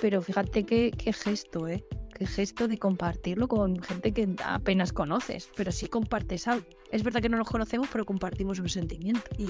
Pero 0.00 0.22
fíjate 0.22 0.64
qué, 0.64 0.92
qué 0.96 1.12
gesto, 1.12 1.66
¿eh? 1.68 1.84
Qué 2.18 2.26
gesto 2.26 2.66
de 2.66 2.78
compartirlo 2.78 3.46
con 3.46 3.80
gente 3.80 4.12
que 4.12 4.28
apenas 4.44 4.92
conoces, 4.92 5.50
pero 5.56 5.70
sí 5.70 5.86
compartes 5.86 6.48
algo. 6.48 6.66
Es 6.90 7.02
verdad 7.04 7.20
que 7.22 7.28
no 7.28 7.36
nos 7.36 7.48
conocemos, 7.48 7.88
pero 7.92 8.04
compartimos 8.04 8.58
un 8.58 8.68
sentimiento. 8.68 9.22
Y 9.38 9.46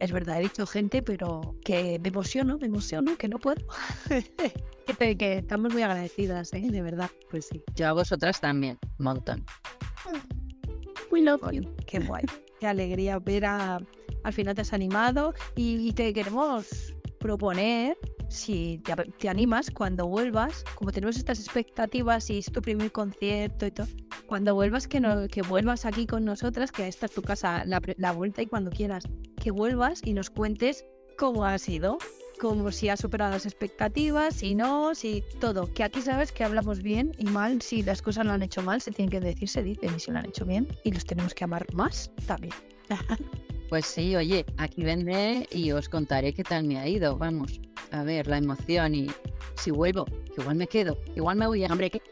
es 0.00 0.12
verdad, 0.12 0.38
he 0.38 0.44
dicho 0.44 0.66
gente, 0.66 1.02
pero 1.02 1.56
que 1.62 1.98
me 1.98 2.08
emociono, 2.08 2.56
me 2.58 2.66
emociono, 2.68 3.16
que 3.18 3.28
no 3.28 3.38
puedo. 3.38 3.66
que, 4.86 4.94
te- 4.94 5.16
que 5.18 5.38
estamos 5.38 5.72
muy 5.72 5.82
agradecidas, 5.82 6.52
¿eh? 6.54 6.66
De 6.70 6.80
verdad. 6.80 7.10
Pues 7.30 7.48
sí. 7.50 7.62
Yo 7.74 7.88
a 7.88 7.92
vosotras 7.92 8.40
también, 8.40 8.78
un 8.98 9.04
montón. 9.04 9.44
We 11.10 11.20
love 11.22 11.40
you. 11.52 11.62
qué 11.86 11.98
guay. 12.00 12.24
Qué 12.60 12.66
alegría 12.66 13.18
ver 13.18 13.44
a... 13.44 13.78
Al 14.24 14.32
final 14.32 14.54
te 14.54 14.62
has 14.62 14.72
animado 14.72 15.34
y, 15.56 15.86
y 15.86 15.92
te 15.92 16.12
queremos 16.14 16.94
proponer, 17.20 17.98
si 18.28 18.82
te, 19.18 19.28
animas, 19.28 19.70
cuando 19.70 20.06
vuelvas, 20.06 20.64
como 20.74 20.92
tenemos 20.92 21.16
estas 21.16 21.38
expectativas 21.38 22.28
y 22.30 22.38
es 22.38 22.46
tu 22.46 22.60
primer 22.60 22.92
concierto 22.92 23.66
y 23.66 23.70
todo, 23.70 23.86
cuando 24.26 24.54
vuelvas, 24.54 24.88
que, 24.88 25.00
no, 25.00 25.28
que 25.28 25.42
vuelvas 25.42 25.84
aquí 25.84 26.06
con 26.06 26.24
nosotras, 26.24 26.72
que 26.72 26.88
esta 26.88 27.06
es 27.06 27.12
tu 27.12 27.22
casa, 27.22 27.64
la, 27.64 28.12
vuelta 28.12 28.42
y 28.42 28.46
cuando 28.46 28.70
quieras, 28.70 29.04
que 29.42 29.50
vuelvas 29.50 30.00
y 30.04 30.12
nos 30.12 30.30
cuentes 30.30 30.84
cómo 31.16 31.44
ha 31.44 31.58
sido, 31.58 31.98
como 32.40 32.70
si 32.72 32.88
has 32.88 33.00
superado 33.00 33.32
las 33.32 33.46
expectativas, 33.46 34.34
si 34.34 34.54
no, 34.54 34.94
si 34.94 35.22
todo. 35.40 35.72
Que 35.72 35.84
aquí 35.84 36.02
sabes 36.02 36.32
que 36.32 36.44
hablamos 36.44 36.82
bien 36.82 37.12
y 37.18 37.24
mal, 37.24 37.62
si 37.62 37.82
las 37.82 38.02
cosas 38.02 38.26
lo 38.26 38.32
han 38.32 38.42
hecho 38.42 38.62
mal, 38.62 38.80
se 38.80 38.90
tienen 38.90 39.10
que 39.10 39.20
decir, 39.20 39.48
se 39.48 39.62
dicen, 39.62 39.94
y 39.96 40.00
si 40.00 40.10
lo 40.10 40.18
han 40.18 40.26
hecho 40.26 40.44
bien, 40.44 40.68
y 40.84 40.90
los 40.92 41.04
tenemos 41.04 41.34
que 41.34 41.44
amar 41.44 41.66
más 41.74 42.10
también. 42.26 42.54
Pues 43.68 43.86
sí, 43.86 44.14
oye, 44.14 44.46
aquí 44.58 44.84
vendré 44.84 45.48
y 45.50 45.72
os 45.72 45.88
contaré 45.88 46.32
qué 46.32 46.44
tal 46.44 46.64
me 46.64 46.78
ha 46.78 46.86
ido. 46.86 47.16
Vamos, 47.16 47.60
a 47.92 48.02
ver, 48.02 48.26
la 48.26 48.38
emoción 48.38 48.94
y 48.94 49.06
si 49.56 49.70
vuelvo, 49.70 50.06
igual 50.36 50.56
me 50.56 50.66
quedo, 50.66 50.98
igual 51.14 51.36
me 51.36 51.46
voy 51.46 51.64
a 51.64 51.68
Hombre, 51.68 51.90
que, 51.90 52.02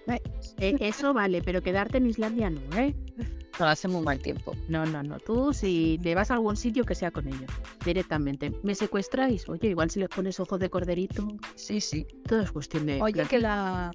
eh, 0.58 0.76
eso 0.80 1.12
vale, 1.12 1.42
pero 1.42 1.62
quedarte 1.62 1.98
en 1.98 2.06
Islandia 2.06 2.50
no, 2.50 2.60
¿eh? 2.76 2.94
hace 3.58 3.86
muy 3.88 4.02
mal 4.02 4.18
tiempo. 4.18 4.56
No, 4.68 4.84
no, 4.84 5.02
no. 5.02 5.18
Tú, 5.20 5.52
si 5.52 6.00
te 6.02 6.14
vas 6.14 6.30
a 6.30 6.34
algún 6.34 6.56
sitio, 6.56 6.84
que 6.84 6.94
sea 6.94 7.10
con 7.12 7.28
ellos. 7.28 7.50
Directamente. 7.84 8.52
¿Me 8.62 8.74
secuestráis? 8.74 9.48
Oye, 9.48 9.68
igual 9.68 9.90
si 9.90 10.00
les 10.00 10.08
pones 10.08 10.40
ojos 10.40 10.58
de 10.58 10.68
corderito, 10.70 11.28
Sí, 11.54 11.80
sí. 11.80 12.04
todo 12.26 12.40
es 12.40 12.50
cuestión 12.50 12.86
de. 12.86 13.00
Oye, 13.00 13.24
que 13.26 13.38
la 13.38 13.92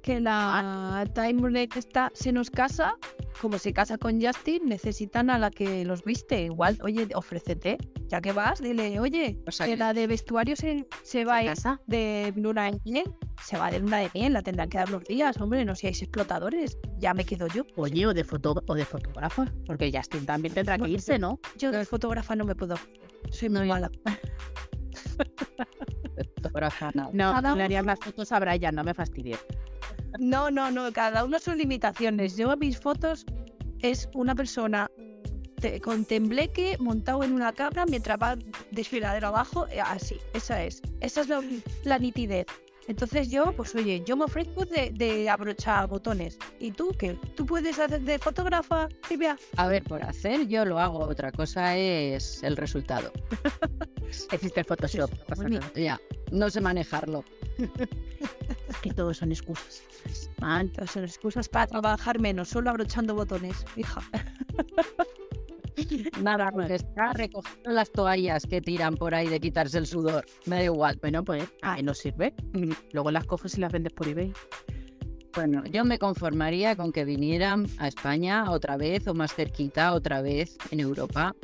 que 0.00 0.20
la 0.20 1.04
Timeless 1.14 1.76
está 1.76 2.12
se 2.14 2.30
nos 2.30 2.48
casa, 2.48 2.96
como 3.40 3.58
se 3.58 3.72
casa 3.72 3.98
con 3.98 4.20
Justin, 4.20 4.66
necesitan 4.66 5.30
a 5.30 5.38
la 5.38 5.50
que 5.50 5.84
los 5.84 6.04
viste. 6.04 6.42
Igual, 6.42 6.78
oye, 6.82 7.08
ofrécete, 7.14 7.78
ya 8.06 8.20
que 8.20 8.32
vas, 8.32 8.60
dile, 8.60 8.98
oye, 9.00 9.38
O 9.46 9.50
sea 9.50 9.66
que 9.66 9.76
la 9.76 9.92
de 9.92 10.06
vestuario 10.06 10.56
se, 10.56 10.86
se 11.02 11.24
va 11.24 11.42
ir 11.42 11.50
casa? 11.50 11.80
de 11.86 12.32
luna 12.36 12.70
de 12.70 12.80
miel, 12.84 13.14
se 13.42 13.56
va 13.56 13.70
de 13.70 13.80
luna 13.80 13.98
de 13.98 14.10
miel, 14.14 14.32
la 14.32 14.42
tendrán 14.42 14.68
que 14.68 14.78
dar 14.78 14.90
los 14.90 15.04
días, 15.04 15.40
hombre, 15.40 15.64
no 15.64 15.74
seáis 15.74 16.02
explotadores, 16.02 16.78
ya 16.98 17.14
me 17.14 17.24
quedo 17.24 17.46
yo. 17.48 17.64
Oye, 17.76 18.06
o 18.06 18.14
de, 18.14 18.24
foto 18.24 18.62
o 18.66 18.74
de 18.74 18.84
fotógrafa. 18.84 19.52
Porque 19.66 19.90
Justin 19.94 20.26
también 20.26 20.54
tendrá 20.54 20.78
que 20.78 20.88
irse, 20.88 21.18
¿no? 21.18 21.40
Yo 21.58 21.70
de 21.70 21.84
fotógrafa 21.84 22.36
no 22.36 22.44
me 22.44 22.54
puedo, 22.54 22.76
soy 23.30 23.48
muy 23.48 23.66
mala. 23.66 23.90
Fotógrafa, 26.42 26.90
nada. 26.94 27.10
No, 27.12 27.32
Cada 27.32 27.54
le 27.54 27.62
harían 27.64 27.86
las 27.86 27.98
fotos 27.98 28.32
a 28.32 28.38
Brian, 28.38 28.74
no 28.74 28.84
me 28.84 28.94
fastidies. 28.94 29.44
No, 30.18 30.50
no, 30.50 30.70
no, 30.70 30.92
cada 30.92 31.24
uno 31.24 31.38
sus 31.38 31.56
limitaciones. 31.56 32.36
Yo 32.36 32.56
mis 32.56 32.78
fotos 32.78 33.24
es 33.80 34.08
una 34.14 34.34
persona 34.34 34.90
te- 35.60 35.80
con 35.80 36.04
tembleque 36.04 36.76
montado 36.78 37.22
en 37.22 37.32
una 37.32 37.52
cabra 37.52 37.84
mientras 37.86 38.18
va 38.20 38.36
desfiladero 38.70 39.28
abajo, 39.28 39.66
eh, 39.68 39.80
así, 39.80 40.16
esa 40.34 40.62
es. 40.64 40.80
Esa 41.00 41.20
es 41.22 41.28
la 41.84 41.98
nitidez. 41.98 42.46
Entonces 42.88 43.30
yo, 43.30 43.52
pues 43.52 43.74
oye, 43.74 44.02
yo 44.06 44.16
me 44.16 44.24
ofrezco 44.24 44.64
de, 44.64 44.90
de 44.92 45.28
abrochar 45.28 45.88
botones. 45.88 46.38
¿Y 46.60 46.70
tú 46.70 46.94
qué? 46.98 47.18
¿Tú 47.34 47.44
puedes 47.44 47.78
hacer 47.78 48.00
de 48.00 48.18
fotógrafa, 48.18 48.88
Silvia? 49.08 49.36
A 49.56 49.66
ver, 49.66 49.82
por 49.82 50.02
hacer 50.02 50.46
yo 50.46 50.64
lo 50.64 50.78
hago, 50.78 51.00
otra 51.00 51.32
cosa 51.32 51.76
es 51.76 52.42
el 52.42 52.56
resultado. 52.56 53.12
Existe 54.30 54.60
el 54.60 54.66
Photoshop. 54.66 55.10
no. 55.48 55.60
Ya, 55.74 56.00
no 56.30 56.48
sé 56.50 56.60
manejarlo. 56.60 57.24
Es 58.68 58.76
que 58.82 58.92
todos 58.92 59.16
son 59.16 59.32
excusas. 59.32 59.82
Man, 60.40 60.66
Entonces 60.66 60.90
son 60.92 61.04
excusas 61.04 61.48
para 61.48 61.66
trabajar 61.66 62.20
menos, 62.20 62.48
solo 62.48 62.70
abrochando 62.70 63.14
botones, 63.14 63.64
hija. 63.76 64.00
Nada, 66.22 66.50
pues 66.50 66.70
está 66.70 67.12
recogiendo 67.12 67.70
las 67.70 67.90
toallas 67.90 68.44
que 68.46 68.60
tiran 68.60 68.94
por 68.94 69.14
ahí 69.14 69.28
de 69.28 69.40
quitarse 69.40 69.78
el 69.78 69.86
sudor. 69.86 70.24
Me 70.46 70.56
da 70.56 70.64
igual. 70.64 70.98
bueno, 71.00 71.24
pues 71.24 71.44
a 71.62 71.76
mí 71.76 71.82
nos 71.82 71.98
sirve. 71.98 72.34
Luego 72.92 73.10
las 73.10 73.24
coges 73.24 73.56
y 73.56 73.60
las 73.60 73.72
vendes 73.72 73.92
por 73.92 74.08
eBay. 74.08 74.32
Bueno, 75.34 75.64
yo 75.66 75.84
me 75.84 75.98
conformaría 75.98 76.76
con 76.76 76.92
que 76.92 77.04
vinieran 77.04 77.66
a 77.76 77.88
España 77.88 78.50
otra 78.50 78.78
vez 78.78 79.06
o 79.06 79.12
más 79.12 79.34
cerquita 79.34 79.92
otra 79.92 80.22
vez 80.22 80.56
en 80.70 80.80
Europa, 80.80 81.36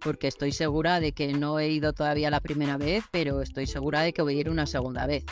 porque 0.00 0.26
estoy 0.26 0.50
segura 0.50 0.98
de 0.98 1.12
que 1.12 1.32
no 1.32 1.60
he 1.60 1.68
ido 1.70 1.92
todavía 1.92 2.28
la 2.28 2.40
primera 2.40 2.76
vez, 2.76 3.04
pero 3.12 3.42
estoy 3.42 3.66
segura 3.66 4.00
de 4.00 4.12
que 4.12 4.22
voy 4.22 4.38
a 4.38 4.40
ir 4.40 4.50
una 4.50 4.66
segunda 4.66 5.06
vez. 5.06 5.24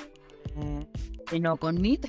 Y 1.33 1.41
no 1.41 1.57
con 1.57 1.81
Meet, 1.81 2.07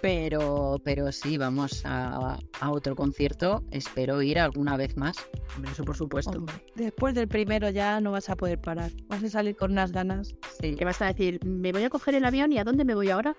pero, 0.00 0.80
pero 0.84 1.12
sí, 1.12 1.38
vamos 1.38 1.82
a, 1.84 2.38
a 2.60 2.70
otro 2.70 2.96
concierto. 2.96 3.62
Espero 3.70 4.22
ir 4.22 4.38
alguna 4.38 4.76
vez 4.76 4.96
más. 4.96 5.16
Hombre, 5.54 5.72
Eso 5.72 5.84
por 5.84 5.96
supuesto. 5.96 6.30
Hombre, 6.30 6.54
después 6.74 7.14
del 7.14 7.28
primero 7.28 7.70
ya 7.70 8.00
no 8.00 8.12
vas 8.12 8.28
a 8.28 8.36
poder 8.36 8.60
parar. 8.60 8.90
Vas 9.08 9.22
a 9.22 9.28
salir 9.28 9.56
con 9.56 9.72
unas 9.72 9.92
ganas. 9.92 10.34
Sí. 10.60 10.74
¿Qué 10.74 10.84
vas 10.84 11.00
a 11.02 11.06
decir? 11.06 11.44
¿Me 11.44 11.72
voy 11.72 11.84
a 11.84 11.90
coger 11.90 12.14
el 12.14 12.24
avión 12.24 12.52
y 12.52 12.58
a 12.58 12.64
dónde 12.64 12.84
me 12.84 12.94
voy 12.94 13.10
ahora? 13.10 13.36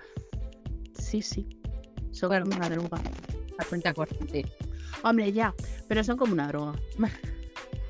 Sí, 0.98 1.22
sí. 1.22 1.48
Son 2.12 2.30
como 2.30 2.56
una 2.56 2.70
droga. 2.70 3.02
A 3.60 3.66
cuenta 3.66 3.94
corriente. 3.94 4.46
Hombre, 5.04 5.32
ya, 5.32 5.54
pero 5.88 6.04
son 6.04 6.18
como 6.18 6.34
una 6.34 6.48
droga. 6.48 6.74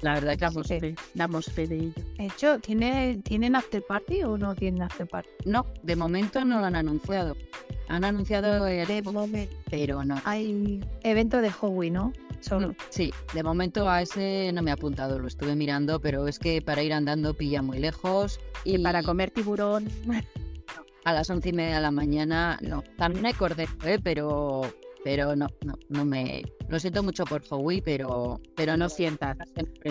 La 0.02 0.14
verdad 0.14 0.34
que 0.34 0.38
Damos 0.38 0.68
sí. 0.68 0.80
fe, 0.80 0.96
damos 1.14 1.46
fe 1.46 1.68
de 1.68 1.76
ello. 1.78 1.94
De 2.18 2.26
hecho, 2.28 2.60
¿tiene, 2.60 3.20
¿tienen 3.24 3.56
after 3.56 3.82
party 3.82 4.24
o 4.24 4.38
no 4.38 4.54
tienen 4.56 4.84
after 4.84 5.08
party? 5.08 5.30
No, 5.46 5.66
de 5.84 5.96
momento 5.96 6.46
no 6.46 6.60
lo 6.60 6.66
han 6.66 6.76
anunciado. 6.76 7.36
Han 7.90 8.04
anunciado 8.04 8.68
el 8.68 8.86
De 8.88 9.02
momento 9.02 9.56
pero 9.70 10.04
no. 10.04 10.22
hay 10.26 10.82
evento 11.04 11.42
de 11.42 11.52
Howie, 11.62 11.90
¿no? 11.90 12.14
Solo. 12.42 12.76
Sí, 12.90 13.12
de 13.34 13.42
momento 13.42 13.90
a 13.90 14.02
ese 14.04 14.52
no 14.54 14.62
me 14.62 14.70
he 14.70 14.74
apuntado, 14.74 15.18
lo 15.18 15.28
estuve 15.28 15.56
mirando, 15.56 16.00
pero 16.00 16.28
es 16.28 16.38
que 16.38 16.62
para 16.62 16.84
ir 16.84 16.94
andando 16.94 17.34
pilla 17.34 17.62
muy 17.64 17.80
lejos 17.80 18.40
y, 18.64 18.76
Y 18.76 18.78
para 18.80 19.02
comer 19.02 19.32
tiburón, 19.32 19.88
a 21.06 21.14
las 21.14 21.30
once 21.30 21.50
y 21.50 21.54
media 21.54 21.76
de 21.78 21.82
la 21.82 21.92
mañana 21.92 22.60
no. 22.62 22.84
También 22.98 23.26
hay 23.26 23.34
cordero, 23.34 23.72
¿eh? 23.86 23.98
pero 24.04 24.62
pero 25.08 25.38
no, 25.38 25.48
no, 25.64 25.80
no 25.88 26.04
me 26.04 26.44
lo 26.68 26.78
siento 26.82 27.02
mucho 27.02 27.24
por 27.24 27.42
Howie, 27.50 27.82
pero 27.82 28.42
pero 28.58 28.76
no 28.76 28.90
sientas. 28.90 29.38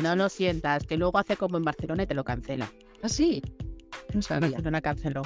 No 0.03 0.15
lo 0.15 0.29
sientas, 0.29 0.85
que 0.85 0.99
luego 0.99 1.17
hace 1.17 1.39
como 1.39 1.57
en 1.57 1.65
Barcelona 1.65 2.03
y 2.03 2.07
te 2.07 2.13
lo 2.13 2.23
cancela. 2.23 2.71
Ah, 3.03 3.09
sí. 3.09 3.41
No 4.13 4.21
sabía. 4.21 4.51
Barcelona 4.51 4.83
canceló. 4.83 5.23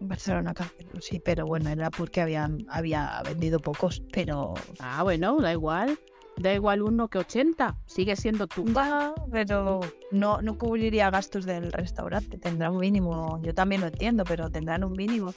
Barcelona 0.00 0.54
canceló, 0.54 1.00
sí, 1.00 1.22
pero 1.24 1.46
bueno, 1.46 1.70
era 1.70 1.88
porque 1.88 2.20
habían, 2.20 2.66
había 2.68 3.22
vendido 3.24 3.60
pocos, 3.60 4.02
pero... 4.12 4.54
Ah, 4.80 5.04
bueno, 5.04 5.36
da 5.40 5.52
igual. 5.52 5.96
Da 6.36 6.52
igual 6.52 6.82
uno 6.82 7.06
que 7.06 7.18
80. 7.18 7.78
Sigue 7.86 8.16
siendo 8.16 8.48
tú. 8.48 8.64
Va, 8.76 9.14
pero 9.30 9.82
no, 10.10 10.42
no 10.42 10.58
cubriría 10.58 11.10
gastos 11.10 11.44
del 11.44 11.70
restaurante, 11.70 12.38
tendrá 12.38 12.72
un 12.72 12.78
mínimo, 12.78 13.40
yo 13.42 13.54
también 13.54 13.82
lo 13.82 13.86
entiendo, 13.86 14.24
pero 14.24 14.50
tendrán 14.50 14.82
un 14.82 14.94
mínimo. 14.94 15.32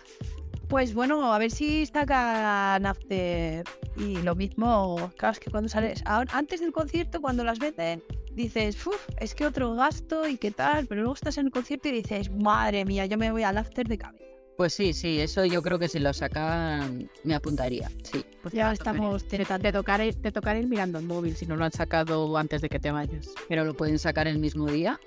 Pues 0.68 0.94
bueno, 0.94 1.32
a 1.34 1.38
ver 1.38 1.52
si 1.52 1.86
sacan 1.86 2.86
after 2.86 3.64
y 3.98 4.18
lo 4.24 4.36
mismo, 4.36 5.12
claro, 5.18 5.34
es 5.34 5.40
que 5.40 5.52
cuando 5.52 5.70
sales, 5.70 6.02
ahora- 6.06 6.32
antes 6.34 6.60
del 6.60 6.72
concierto, 6.72 7.22
cuando 7.22 7.44
las 7.44 7.60
venden, 7.60 8.04
dices, 8.34 8.86
uff, 8.86 9.00
es 9.20 9.36
que 9.36 9.46
otro 9.46 9.76
gasto 9.76 10.28
y 10.28 10.38
qué 10.38 10.52
tal, 10.52 10.88
pero 10.88 11.02
luego 11.02 11.14
estás 11.14 11.38
en 11.38 11.46
el 11.46 11.52
concierto 11.52 11.88
y 11.90 11.92
dices, 11.92 12.32
madre 12.32 12.84
mía, 12.84 13.06
yo 13.06 13.18
me 13.18 13.32
voy 13.32 13.44
al 13.44 13.58
after 13.58 13.88
de 13.88 13.98
cabeza. 13.98 14.26
Pues 14.58 14.74
sí, 14.74 14.94
sí, 14.94 15.20
eso 15.20 15.44
yo 15.46 15.62
creo 15.62 15.78
que 15.78 15.90
si 15.90 16.00
lo 16.00 16.14
sacan 16.14 17.10
me 17.26 17.36
apuntaría. 17.36 17.90
Sí. 18.04 18.26
Pues 18.42 18.54
Ya 18.54 18.72
estamos 18.72 19.28
te 19.28 19.38
tocará 19.72 20.06
ir, 20.06 20.16
te 20.22 20.32
tocará 20.32 20.58
ir 20.58 20.68
mirando 20.68 20.98
el 20.98 21.06
móvil 21.06 21.36
si 21.36 21.46
no 21.46 21.58
lo 21.58 21.66
han 21.66 21.74
sacado 21.74 22.38
antes 22.38 22.62
de 22.62 22.70
que 22.70 22.80
te 22.80 22.90
vayas. 22.90 23.30
Pero 23.50 23.66
lo 23.66 23.74
pueden 23.76 24.00
sacar 24.00 24.28
el 24.28 24.40
mismo 24.40 24.66
día. 24.68 24.98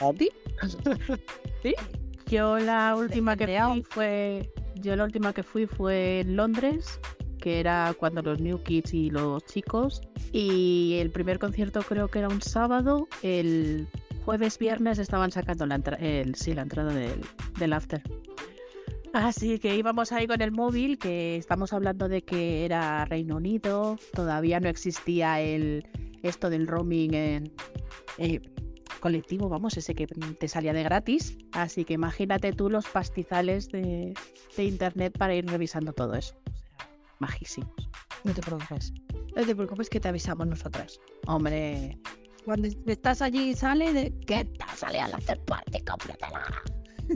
¿Oti? 0.00 0.28
Yo 2.32 2.58
la 2.58 2.96
última 2.96 3.36
que 3.36 3.46
fui 3.46 3.82
fue. 3.90 4.50
Yo 4.76 4.96
la 4.96 5.04
última 5.04 5.34
que 5.34 5.42
fui 5.42 5.66
fue 5.66 6.20
en 6.20 6.34
Londres, 6.34 6.98
que 7.38 7.60
era 7.60 7.94
cuando 7.98 8.22
los 8.22 8.40
New 8.40 8.62
Kids 8.62 8.94
y 8.94 9.10
los 9.10 9.44
chicos. 9.44 10.00
Y 10.32 10.96
el 10.98 11.10
primer 11.10 11.38
concierto 11.38 11.82
creo 11.82 12.08
que 12.08 12.20
era 12.20 12.28
un 12.28 12.40
sábado. 12.40 13.06
El 13.22 13.86
jueves, 14.24 14.58
viernes 14.58 14.98
estaban 14.98 15.30
sacando 15.30 15.66
la, 15.66 15.74
entra- 15.74 15.98
el, 16.00 16.34
sí, 16.34 16.54
la 16.54 16.62
entrada 16.62 16.94
del, 16.94 17.20
del 17.58 17.72
after. 17.74 18.02
Así 19.12 19.58
que 19.58 19.76
íbamos 19.76 20.10
ahí 20.10 20.26
con 20.26 20.40
el 20.40 20.52
móvil, 20.52 20.96
que 20.98 21.36
estamos 21.36 21.74
hablando 21.74 22.08
de 22.08 22.22
que 22.22 22.64
era 22.64 23.04
Reino 23.04 23.36
Unido, 23.36 23.98
todavía 24.14 24.58
no 24.58 24.70
existía 24.70 25.38
el 25.42 25.86
esto 26.22 26.48
del 26.48 26.66
roaming 26.66 27.12
en 27.12 27.52
eh, 28.16 28.40
colectivo, 29.02 29.48
vamos, 29.48 29.76
ese 29.76 29.94
que 29.94 30.06
te 30.06 30.48
salía 30.48 30.72
de 30.72 30.84
gratis. 30.84 31.36
Así 31.52 31.84
que 31.84 31.94
imagínate 31.94 32.52
tú 32.52 32.70
los 32.70 32.86
pastizales 32.86 33.68
de, 33.68 34.14
de 34.56 34.64
internet 34.64 35.18
para 35.18 35.34
ir 35.34 35.44
revisando 35.46 35.92
todo 35.92 36.14
eso. 36.14 36.34
O 36.46 36.56
sea, 36.56 36.88
majísimos. 37.18 37.90
No 38.22 38.32
te 38.32 38.40
preocupes. 38.40 38.92
No 39.36 39.44
te 39.44 39.54
preocupes 39.56 39.90
que 39.90 39.98
te 39.98 40.08
avisamos 40.08 40.46
nosotras. 40.46 41.00
Hombre, 41.26 41.98
Cuando 42.44 42.68
estás 42.86 43.22
allí 43.22 43.50
y 43.50 43.54
sale 43.54 43.92
de... 43.92 44.16
¿Qué 44.24 44.44
tal? 44.44 44.76
Sale 44.76 45.00
al 45.00 45.12
after 45.12 45.38
party, 45.44 45.80
cómpratela. 45.80 46.62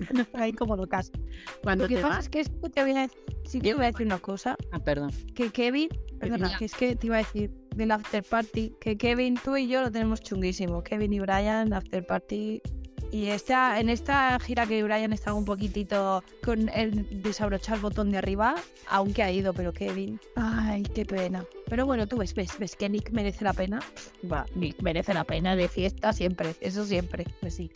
Ahí 0.35 0.53
como 0.53 0.77
locas. 0.77 1.11
cuando 1.63 1.85
Lo 1.85 1.89
que 1.89 1.97
te 1.97 2.03
pasa 2.03 2.17
vas, 2.17 2.25
es 2.25 2.31
que 2.31 2.41
esto 2.41 2.69
te 2.71 2.83
voy 2.83 2.93
a, 2.93 3.09
sí 3.45 3.61
te 3.61 3.75
voy 3.75 3.85
a 3.85 3.93
decir 3.93 4.07
una 4.07 4.19
cosa. 4.19 4.57
Ah, 4.73 4.79
perdón. 4.79 5.11
Que 5.35 5.51
Kevin, 5.51 5.89
perdona, 6.19 6.57
que 6.59 6.67
es 6.67 6.75
que 6.75 6.97
te 6.97 7.07
iba 7.07 7.17
a 7.17 7.19
decir 7.19 7.51
del 7.75 7.91
after 7.91 8.23
party, 8.23 8.75
que 8.81 8.97
Kevin, 8.97 9.39
tú 9.43 9.57
y 9.57 9.69
yo 9.69 9.83
lo 9.83 9.91
tenemos 9.91 10.21
chunguísimo. 10.23 10.83
Kevin 10.83 11.13
y 11.13 11.21
Brian, 11.21 11.73
after 11.73 12.05
party. 12.07 12.63
Y 13.13 13.27
esta, 13.27 13.79
en 13.79 13.89
esta 13.89 14.39
gira 14.41 14.67
que 14.67 14.83
Brian 14.83 15.13
estaba 15.13 15.37
un 15.37 15.45
poquitito 15.45 16.25
con 16.43 16.69
el 16.71 17.23
desabrochar 17.23 17.77
el 17.77 17.83
botón 17.83 18.11
de 18.11 18.19
arriba, 18.19 18.57
aunque 18.89 19.23
ha 19.23 19.31
ido, 19.31 19.53
pero 19.53 19.73
Kevin, 19.73 20.19
ay, 20.35 20.83
qué 20.83 21.05
pena. 21.05 21.45
Pero 21.69 21.87
bueno, 21.87 22.09
tú 22.09 22.17
ves, 22.19 22.35
ves, 22.35 22.59
ves 22.59 22.75
que 22.75 22.89
Nick 22.89 23.13
merece 23.13 23.45
la 23.45 23.53
pena. 23.53 23.81
Va, 24.31 24.45
Nick 24.55 24.83
merece 24.83 25.15
la 25.15 25.25
pena 25.25 25.55
de 25.55 25.69
fiesta 25.69 26.13
siempre, 26.13 26.57
eso 26.61 26.85
siempre. 26.85 27.25
Pues 27.41 27.55
sí. 27.55 27.71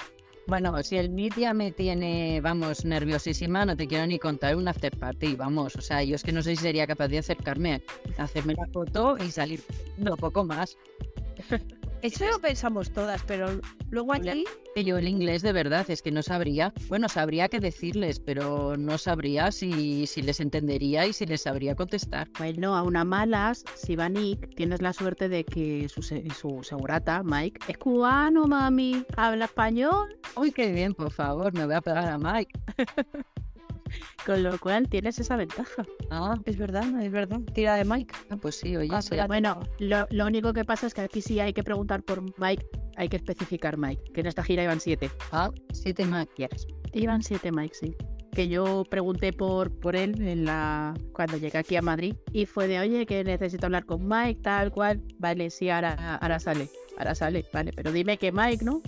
Bueno, 0.47 0.83
si 0.83 0.97
el 0.97 1.11
Meet 1.11 1.37
ya 1.37 1.55
me 1.55 1.71
tiene, 1.71 2.41
vamos, 2.41 2.85
nerviosísima, 2.85 3.65
no 3.65 3.77
te 3.77 3.87
quiero 3.87 4.07
ni 4.07 4.19
contar 4.19 4.57
un 4.57 4.67
after 4.67 4.97
party, 4.97 5.37
vamos. 5.37 5.77
O 5.77 5.81
sea, 5.81 6.03
yo 6.03 6.17
es 6.17 6.23
que 6.23 6.33
no 6.33 6.43
sé 6.43 6.57
si 6.57 6.63
sería 6.63 6.87
capaz 6.87 7.09
de 7.09 7.19
acercarme, 7.19 7.83
hacerme 8.19 8.55
la 8.55 8.67
foto 8.73 9.17
y 9.19 9.31
salir 9.31 9.63
no 9.97 10.17
poco 10.17 10.45
más. 10.45 10.77
Eso 12.03 12.27
lo 12.27 12.39
pensamos 12.41 12.91
todas, 12.93 13.23
pero 13.25 13.61
luego 13.91 14.15
aquí 14.15 14.45
Que 14.75 14.85
yo 14.85 14.99
el 14.99 15.09
inglés 15.09 15.43
de 15.43 15.53
verdad 15.53 15.85
es 15.91 16.01
que 16.03 16.11
no 16.11 16.23
sabría, 16.23 16.73
bueno, 16.89 17.09
sabría 17.09 17.49
qué 17.49 17.61
decirles, 17.61 18.21
pero 18.21 18.77
no 18.77 18.99
sabría 18.99 19.53
si, 19.53 20.07
si 20.07 20.23
les 20.23 20.41
entendería 20.41 21.07
y 21.07 21.13
si 21.13 21.27
les 21.27 21.43
sabría 21.43 21.75
contestar. 21.75 22.29
bueno, 22.39 22.77
a 22.77 22.83
una 22.83 23.05
malas, 23.05 23.65
si 23.75 23.97
va 23.97 24.09
Nick, 24.09 24.55
tienes 24.55 24.81
la 24.81 24.93
suerte 24.93 25.29
de 25.29 25.45
que 25.45 25.89
su, 25.89 26.03
su 26.03 26.63
segurata, 26.63 27.23
Mike, 27.25 27.61
es 27.69 27.79
cubano, 27.79 28.47
mami, 28.47 29.05
habla 29.17 29.47
español, 29.47 30.17
Uy, 30.37 30.53
qué 30.53 30.73
bien, 30.73 30.95
por 30.95 31.11
favor, 31.11 31.53
me 31.53 31.67
voy 31.67 31.75
a 31.75 31.81
pegar 31.81 32.09
a 32.09 32.19
Mike. 32.19 32.59
con 34.27 34.43
lo 34.43 34.59
cual 34.59 34.89
tienes 34.89 35.19
esa 35.19 35.37
ventaja. 35.37 35.85
Ah, 36.11 36.35
es 36.45 36.57
verdad, 36.57 36.85
es 37.03 37.11
verdad. 37.13 37.41
Tira 37.55 37.75
de 37.77 37.85
Mike. 37.85 38.15
ah, 38.31 38.37
pues 38.37 38.57
sí, 38.57 38.77
oye, 38.77 38.91
Ah. 38.93 39.27
Bueno, 39.27 39.61
lo, 39.79 40.07
lo 40.11 40.27
único 40.27 40.53
que 40.53 40.65
pasa 40.65 40.87
es 40.87 40.95
que 40.95 41.01
aquí 41.03 41.21
sí 41.23 41.41
hay 41.41 41.53
que 41.53 41.63
preguntar 41.63 42.03
por 42.03 42.23
Mike, 42.39 42.67
hay 42.97 43.09
que 43.09 43.17
especificar 43.17 43.77
Mike, 43.79 44.03
que 44.13 44.21
en 44.21 44.27
esta 44.27 44.43
gira 44.43 44.63
iban 44.63 44.81
siete. 44.81 45.11
ah, 45.33 45.51
siete 45.73 46.05
Mike. 46.07 46.33
quieres. 46.37 46.67
Iban 46.93 47.23
siete 47.23 47.53
Mike, 47.53 47.75
sí. 47.75 47.95
Que 48.33 48.47
yo 48.49 48.85
pregunté 48.89 49.33
por, 49.33 49.73
por 49.81 49.97
él 49.97 50.21
en 50.23 50.45
la 50.45 50.95
cuando 51.13 51.37
llegué 51.37 51.59
aquí 51.59 51.75
a 51.77 51.83
Madrid 51.83 52.15
y 52.33 52.47
fue 52.47 52.69
de, 52.69 52.79
oye, 52.79 53.05
que 53.05 53.25
necesito 53.25 53.67
hablar 53.67 53.87
con 53.87 54.07
Mike, 54.07 54.41
tal 54.43 54.71
cual. 54.71 55.03
Vale, 55.19 55.51
sí, 55.51 55.69
ahora, 55.69 56.17
ahora 56.17 56.39
sale. 56.39 56.69
Ahora 57.01 57.15
sale, 57.15 57.47
vale, 57.51 57.73
pero 57.75 57.93
dime 57.93 58.19
que 58.19 58.31
Mike, 58.31 58.63
¿no? 58.63 58.83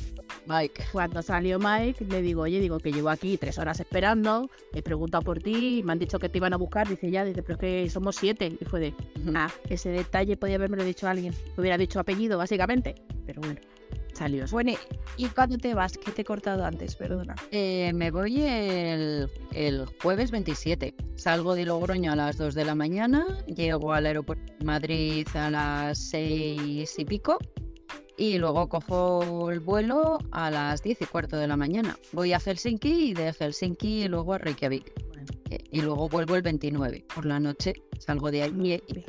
Mike. 0.46 0.84
Cuando 0.92 1.22
salió 1.22 1.58
Mike, 1.58 2.04
le 2.04 2.20
digo, 2.20 2.42
oye, 2.42 2.60
digo 2.60 2.78
que 2.78 2.92
llevo 2.92 3.08
aquí 3.08 3.38
tres 3.38 3.56
horas 3.58 3.80
esperando, 3.80 4.50
he 4.74 4.82
preguntado 4.82 5.24
por 5.24 5.38
ti, 5.38 5.78
y 5.78 5.82
me 5.82 5.92
han 5.92 5.98
dicho 5.98 6.18
que 6.18 6.28
te 6.28 6.36
iban 6.36 6.52
a 6.52 6.58
buscar, 6.58 6.86
dice 6.86 7.10
ya, 7.10 7.24
dice, 7.24 7.42
pero 7.42 7.54
es 7.54 7.60
que 7.60 7.88
somos 7.88 8.16
siete. 8.16 8.54
Y 8.60 8.64
fue 8.66 8.80
de, 8.80 8.94
ah, 9.34 9.50
ese 9.70 9.88
detalle 9.88 10.36
podía 10.36 10.56
haberme 10.56 10.84
dicho 10.84 11.08
alguien. 11.08 11.32
Me 11.56 11.62
hubiera 11.62 11.78
dicho 11.78 11.98
apellido, 11.98 12.36
básicamente. 12.36 12.96
Pero 13.24 13.40
bueno, 13.40 13.60
salió. 14.12 14.44
Bueno, 14.50 14.72
¿y 15.16 15.26
cuándo 15.28 15.56
te 15.56 15.72
vas? 15.72 15.96
Que 15.96 16.10
te 16.10 16.20
he 16.20 16.24
cortado 16.26 16.66
antes, 16.66 16.96
perdona. 16.96 17.34
Eh, 17.50 17.92
me 17.94 18.10
voy 18.10 18.42
el, 18.42 19.30
el 19.54 19.86
jueves 20.02 20.30
27. 20.30 20.94
Salgo 21.14 21.54
de 21.54 21.64
Logroño 21.64 22.12
a 22.12 22.16
las 22.16 22.36
2 22.36 22.54
de 22.54 22.66
la 22.66 22.74
mañana, 22.74 23.24
llego 23.46 23.94
al 23.94 24.04
aeropuerto 24.04 24.52
de 24.58 24.66
Madrid 24.66 25.26
a 25.32 25.48
las 25.48 25.98
6 25.98 26.98
y 26.98 27.04
pico 27.06 27.38
y 28.18 28.38
luego 28.38 28.68
cojo 28.68 29.50
el 29.50 29.60
vuelo 29.60 30.18
a 30.30 30.50
las 30.50 30.82
10 30.82 31.02
y 31.02 31.06
cuarto 31.06 31.36
de 31.36 31.46
la 31.46 31.56
mañana. 31.56 31.96
Voy 32.12 32.32
a 32.32 32.40
Helsinki 32.40 33.10
y 33.10 33.14
de 33.14 33.32
Helsinki 33.32 34.08
luego 34.08 34.34
a 34.34 34.38
Reykjavik. 34.38 34.92
Eh, 35.50 35.58
Y 35.70 35.80
luego 35.82 36.08
vuelvo 36.08 36.34
el 36.36 36.42
29 36.42 37.04
por 37.14 37.26
la 37.26 37.38
noche. 37.40 37.74
Salgo 37.98 38.30
de 38.30 38.42
ahí 38.42 38.82
y 38.88 39.04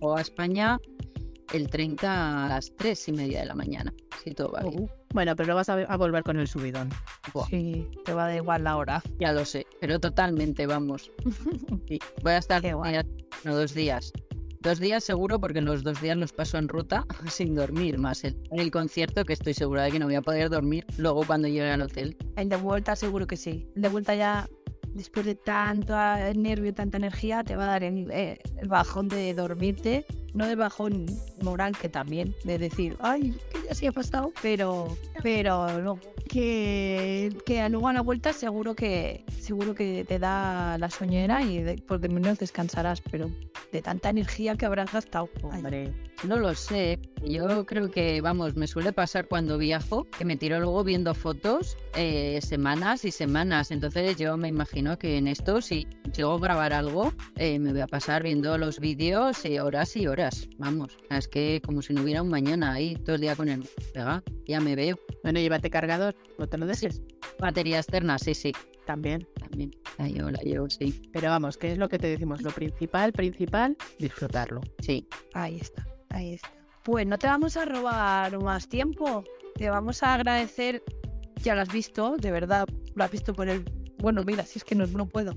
o 0.00 0.16
a 0.16 0.20
España 0.20 0.78
el 1.52 1.68
30 1.70 2.46
a 2.46 2.48
las 2.48 2.72
3 2.76 3.08
y 3.08 3.12
media 3.12 3.40
de 3.40 3.46
la 3.46 3.54
mañana. 3.54 3.92
Si 4.22 4.32
todo 4.32 4.50
va 4.52 4.60
bien. 4.62 4.82
Uh, 4.82 4.88
Bueno, 5.14 5.34
pero 5.36 5.54
vas 5.54 5.68
a, 5.68 5.74
a 5.74 5.96
volver 5.96 6.22
con 6.24 6.38
el 6.38 6.48
subidón. 6.48 6.90
Buah. 7.32 7.46
Sí, 7.48 7.86
te 8.04 8.12
va 8.12 8.24
a 8.24 8.28
dar 8.28 8.36
igual 8.36 8.64
la 8.64 8.76
hora. 8.76 9.02
Ya 9.20 9.32
lo 9.32 9.44
sé, 9.44 9.66
pero 9.80 9.98
totalmente, 10.00 10.66
vamos. 10.66 11.10
Sí, 11.88 11.98
Voy 12.22 12.32
a 12.32 12.38
estar 12.38 12.60
Qué 12.62 12.74
guay. 12.74 12.96
eh, 12.96 13.04
no, 13.44 13.54
dos 13.54 13.72
días. 13.74 14.12
Dos 14.60 14.80
días 14.80 15.04
seguro 15.04 15.40
porque 15.40 15.60
los 15.60 15.82
dos 15.82 16.00
días 16.00 16.16
los 16.16 16.32
paso 16.32 16.58
en 16.58 16.68
ruta 16.68 17.06
sin 17.30 17.54
dormir, 17.54 17.98
más 17.98 18.24
el, 18.24 18.36
el 18.50 18.70
concierto 18.70 19.24
que 19.24 19.32
estoy 19.32 19.54
segura 19.54 19.84
de 19.84 19.92
que 19.92 19.98
no 19.98 20.06
voy 20.06 20.16
a 20.16 20.22
poder 20.22 20.50
dormir 20.50 20.84
luego 20.98 21.24
cuando 21.24 21.48
llegue 21.48 21.70
al 21.70 21.82
hotel. 21.82 22.16
El 22.36 22.48
de 22.48 22.56
vuelta 22.56 22.96
seguro 22.96 23.26
que 23.26 23.36
sí. 23.36 23.68
El 23.76 23.82
de 23.82 23.88
vuelta 23.88 24.14
ya 24.14 24.48
después 24.96 25.26
de 25.26 25.34
tanto 25.34 25.94
ah, 25.94 26.32
nervio, 26.34 26.74
tanta 26.74 26.96
energía, 26.96 27.44
te 27.44 27.54
va 27.54 27.64
a 27.64 27.66
dar 27.66 27.84
el, 27.84 28.10
eh, 28.10 28.38
el 28.60 28.68
bajón 28.68 29.08
de 29.08 29.34
dormirte. 29.34 30.06
No 30.36 30.46
de 30.46 30.54
bajón 30.54 31.06
moral, 31.40 31.76
que 31.76 31.88
también, 31.88 32.34
de 32.44 32.58
decir, 32.58 32.96
ay, 33.00 33.34
que 33.50 33.66
ya 33.66 33.74
se 33.74 33.88
ha 33.88 33.92
pasado, 33.92 34.32
pero, 34.42 34.96
pero 35.22 35.82
no, 35.82 35.98
que, 36.28 37.34
que 37.46 37.66
luego 37.68 37.88
a 37.88 37.94
la 37.94 38.02
vuelta 38.02 38.32
seguro 38.32 38.74
que 38.74 39.24
seguro 39.40 39.74
que 39.74 40.04
te 40.06 40.18
da 40.18 40.76
la 40.78 40.90
soñera 40.90 41.42
y 41.42 41.62
de, 41.62 41.78
por 41.78 42.02
lo 42.02 42.12
menos 42.12 42.38
descansarás, 42.38 43.00
pero 43.00 43.30
de 43.72 43.80
tanta 43.80 44.10
energía 44.10 44.56
que 44.56 44.66
habrás 44.66 44.92
gastado. 44.92 45.28
ay, 45.50 45.58
Hombre, 45.58 45.92
no 46.24 46.36
lo 46.36 46.54
sé. 46.54 46.98
Yo 47.24 47.64
creo 47.64 47.90
que, 47.90 48.20
vamos, 48.20 48.56
me 48.56 48.66
suele 48.66 48.92
pasar 48.92 49.28
cuando 49.28 49.58
viajo, 49.58 50.04
que 50.18 50.24
me 50.24 50.36
tiro 50.36 50.58
luego 50.58 50.82
viendo 50.82 51.14
fotos 51.14 51.76
eh, 51.94 52.40
semanas 52.42 53.04
y 53.04 53.10
semanas. 53.10 53.70
Entonces 53.70 54.16
yo 54.16 54.36
me 54.36 54.48
imagino 54.48 54.98
que 54.98 55.16
en 55.18 55.28
esto, 55.28 55.60
si 55.60 55.86
llego 56.14 56.34
a 56.34 56.40
grabar 56.40 56.72
algo, 56.72 57.12
eh, 57.36 57.58
me 57.58 57.72
voy 57.72 57.82
a 57.82 57.86
pasar 57.86 58.22
viendo 58.22 58.58
los 58.58 58.80
vídeos 58.80 59.44
eh, 59.44 59.60
horas 59.60 59.96
y 59.96 60.06
horas. 60.06 60.25
Vamos, 60.58 60.96
es 61.10 61.28
que 61.28 61.60
como 61.64 61.82
si 61.82 61.92
no 61.92 62.02
hubiera 62.02 62.22
un 62.22 62.28
mañana 62.28 62.72
ahí 62.72 62.96
todo 62.96 63.16
el 63.16 63.20
día 63.20 63.36
con 63.36 63.48
el 63.48 63.68
pega, 63.92 64.22
ya 64.46 64.60
me 64.60 64.74
veo. 64.74 64.98
Bueno, 65.22 65.40
llévate 65.40 65.70
cargador, 65.70 66.14
no 66.38 66.46
te 66.46 66.58
lo 66.58 66.66
dejes. 66.66 67.02
Batería 67.38 67.78
externa, 67.78 68.18
sí, 68.18 68.34
sí. 68.34 68.52
También. 68.86 69.26
También 69.38 69.72
la 69.98 70.08
llevo, 70.08 70.30
la 70.30 70.40
llevo, 70.40 70.70
sí. 70.70 71.02
Pero 71.12 71.28
vamos, 71.28 71.56
¿qué 71.56 71.72
es 71.72 71.78
lo 71.78 71.88
que 71.88 71.98
te 71.98 72.06
decimos? 72.06 72.42
Lo 72.42 72.50
principal, 72.50 73.12
principal, 73.12 73.76
disfrutarlo. 73.98 74.60
Sí. 74.78 75.06
Ahí 75.34 75.56
está, 75.56 75.86
ahí 76.10 76.34
está. 76.34 76.50
Pues 76.84 77.04
no 77.06 77.18
te 77.18 77.26
vamos 77.26 77.56
a 77.56 77.64
robar 77.64 78.40
más 78.40 78.68
tiempo. 78.68 79.24
Te 79.56 79.68
vamos 79.70 80.02
a 80.02 80.14
agradecer. 80.14 80.82
Ya 81.42 81.54
lo 81.54 81.62
has 81.62 81.72
visto, 81.72 82.16
de 82.16 82.30
verdad, 82.30 82.66
lo 82.94 83.04
has 83.04 83.10
visto 83.10 83.34
por 83.34 83.48
el. 83.48 83.64
Bueno, 84.06 84.22
mira, 84.24 84.46
si 84.46 84.60
es 84.60 84.64
que 84.64 84.76
no, 84.76 84.86
no 84.86 85.06
puedo. 85.08 85.34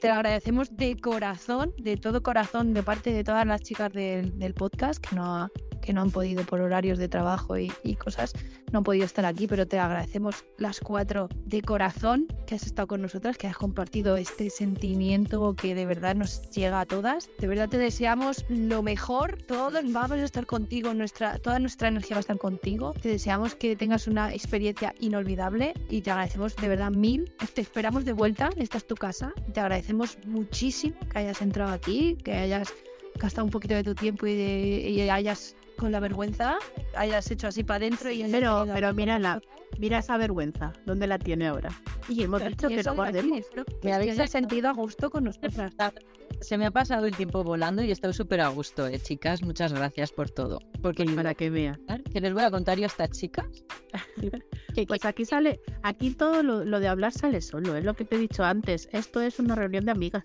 Te 0.00 0.06
lo 0.06 0.14
agradecemos 0.14 0.76
de 0.76 0.96
corazón, 0.96 1.74
de 1.76 1.96
todo 1.96 2.22
corazón, 2.22 2.72
de 2.72 2.84
parte 2.84 3.12
de 3.12 3.24
todas 3.24 3.44
las 3.44 3.62
chicas 3.62 3.92
del, 3.92 4.54
podcast 4.54 5.04
que 5.04 5.16
no, 5.16 5.24
ha- 5.24 5.50
que 5.82 5.92
no 5.92 6.00
han 6.00 6.10
podido 6.10 6.44
por 6.44 6.60
horarios 6.62 6.98
de 6.98 7.08
trabajo 7.08 7.58
y, 7.58 7.70
cosas, 7.96 8.32
no 8.72 8.78
han 8.78 8.84
podido 8.84 9.04
estar 9.04 9.26
aquí, 9.26 9.46
pero 9.46 9.66
te 9.66 9.78
agradecemos 9.78 10.44
las 10.56 10.80
cuatro 10.80 11.28
de 11.44 11.60
corazón 11.60 12.26
que 12.46 12.54
has 12.54 12.62
estado 12.64 12.86
con 12.88 13.02
nosotras, 13.02 13.36
que 13.36 13.46
has 13.48 13.56
compartido 13.56 14.16
este 14.16 14.48
sentimiento 14.48 15.54
que 15.54 15.74
de 15.74 15.84
verdad 15.86 16.14
nos 16.14 16.48
llega 16.50 16.80
a 16.80 16.86
todas. 16.86 17.28
De 17.38 17.46
verdad 17.46 17.68
te 17.68 17.78
deseamos 17.78 18.44
lo 18.48 18.82
mejor, 18.82 19.36
todos 19.42 19.72
vamos 19.92 20.12
a 20.18 20.24
estar 20.24 20.46
contigo, 20.46 20.94
nuestra, 20.94 21.38
toda 21.38 21.58
nuestra 21.58 21.88
energía 21.88 22.14
va 22.14 22.18
a 22.18 22.20
estar 22.20 22.38
contigo. 22.38 22.94
Te 23.00 23.08
deseamos 23.10 23.54
que 23.54 23.76
tengas 23.76 24.06
una 24.06 24.32
experiencia 24.32 24.94
inolvidable 25.00 25.74
y 25.90 26.00
te 26.00 26.10
agradecemos 26.10 26.56
de 26.56 26.68
verdad 26.68 26.90
mil. 26.92 27.30
Te 27.54 27.60
esperamos 27.60 28.04
de 28.04 28.12
vuelta, 28.12 28.50
esta 28.56 28.78
es 28.78 28.86
tu 28.86 28.94
casa. 28.94 29.32
Te 29.52 29.60
agradecemos 29.60 30.16
muchísimo 30.26 30.94
que 31.10 31.18
hayas 31.18 31.42
entrado 31.42 31.72
aquí, 31.72 32.16
que 32.24 32.32
hayas 32.32 32.72
gastado 33.18 33.44
un 33.44 33.50
poquito 33.50 33.74
de 33.74 33.84
tu 33.84 33.94
tiempo 33.94 34.26
y, 34.26 34.34
de- 34.34 34.88
y 34.90 35.10
hayas 35.10 35.54
con 35.82 35.90
la 35.90 35.98
vergüenza, 35.98 36.58
hayas 36.94 37.28
hecho 37.32 37.48
así 37.48 37.64
para 37.64 37.78
adentro 37.78 38.08
y 38.08 38.22
Pero, 38.30 38.64
pero 38.72 38.94
mírala, 38.94 39.42
mira 39.78 39.98
esa 39.98 40.16
vergüenza, 40.16 40.72
¿dónde 40.86 41.08
la 41.08 41.18
tiene 41.18 41.48
ahora? 41.48 41.70
Y 42.08 42.22
hemos 42.22 42.40
dicho 42.44 42.70
y 42.70 42.76
que 42.76 42.84
lo 42.84 42.94
guardemos. 42.94 43.40
Me 43.56 43.90
que 43.90 43.92
habéis 43.92 44.30
sentido 44.30 44.68
a 44.68 44.72
gusto 44.74 45.10
con 45.10 45.24
nosotras. 45.24 45.72
Se 46.40 46.56
me 46.56 46.66
ha 46.66 46.70
pasado 46.70 47.06
el 47.06 47.16
tiempo 47.16 47.42
volando 47.42 47.82
y 47.82 47.90
estoy 47.90 48.12
súper 48.12 48.42
a 48.42 48.48
gusto, 48.48 48.86
eh, 48.86 49.00
chicas. 49.00 49.42
Muchas 49.42 49.72
gracias 49.72 50.12
por 50.12 50.30
todo. 50.30 50.60
Porque 50.80 51.04
Para 51.04 51.34
que 51.34 51.50
vea. 51.50 51.78
¿qué 52.12 52.20
les 52.20 52.32
voy 52.32 52.44
a 52.44 52.50
contar 52.52 52.78
yo 52.78 52.84
a 52.84 52.86
estas 52.86 53.10
chicas? 53.10 53.46
Pues 54.86 55.04
aquí 55.04 55.24
sale, 55.24 55.60
aquí 55.82 56.10
todo 56.10 56.42
lo, 56.42 56.64
lo 56.64 56.80
de 56.80 56.88
hablar 56.88 57.12
sale 57.12 57.40
solo, 57.40 57.76
es 57.76 57.84
lo 57.84 57.94
que 57.94 58.04
te 58.04 58.16
he 58.16 58.18
dicho 58.18 58.44
antes. 58.44 58.88
Esto 58.92 59.20
es 59.20 59.38
una 59.38 59.54
reunión 59.54 59.84
de 59.84 59.90
amigas. 59.92 60.22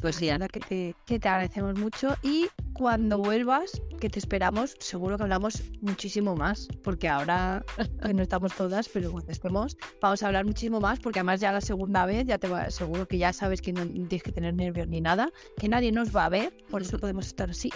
Pues 0.00 0.16
sí, 0.16 0.26
verdad 0.26 0.48
que 0.48 0.60
te, 0.60 0.94
que 1.06 1.18
te 1.18 1.28
agradecemos 1.28 1.78
mucho 1.78 2.14
y 2.22 2.46
cuando 2.72 3.18
vuelvas, 3.18 3.80
que 4.00 4.10
te 4.10 4.18
esperamos, 4.18 4.74
seguro 4.80 5.16
que 5.16 5.22
hablamos 5.22 5.62
muchísimo 5.80 6.34
más, 6.34 6.66
porque 6.82 7.08
ahora 7.08 7.64
que 8.04 8.12
no 8.14 8.22
estamos 8.22 8.52
todas, 8.54 8.88
pero 8.88 9.12
cuando 9.12 9.30
estemos, 9.30 9.76
vamos 10.00 10.22
a 10.22 10.26
hablar 10.26 10.44
muchísimo 10.44 10.80
más, 10.80 10.98
porque 10.98 11.20
además 11.20 11.40
ya 11.40 11.52
la 11.52 11.60
segunda 11.60 12.04
vez, 12.04 12.26
ya 12.26 12.38
te 12.38 12.48
va, 12.48 12.70
seguro 12.70 13.06
que 13.06 13.16
ya 13.18 13.32
sabes 13.32 13.62
que 13.62 13.72
no 13.72 13.86
tienes 13.86 14.22
que 14.24 14.32
tener 14.32 14.54
nervios 14.54 14.88
ni 14.88 15.00
nada, 15.00 15.30
que 15.56 15.68
nadie 15.68 15.92
nos 15.92 16.14
va 16.14 16.24
a 16.26 16.28
ver, 16.28 16.52
por 16.68 16.82
eso 16.82 16.98
podemos 16.98 17.26
estar 17.28 17.50
así. 17.50 17.70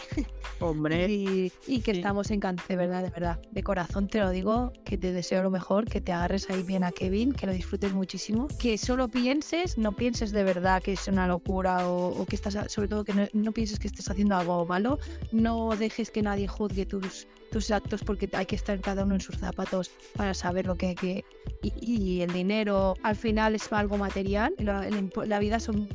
Hombre, 0.61 1.07
Y, 1.09 1.53
y 1.67 1.81
que 1.81 1.93
Sí. 1.93 1.99
estamos 1.99 2.31
encantados, 2.31 2.69
de 2.69 2.77
verdad, 2.77 3.03
de 3.03 3.11
verdad. 3.11 3.41
De 3.51 3.63
corazón 3.63 4.09
te 4.09 4.19
lo 4.21 4.31
digo, 4.31 4.73
que 4.85 4.99
te 4.99 5.13
deseo 5.13 5.43
lo 5.43 5.51
mejor, 5.51 5.87
que 5.89 6.01
te 6.01 6.13
agarres 6.13 6.49
ahí 6.51 6.63
bien 6.63 6.85
a 6.85 6.93
Kevin, 6.93 7.33
que 7.33 7.47
lo 7.47 7.53
disfrutes 7.53 7.93
muchísimo. 7.93 8.49
Que 8.59 8.79
solo 8.79 9.09
pienses, 9.09 9.79
no 9.79 9.93
pienses 9.93 10.33
de 10.33 10.45
verdad 10.45 10.83
que 10.83 10.93
es 10.93 11.09
una 11.09 11.27
locura 11.27 11.89
o, 11.89 12.09
o 12.09 12.27
que 12.27 12.37
estás, 12.37 12.57
sobre 12.71 12.89
todo 12.89 13.05
que 13.05 13.15
no, 13.15 13.27
no 13.33 13.53
pienses 13.53 13.79
que 13.79 13.89
estés 13.89 14.11
haciendo 14.11 14.37
algo 14.37 14.65
malo. 14.67 14.99
No 15.33 15.75
dejes 15.77 16.11
que 16.11 16.23
nadie 16.23 16.49
juzgue 16.49 16.87
tus, 16.87 17.27
tus 17.51 17.71
actos 17.71 18.03
porque 18.05 18.29
hay 18.33 18.47
que 18.47 18.57
estar 18.57 18.81
cada 18.81 19.05
uno 19.05 19.15
en 19.15 19.21
sus 19.21 19.37
zapatos 19.39 19.91
para 20.17 20.35
saber 20.35 20.67
lo 20.67 20.77
que... 20.77 20.95
que 20.95 21.25
y, 21.63 21.73
y 21.81 22.21
el 22.23 22.33
dinero 22.33 22.95
al 23.03 23.17
final 23.17 23.55
es 23.55 23.73
algo 23.73 23.99
material. 23.99 24.55
La 24.59 25.39
vida 25.39 25.59
son 25.61 25.89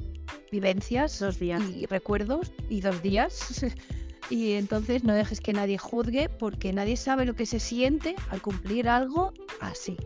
vivencias 0.52 1.20
dos 1.20 1.40
días. 1.40 1.62
y 1.76 1.86
recuerdos 1.86 2.52
y 2.70 2.82
dos 2.82 3.02
días. 3.02 3.66
y 4.30 4.54
entonces 4.54 5.04
no 5.04 5.14
dejes 5.14 5.40
que 5.42 5.54
nadie 5.54 5.78
juzgue 5.78 6.30
porque 6.30 6.74
nadie 6.74 6.98
sabe 6.98 7.26
lo 7.26 7.36
que 7.36 7.46
se 7.46 7.60
siente 7.60 8.16
al 8.30 8.42
cumplir 8.42 8.88
algo 8.90 9.34
así. 9.62 9.98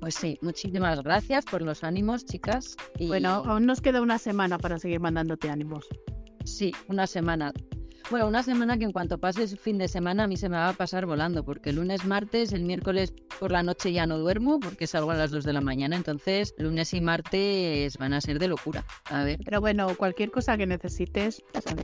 Pues 0.00 0.14
sí, 0.14 0.38
muchísimas 0.42 1.02
gracias 1.02 1.44
por 1.44 1.62
los 1.62 1.82
ánimos, 1.82 2.24
chicas. 2.24 2.76
Y 2.98 3.08
Bueno, 3.08 3.42
aún 3.44 3.66
nos 3.66 3.80
queda 3.80 4.00
una 4.00 4.18
semana 4.18 4.56
para 4.58 4.78
seguir 4.78 5.00
mandándote 5.00 5.50
ánimos. 5.50 5.86
sí, 6.44 6.72
una 6.88 7.06
semana. 7.06 7.52
Bueno, 8.10 8.26
una 8.26 8.42
semana 8.42 8.78
que 8.78 8.84
en 8.84 8.92
cuanto 8.92 9.18
pase 9.18 9.42
el 9.42 9.58
fin 9.58 9.76
de 9.76 9.86
semana 9.86 10.24
a 10.24 10.26
mí 10.26 10.38
se 10.38 10.48
me 10.48 10.56
va 10.56 10.70
a 10.70 10.72
pasar 10.72 11.04
volando, 11.04 11.44
porque 11.44 11.72
lunes, 11.74 12.06
martes, 12.06 12.52
el 12.54 12.62
miércoles 12.64 13.12
por 13.38 13.52
la 13.52 13.62
noche 13.62 13.92
ya 13.92 14.06
no 14.06 14.16
duermo 14.18 14.58
porque 14.60 14.86
salgo 14.86 15.10
a 15.10 15.14
las 15.14 15.30
2 15.30 15.44
de 15.44 15.52
la 15.52 15.60
mañana, 15.60 15.94
entonces 15.94 16.54
lunes 16.56 16.94
y 16.94 17.02
martes 17.02 17.98
van 17.98 18.14
a 18.14 18.20
ser 18.22 18.38
de 18.38 18.48
locura. 18.48 18.82
A 19.10 19.24
ver, 19.24 19.38
Pero 19.44 19.60
bueno, 19.60 19.94
cualquier 19.94 20.30
cosa 20.30 20.56
que 20.56 20.66
necesites, 20.66 21.42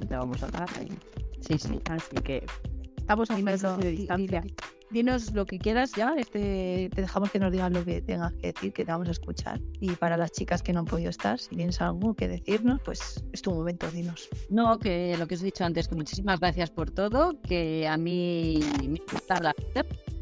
te 0.08 0.16
vamos 0.16 0.42
a 0.42 0.46
dar. 0.46 0.68
sí, 1.40 1.58
sí. 1.58 1.78
Así 1.90 2.16
que 2.24 2.46
estamos 2.96 3.30
a 3.30 3.34
un 3.34 3.44
mes 3.44 3.60
de 3.60 3.76
di- 3.90 3.96
distancia. 3.98 4.42
Di- 4.94 5.04
Dinos 5.04 5.32
lo 5.34 5.44
que 5.44 5.58
quieras 5.58 5.92
ya, 5.92 6.14
este, 6.16 6.88
te 6.94 7.02
dejamos 7.02 7.30
que 7.30 7.38
nos 7.38 7.52
digas 7.52 7.70
lo 7.70 7.84
que 7.84 8.00
tengas 8.00 8.32
que 8.34 8.52
decir, 8.52 8.72
que 8.72 8.84
te 8.86 8.90
vamos 8.90 9.08
a 9.08 9.10
escuchar. 9.10 9.60
Y 9.80 9.90
para 9.90 10.16
las 10.16 10.32
chicas 10.32 10.62
que 10.62 10.72
no 10.72 10.78
han 10.80 10.86
podido 10.86 11.10
estar, 11.10 11.38
si 11.38 11.54
tienes 11.54 11.80
algo 11.82 12.14
que 12.14 12.26
decirnos, 12.26 12.80
pues 12.82 13.22
es 13.32 13.42
tu 13.42 13.50
momento, 13.52 13.90
dinos. 13.90 14.28
No, 14.48 14.78
que 14.78 15.14
lo 15.18 15.26
que 15.26 15.34
os 15.34 15.42
he 15.42 15.44
dicho 15.44 15.64
antes, 15.64 15.88
que 15.88 15.94
muchísimas 15.94 16.40
gracias 16.40 16.70
por 16.70 16.90
todo, 16.90 17.38
que 17.42 17.86
a 17.86 17.98
mí 17.98 18.60
me 18.88 19.00
gusta 19.12 19.40
la 19.40 19.54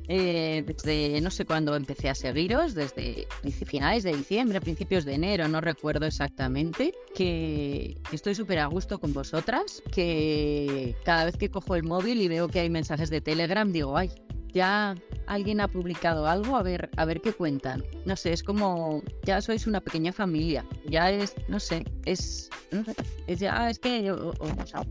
eh, 0.09 0.65
desde 0.67 1.21
no 1.21 1.31
sé 1.31 1.45
cuándo 1.47 1.77
empecé 1.77 2.09
a 2.09 2.15
seguiros, 2.15 2.75
desde 2.75 3.29
finales 3.65 4.03
de 4.03 4.15
diciembre, 4.17 4.61
principios 4.61 5.05
de 5.05 5.15
enero, 5.15 5.47
no 5.49 5.61
recuerdo 5.61 6.07
exactamente, 6.07 6.93
que 7.15 7.97
estoy 8.11 8.35
súper 8.35 8.59
a 8.59 8.67
gusto 8.67 8.99
con 8.99 9.13
vosotras, 9.13 9.83
que 9.93 10.97
cada 11.05 11.25
vez 11.27 11.37
que 11.37 11.51
cojo 11.51 11.77
el 11.77 11.85
móvil 11.85 12.21
y 12.21 12.29
veo 12.29 12.49
que 12.49 12.61
hay 12.61 12.69
mensajes 12.69 13.11
de 13.11 13.21
Telegram, 13.21 13.71
digo, 13.71 13.97
ay, 13.97 14.11
ya 14.53 14.95
alguien 15.27 15.61
ha 15.61 15.69
publicado 15.69 16.27
algo, 16.27 16.57
a 16.57 16.63
ver, 16.63 16.91
a 16.97 17.05
ver 17.05 17.21
qué 17.21 17.33
cuentan. 17.33 17.83
No 18.05 18.17
sé, 18.17 18.33
es 18.33 18.43
como, 18.43 19.03
ya 19.25 19.41
sois 19.41 19.67
una 19.67 19.81
pequeña 19.81 20.13
familia, 20.13 20.65
ya 20.87 21.11
es, 21.11 21.35
no 21.49 21.59
sé, 21.61 21.85
es, 22.05 22.51
no 22.71 22.85
sé, 22.85 22.95
es 23.27 23.41
ya, 23.41 23.71
es 23.71 23.79
que, 23.79 24.11
o, 24.11 24.31
o- 24.31 24.63
o 24.63 24.67
sea, 24.67 24.83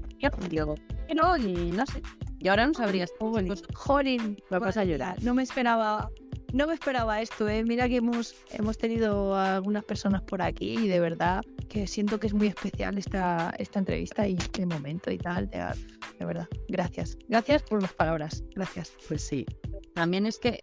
que 1.08 1.16
no, 1.16 1.38
y 1.38 1.72
no 1.72 1.86
sé. 1.86 2.02
Y 2.40 2.48
ahora 2.48 2.66
no 2.66 2.74
sabrías 2.74 3.12
Jorin, 3.76 4.38
Me 4.50 4.58
vas 4.60 4.76
a 4.78 4.84
llorar. 4.84 5.22
No 5.22 5.36
me 5.36 5.44
esperaba, 5.44 6.10
no 6.54 6.68
me 6.68 6.74
esperaba 6.74 7.22
esto, 7.22 7.48
¿eh? 7.48 7.64
Mira 7.64 7.88
que 7.88 7.98
hemos, 7.98 8.36
hemos 8.52 8.78
tenido 8.78 9.36
a 9.36 9.56
algunas 9.56 9.84
personas 9.84 10.22
por 10.22 10.42
aquí 10.42 10.78
y 10.78 10.88
de 10.88 11.00
verdad 11.00 11.44
que 11.70 11.88
siento 11.88 12.20
que 12.20 12.28
es 12.28 12.34
muy 12.34 12.48
especial 12.48 12.98
esta, 12.98 13.54
esta 13.58 13.80
entrevista 13.80 14.28
y 14.28 14.36
este 14.36 14.66
momento 14.66 15.12
y 15.12 15.18
tal. 15.18 15.50
De, 15.50 15.60
de 16.20 16.26
verdad, 16.26 16.48
gracias. 16.68 17.18
Gracias 17.28 17.64
por 17.64 17.82
las 17.82 17.94
palabras. 17.94 18.44
Gracias. 18.56 18.94
Pues 19.08 19.24
sí. 19.24 19.46
También 19.94 20.26
es 20.26 20.38
que 20.38 20.60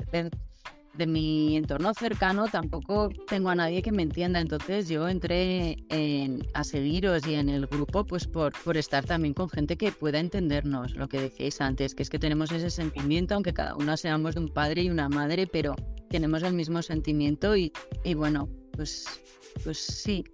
de, 0.98 1.06
mi 1.06 1.56
entorno 1.56 1.94
cercano 1.94 2.46
tampoco 2.48 3.08
tengo 3.26 3.48
a 3.48 3.54
nadie 3.54 3.80
que 3.82 3.92
me 3.92 4.02
entienda, 4.02 4.40
entonces 4.40 4.88
yo 4.88 5.08
entré 5.08 5.76
en- 5.88 6.46
seguiros 6.64 7.26
y 7.26 7.34
en 7.34 7.48
el 7.48 7.66
grupo 7.66 8.04
pues 8.04 8.26
por, 8.26 8.52
por 8.64 8.76
estar 8.76 9.04
también 9.04 9.32
con 9.32 9.48
gente 9.48 9.76
que 9.76 9.90
pueda 9.92 10.18
entendernos, 10.18 10.94
lo 10.96 11.08
que 11.08 11.20
decíais 11.20 11.60
antes, 11.60 11.94
que 11.94 12.02
es 12.02 12.10
que 12.10 12.18
tenemos 12.18 12.52
ese 12.52 12.68
sentimiento, 12.68 13.34
aunque 13.34 13.54
cada 13.54 13.74
una 13.76 13.96
seamos 13.96 14.34
de 14.34 14.40
un 14.42 14.48
padre 14.48 14.82
y 14.82 14.90
una 14.90 15.08
madre, 15.08 15.46
pero 15.46 15.74
tenemos 16.10 16.42
el 16.42 16.52
mismo 16.52 16.82
sentimiento 16.82 17.56
y, 17.56 17.72
y 18.04 18.14
bueno, 18.14 18.48
pues, 18.72 19.06
pues 19.64 19.78
sí, 19.78 20.24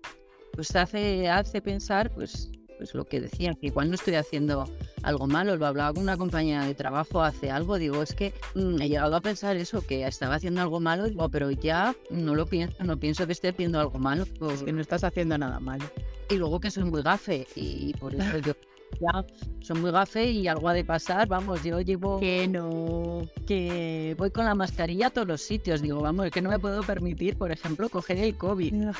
pues 0.54 0.74
hace, 0.74 1.28
hace 1.28 1.60
pensar 1.60 2.10
pues 2.12 2.50
pues 2.76 2.94
lo 2.94 3.04
que 3.04 3.20
decía, 3.20 3.54
que 3.54 3.66
igual 3.66 3.88
no 3.88 3.94
estoy 3.94 4.14
haciendo 4.14 4.68
algo 5.02 5.26
malo, 5.26 5.56
lo 5.56 5.66
hablaba 5.66 5.92
con 5.92 6.02
una 6.02 6.16
compañera 6.16 6.66
de 6.66 6.74
trabajo 6.74 7.22
hace 7.22 7.50
algo, 7.50 7.78
digo, 7.78 8.02
es 8.02 8.14
que 8.14 8.32
mm, 8.54 8.80
he 8.82 8.88
llegado 8.88 9.16
a 9.16 9.20
pensar 9.20 9.56
eso, 9.56 9.86
que 9.86 10.06
estaba 10.06 10.36
haciendo 10.36 10.60
algo 10.60 10.80
malo, 10.80 11.04
digo, 11.04 11.28
pero 11.28 11.50
ya 11.50 11.94
no 12.10 12.34
lo 12.34 12.46
pienso, 12.46 12.82
no 12.84 12.98
pienso 12.98 13.26
que 13.26 13.32
esté 13.32 13.48
haciendo 13.48 13.80
algo 13.80 13.98
malo. 13.98 14.24
Es 14.52 14.62
que 14.62 14.72
no 14.72 14.80
estás 14.80 15.04
haciendo 15.04 15.36
nada 15.38 15.60
malo. 15.60 15.84
Y 16.30 16.36
luego 16.36 16.60
que 16.60 16.70
soy 16.70 16.84
muy 16.84 17.02
gafe, 17.02 17.46
y 17.54 17.92
por 17.94 18.14
eso 18.14 18.38
yo 18.44 18.54
ya 19.00 19.24
soy 19.60 19.80
muy 19.80 19.90
gafe 19.90 20.30
y 20.30 20.46
algo 20.48 20.68
ha 20.68 20.74
de 20.74 20.84
pasar, 20.84 21.26
vamos, 21.26 21.62
yo 21.62 21.80
llevo 21.80 22.20
Que 22.20 22.46
no. 22.48 23.22
que 23.46 24.14
voy 24.18 24.30
con 24.30 24.44
la 24.44 24.54
mascarilla 24.54 25.08
a 25.08 25.10
todos 25.10 25.26
los 25.26 25.42
sitios, 25.42 25.82
digo, 25.82 26.00
vamos, 26.00 26.26
es 26.26 26.32
que 26.32 26.42
no 26.42 26.50
me 26.50 26.58
puedo 26.58 26.82
permitir, 26.82 27.36
por 27.36 27.50
ejemplo, 27.50 27.88
coger 27.88 28.18
el 28.18 28.36
COVID. 28.36 28.70
Tengo 28.70 28.92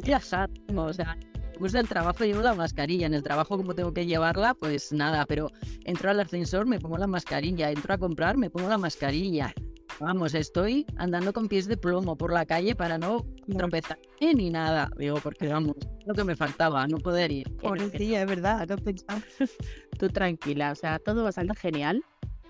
que 0.00 0.06
viajar, 0.06 0.50
no, 0.72 0.84
o 0.84 0.92
sea, 0.92 1.16
después 1.56 1.72
del 1.72 1.88
trabajo 1.88 2.22
llevo 2.22 2.42
la 2.42 2.54
mascarilla, 2.54 3.06
en 3.06 3.14
el 3.14 3.22
trabajo 3.22 3.56
como 3.56 3.74
tengo 3.74 3.94
que 3.94 4.04
llevarla, 4.04 4.52
pues 4.52 4.92
nada, 4.92 5.24
pero 5.24 5.50
entro 5.86 6.10
al 6.10 6.20
ascensor, 6.20 6.66
me 6.66 6.78
pongo 6.78 6.98
la 6.98 7.06
mascarilla, 7.06 7.70
entro 7.70 7.94
a 7.94 7.98
comprar, 7.98 8.36
me 8.36 8.50
pongo 8.50 8.68
la 8.68 8.76
mascarilla. 8.76 9.54
Vamos, 9.98 10.34
estoy 10.34 10.84
andando 10.98 11.32
con 11.32 11.48
pies 11.48 11.66
de 11.66 11.78
plomo 11.78 12.14
por 12.14 12.30
la 12.30 12.44
calle 12.44 12.74
para 12.74 12.98
no 12.98 13.24
tropezar 13.56 13.98
ni 14.20 14.50
nada. 14.50 14.90
Digo, 14.98 15.16
porque 15.22 15.48
vamos, 15.48 15.76
lo 16.04 16.12
que 16.12 16.24
me 16.24 16.36
faltaba, 16.36 16.86
no 16.88 16.98
poder 16.98 17.32
ir. 17.32 17.50
Pobrecilla, 17.56 18.20
es 18.20 18.28
verdad, 18.28 18.68
no 18.68 18.76
pensaba. 18.76 19.22
Tú 19.98 20.10
tranquila, 20.10 20.72
o 20.72 20.74
sea, 20.74 20.98
todo 20.98 21.22
va 21.22 21.30
a 21.30 21.32
salir 21.32 21.56
genial. 21.56 22.04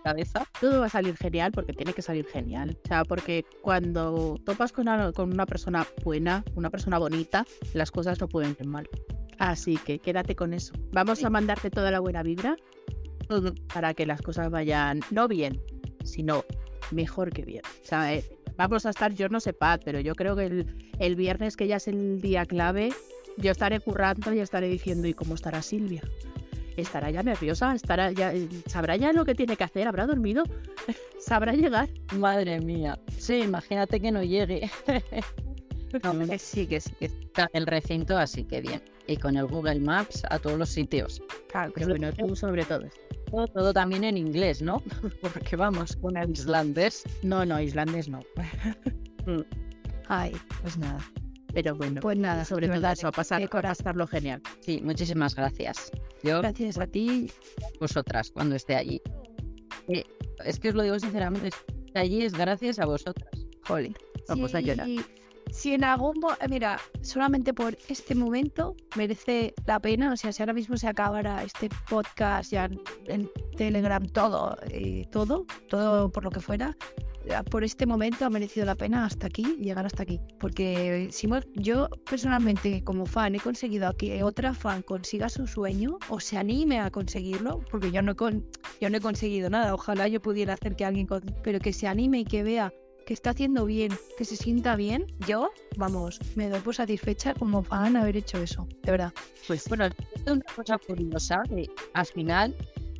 Cabeza. 0.07 0.47
Todo 0.61 0.79
va 0.79 0.87
a 0.87 0.89
salir 0.89 1.17
genial 1.17 1.51
porque 1.51 1.73
tiene 1.73 1.93
que 1.93 2.01
salir 2.01 2.27
genial. 2.27 2.79
O 2.85 2.87
sea, 2.87 3.05
porque 3.05 3.45
cuando 3.61 4.37
topas 4.45 4.71
con 4.71 4.83
una, 4.83 5.11
con 5.11 5.33
una 5.33 5.47
persona 5.47 5.85
buena, 6.05 6.45
una 6.55 6.71
persona 6.71 6.97
bonita, 6.99 7.45
las 7.75 7.91
cosas 7.91 8.21
no 8.21 8.29
pueden 8.29 8.57
ir 8.61 8.69
mal. 8.69 8.89
Así 9.41 9.77
que 9.79 9.99
quédate 9.99 10.37
con 10.37 10.55
eso. 10.55 10.75
Vamos 10.93 11.25
a 11.25 11.31
mandarte 11.31 11.71
toda 11.71 11.91
la 11.91 11.99
buena 11.99 12.23
vibra 12.23 12.57
para 13.75 13.95
que 13.95 14.07
las 14.07 14.23
cosas 14.23 14.49
vayan, 14.49 15.01
no 15.11 15.27
bien, 15.27 15.61
sino 16.05 16.45
mejor 16.93 17.33
que 17.33 17.45
bien. 17.45 17.63
O 17.65 17.85
sea, 17.85 18.15
eh, 18.15 18.25
vamos 18.57 18.87
a 18.87 18.91
estar, 18.91 19.13
yo 19.13 19.29
no 19.29 19.41
sé, 19.41 19.55
Pat, 19.55 19.83
pero 19.85 19.99
yo 19.99 20.15
creo 20.15 20.37
que 20.37 20.47
el, 20.47 20.89
el 21.01 21.17
viernes, 21.17 21.57
que 21.57 21.67
ya 21.67 21.79
es 21.79 21.89
el 21.89 22.21
día 22.21 22.47
clave, 22.47 22.93
yo 23.39 23.51
estaré 23.51 23.81
currando 23.81 24.33
y 24.33 24.39
estaré 24.39 24.69
diciendo, 24.69 25.09
¿y 25.09 25.15
cómo 25.15 25.35
estará 25.35 25.63
Silvia? 25.63 26.03
¿Estará 26.77 27.11
ya 27.11 27.23
nerviosa? 27.23 27.75
¿Estará 27.75 28.13
ya, 28.13 28.35
eh, 28.35 28.49
¿Sabrá 28.67 28.97
ya 28.97 29.13
lo 29.13 29.25
que 29.25 29.35
tiene 29.35 29.57
que 29.57 29.65
hacer? 29.65 29.89
¿Habrá 29.89 30.07
dormido? 30.07 30.45
¿Sabrá 31.19 31.53
llegar? 31.53 31.89
Madre 32.17 32.61
mía. 32.61 32.99
Sí, 33.19 33.41
imagínate 33.43 34.01
que 34.01 34.13
no 34.13 34.23
llegue. 34.23 34.71
No, 36.03 36.27
que 36.27 36.39
sí, 36.39 36.67
que 36.67 36.81
sí, 36.81 36.93
que 36.99 37.07
está 37.07 37.49
el 37.53 37.67
recinto, 37.67 38.19
así 38.19 38.45
que 38.45 38.61
bien. 38.61 38.83
Y 39.07 39.17
con 39.17 39.37
el 39.37 39.47
Google 39.47 39.81
Maps 39.81 40.25
a 40.29 40.39
todos 40.39 40.59
los 40.59 40.69
sitios. 40.69 41.23
Claro, 41.49 41.73
pero 41.75 41.89
bueno, 41.89 42.13
tú 42.13 42.37
sobre 42.37 42.65
todo. 42.65 42.87
Todo, 43.31 43.47
todo 43.47 43.73
también 43.73 44.05
en 44.05 44.19
inglés, 44.19 44.61
¿no? 44.61 44.83
Porque 45.23 45.57
vamos, 45.57 45.97
con 45.97 46.17
el 46.17 46.31
islandés. 46.31 47.05
No, 47.23 47.47
no, 47.47 47.61
islandés 47.61 48.09
no. 48.09 48.21
Ay, 50.09 50.37
pues 50.61 50.77
nada. 50.77 50.99
Pero 51.57 51.75
bueno, 51.75 52.03
Pues 52.03 52.19
nada, 52.19 52.45
sobre 52.45 52.69
todo 52.69 52.87
eso, 52.91 53.09
a 53.09 53.13
pasar, 53.13 53.41
de 53.41 53.49
pasarlo 53.49 54.07
genial. 54.07 54.43
Sí, 54.61 54.79
muchísimas 54.85 55.35
gracias. 55.35 55.91
Yo, 56.23 56.43
Gracias 56.43 56.77
a 56.77 56.87
ti. 56.87 57.31
vosotras, 57.81 58.31
cuando 58.31 58.57
esté 58.57 58.77
allí. 58.77 59.01
Eh, 59.89 60.05
es 60.45 60.61
que 60.61 60.69
os 60.69 60.75
lo 60.75 60.83
digo 60.83 60.99
sinceramente, 61.01 61.49
estar 61.49 62.03
allí 62.03 62.21
es 62.23 62.35
gracias 62.35 62.79
a 62.79 62.85
vosotras. 62.85 63.31
Jolín, 63.67 63.97
vamos 64.29 64.55
a 64.55 64.61
llorar. 64.61 64.85
Si- 64.87 65.01
Si 65.51 65.73
en 65.73 65.85
algún 65.85 66.17
eh, 66.41 66.49
mira, 66.51 66.79
solamente 67.01 67.55
por 67.55 67.79
este 67.89 68.15
momento 68.15 68.75
merece 68.97 69.55
la 69.65 69.81
pena, 69.81 70.13
o 70.13 70.17
sea, 70.19 70.31
si 70.33 70.43
ahora 70.43 70.53
mismo 70.53 70.77
se 70.77 70.89
acabara 70.89 71.43
este 71.43 71.71
podcast 71.89 72.51
ya 72.53 72.67
en, 72.67 72.81
en 73.07 73.31
Telegram, 73.57 74.05
todo, 74.09 74.59
eh, 74.71 75.07
todo, 75.11 75.47
todo 75.71 76.11
por 76.11 76.23
lo 76.25 76.31
que 76.31 76.41
fuera, 76.41 76.77
por 77.51 77.65
este 77.65 77.87
momento 77.87 78.25
ha 78.25 78.31
merecido 78.31 78.67
la 78.67 78.75
pena 78.75 79.05
hasta 79.05 79.27
aquí, 79.27 79.57
llegar 79.61 79.87
hasta 79.87 80.03
aquí. 80.03 80.21
Porque 80.39 81.09
si 81.11 81.29
yo 81.55 81.89
personalmente 82.09 82.83
como 82.85 83.07
fan 83.07 83.35
he 83.35 83.41
conseguido 83.41 83.93
que 83.97 84.23
otra 84.23 84.55
fan 84.55 84.83
consiga 84.83 85.29
su 85.29 85.47
sueño 85.47 85.99
o 86.09 86.21
se 86.21 86.39
anime 86.39 86.81
a 86.81 86.91
conseguirlo, 86.91 87.61
porque 87.71 87.91
yo 87.91 88.03
no, 88.03 88.13
he 88.13 88.17
yo 88.81 88.91
no 88.91 88.97
he 88.97 89.01
conseguido 89.01 89.51
nada, 89.51 89.75
ojalá 89.75 90.09
yo 90.09 90.21
pudiera 90.23 90.55
hacer 90.55 90.77
que 90.77 90.85
alguien, 90.85 91.07
con- 91.07 91.25
pero 91.43 91.59
que 91.59 91.73
se 91.73 91.87
anime 91.87 92.21
y 92.21 92.25
que 92.25 92.43
vea 92.43 92.73
que 93.07 93.15
está 93.15 93.31
haciendo 93.31 93.65
bien, 93.67 93.93
que 94.19 94.25
se 94.25 94.35
sienta 94.35 94.75
bien, 94.75 95.07
yo, 95.29 95.51
vamos, 95.77 96.19
me 96.35 96.49
doy 96.49 96.59
por 96.61 96.75
satisfecha 96.75 97.35
como 97.35 97.63
fan 97.63 97.97
haber 97.97 98.17
hecho 98.17 98.39
eso, 98.39 98.67
de 98.83 98.91
verdad. 98.91 99.13
Pues 99.47 99.69
Bueno, 99.69 99.89
una 100.27 100.43
cosa 100.57 100.77
curiosa, 100.79 101.41
al 101.95 102.07
final 102.07 102.57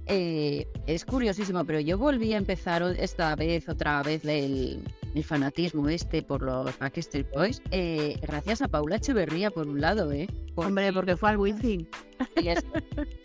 eh, 0.07 0.67
es 0.87 1.05
curiosísimo, 1.05 1.65
pero 1.65 1.81
yo 1.81 1.99
volví 1.99 2.33
a 2.33 2.37
empezar 2.39 2.83
esta 2.99 3.35
vez, 3.37 3.69
otra 3.69 4.03
vez, 4.03 4.25
el, 4.25 4.83
el 5.15 5.25
fanatismo 5.25 5.89
este 5.89 6.23
por 6.23 6.43
los 6.43 6.79
Backstreet 6.79 7.31
Boys, 7.35 7.61
eh, 7.71 8.17
gracias 8.23 8.63
a 8.63 8.69
Paula 8.69 8.97
Echeverría, 8.97 9.51
por 9.51 9.67
un 9.69 9.81
lado, 9.81 10.13
¿eh? 10.13 10.29
hombre, 10.55 10.93
porque 10.93 11.17
fue 11.17 11.31
al 11.31 11.39
Wizzing. 11.39 11.89
Y 12.43 12.49
es- 12.49 12.65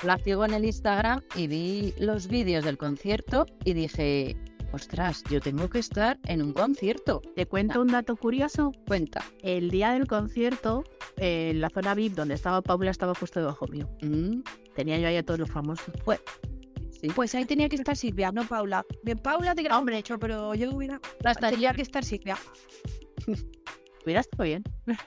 la 0.03 0.17
sigo 0.17 0.43
en 0.45 0.53
el 0.53 0.65
Instagram 0.65 1.21
y 1.35 1.47
vi 1.47 1.93
los 1.99 2.27
vídeos 2.27 2.63
del 2.65 2.77
concierto 2.77 3.45
y 3.63 3.73
dije, 3.73 4.35
ostras, 4.73 5.23
yo 5.29 5.39
tengo 5.41 5.69
que 5.69 5.79
estar 5.79 6.17
en 6.25 6.41
un 6.41 6.53
concierto. 6.53 7.21
Te 7.35 7.45
cuento 7.45 7.81
un 7.81 7.87
dato 7.87 8.15
curioso. 8.15 8.71
Cuenta. 8.87 9.23
El 9.43 9.69
día 9.69 9.91
del 9.91 10.07
concierto, 10.07 10.83
eh, 11.17 11.49
en 11.51 11.61
la 11.61 11.69
zona 11.69 11.93
VIP 11.93 12.13
donde 12.15 12.35
estaba 12.35 12.61
Paula 12.61 12.89
estaba 12.91 13.13
justo 13.15 13.39
debajo 13.39 13.67
mío. 13.67 13.89
Mm, 14.01 14.41
Tenía 14.75 14.97
yo 14.97 15.07
ahí 15.09 15.17
a 15.17 15.23
todos 15.23 15.39
los 15.41 15.51
famosos. 15.51 15.93
Sí. 17.01 17.07
Pues 17.15 17.35
ahí 17.35 17.45
tenía 17.45 17.67
que 17.69 17.75
estar 17.75 17.95
Silvia, 17.95 18.31
no 18.31 18.47
Paula. 18.47 18.85
Bien, 19.03 19.17
Paula 19.17 19.55
te 19.55 19.67
hombre 19.71 19.97
hecho, 19.97 20.19
pero 20.19 20.53
yo 20.55 20.71
hubiera... 20.71 20.99
Tendría 21.39 21.73
que 21.73 21.81
estar 21.81 22.03
Silvia. 22.03 22.37
Hubiera 24.03 24.21
estado 24.21 24.43
bien. 24.43 24.63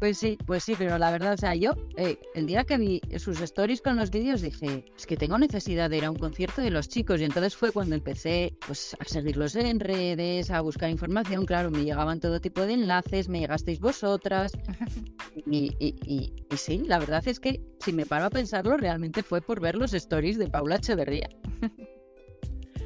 Pues 0.00 0.18
sí, 0.18 0.36
pues 0.44 0.64
sí, 0.64 0.74
pero 0.76 0.98
la 0.98 1.10
verdad, 1.10 1.32
o 1.34 1.36
sea, 1.36 1.54
yo 1.54 1.72
eh, 1.96 2.18
el 2.34 2.46
día 2.46 2.64
que 2.64 2.76
vi 2.76 3.00
sus 3.18 3.40
stories 3.40 3.80
con 3.80 3.96
los 3.96 4.10
vídeos 4.10 4.42
dije, 4.42 4.84
es 4.98 5.06
que 5.06 5.16
tengo 5.16 5.38
necesidad 5.38 5.88
de 5.88 5.96
ir 5.98 6.04
a 6.04 6.10
un 6.10 6.18
concierto 6.18 6.60
de 6.60 6.70
los 6.70 6.88
chicos 6.88 7.20
y 7.20 7.24
entonces 7.24 7.56
fue 7.56 7.70
cuando 7.72 7.94
empecé 7.94 8.54
pues 8.66 8.94
a 8.98 9.04
seguirlos 9.04 9.54
en 9.54 9.80
redes, 9.80 10.50
a 10.50 10.60
buscar 10.60 10.90
información, 10.90 11.46
claro, 11.46 11.70
me 11.70 11.84
llegaban 11.84 12.20
todo 12.20 12.40
tipo 12.40 12.62
de 12.62 12.74
enlaces, 12.74 13.28
me 13.28 13.38
llegasteis 13.40 13.78
vosotras 13.80 14.52
y, 15.46 15.72
y- 15.78 15.94
y- 16.04 16.32
y 16.52 16.56
sí, 16.56 16.78
la 16.86 16.98
verdad 16.98 17.26
es 17.26 17.40
que 17.40 17.62
si 17.80 17.92
me 17.92 18.04
paro 18.04 18.26
a 18.26 18.30
pensarlo, 18.30 18.76
realmente 18.76 19.22
fue 19.22 19.40
por 19.40 19.60
ver 19.60 19.76
los 19.76 19.94
stories 19.94 20.36
de 20.38 20.48
Paula 20.48 20.76
Echeverría. 20.76 21.28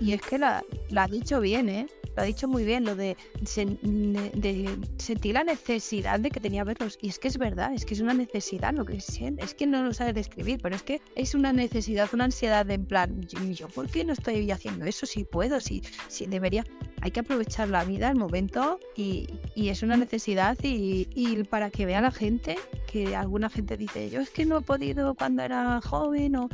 Y 0.01 0.13
es 0.13 0.21
que 0.21 0.39
la, 0.39 0.63
la 0.91 1.05
ha 1.05 1.09
dicho 1.09 1.41
bien, 1.41 1.69
¿eh? 1.69 1.87
Lo 2.19 2.23
ha 2.23 2.27
dicho 2.27 2.49
muy 2.49 2.65
bien, 2.65 2.85
lo 2.85 2.97
de, 2.97 3.17
sen- 3.43 3.79
de, 3.81 4.77
sentir 4.97 5.35
la 5.35 5.45
necesidad 5.45 6.19
de 6.19 6.33
que 6.33 6.41
tenía 6.41 6.65
verlos. 6.65 6.99
Y 7.01 7.11
es 7.11 7.21
que 7.21 7.29
es 7.29 7.39
verdad, 7.39 7.73
es 7.73 7.85
que 7.85 7.95
es 7.95 8.01
una 8.01 8.13
necesidad 8.13 8.75
lo 8.75 8.85
que 8.85 9.01
siente. 9.01 9.45
Es 9.45 9.55
que 9.55 9.69
no 9.69 9.85
lo 9.85 9.95
sabe 9.95 10.13
describir, 10.13 10.59
pero 10.61 10.75
es 10.75 10.83
que 10.83 11.01
es 11.15 11.37
una 11.37 11.53
necesidad, 11.53 12.09
una 12.13 12.25
ansiedad 12.25 12.69
en 12.73 12.87
plan, 12.87 13.23
yo, 13.29 13.39
yo, 13.53 13.69
¿por 13.69 13.89
qué 13.89 14.03
no 14.03 14.15
estoy 14.15 14.51
haciendo 14.51 14.85
eso? 14.85 15.07
Si 15.07 15.23
puedo, 15.23 15.61
si, 15.61 15.81
si 16.09 16.27
debería. 16.27 16.65
Hay 17.03 17.13
que 17.13 17.21
aprovechar 17.21 17.69
la 17.69 17.85
vida, 17.85 18.11
el 18.11 18.17
momento, 18.17 18.81
y, 18.97 19.29
y 19.55 19.69
es 19.69 19.85
una 19.85 19.97
necesidad. 19.97 20.59
Y, 20.61 21.07
y 21.15 21.45
para 21.45 21.71
que 21.71 21.87
vea 21.87 22.01
la 22.01 22.11
gente, 22.11 22.57
que 22.91 23.15
alguna 23.15 23.49
gente 23.49 23.77
dice, 23.77 24.11
yo 24.11 24.21
es 24.21 24.31
que 24.31 24.45
no 24.45 24.59
he 24.59 24.63
podido 24.63 25.15
cuando 25.15 25.45
era 25.45 25.81
joven, 25.83 26.35
o 26.35 26.49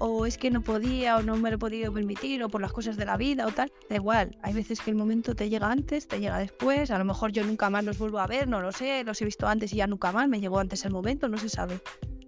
o 0.00 0.24
es 0.24 0.38
que 0.38 0.50
no 0.50 0.62
podía 0.62 1.18
o 1.18 1.22
no 1.22 1.36
me 1.36 1.50
lo 1.50 1.56
he 1.56 1.58
podido 1.58 1.92
permitir 1.92 2.42
o 2.42 2.48
por 2.48 2.62
las 2.62 2.72
cosas 2.72 2.96
de 2.96 3.04
la 3.04 3.18
vida 3.18 3.46
o 3.46 3.52
tal, 3.52 3.70
da 3.88 3.96
igual, 3.96 4.36
hay 4.42 4.54
veces 4.54 4.80
que 4.80 4.90
el 4.90 4.96
momento 4.96 5.34
te 5.34 5.50
llega 5.50 5.70
antes, 5.70 6.08
te 6.08 6.18
llega 6.18 6.38
después, 6.38 6.90
a 6.90 6.98
lo 6.98 7.04
mejor 7.04 7.32
yo 7.32 7.44
nunca 7.44 7.68
más 7.68 7.84
los 7.84 7.98
vuelvo 7.98 8.18
a 8.18 8.26
ver, 8.26 8.48
no 8.48 8.60
lo 8.60 8.72
sé, 8.72 9.04
los 9.04 9.20
he 9.20 9.26
visto 9.26 9.46
antes 9.46 9.74
y 9.74 9.76
ya 9.76 9.86
nunca 9.86 10.10
más, 10.10 10.26
me 10.26 10.40
llegó 10.40 10.58
antes 10.58 10.86
el 10.86 10.92
momento, 10.92 11.28
no 11.28 11.36
se 11.36 11.50
sabe, 11.50 11.80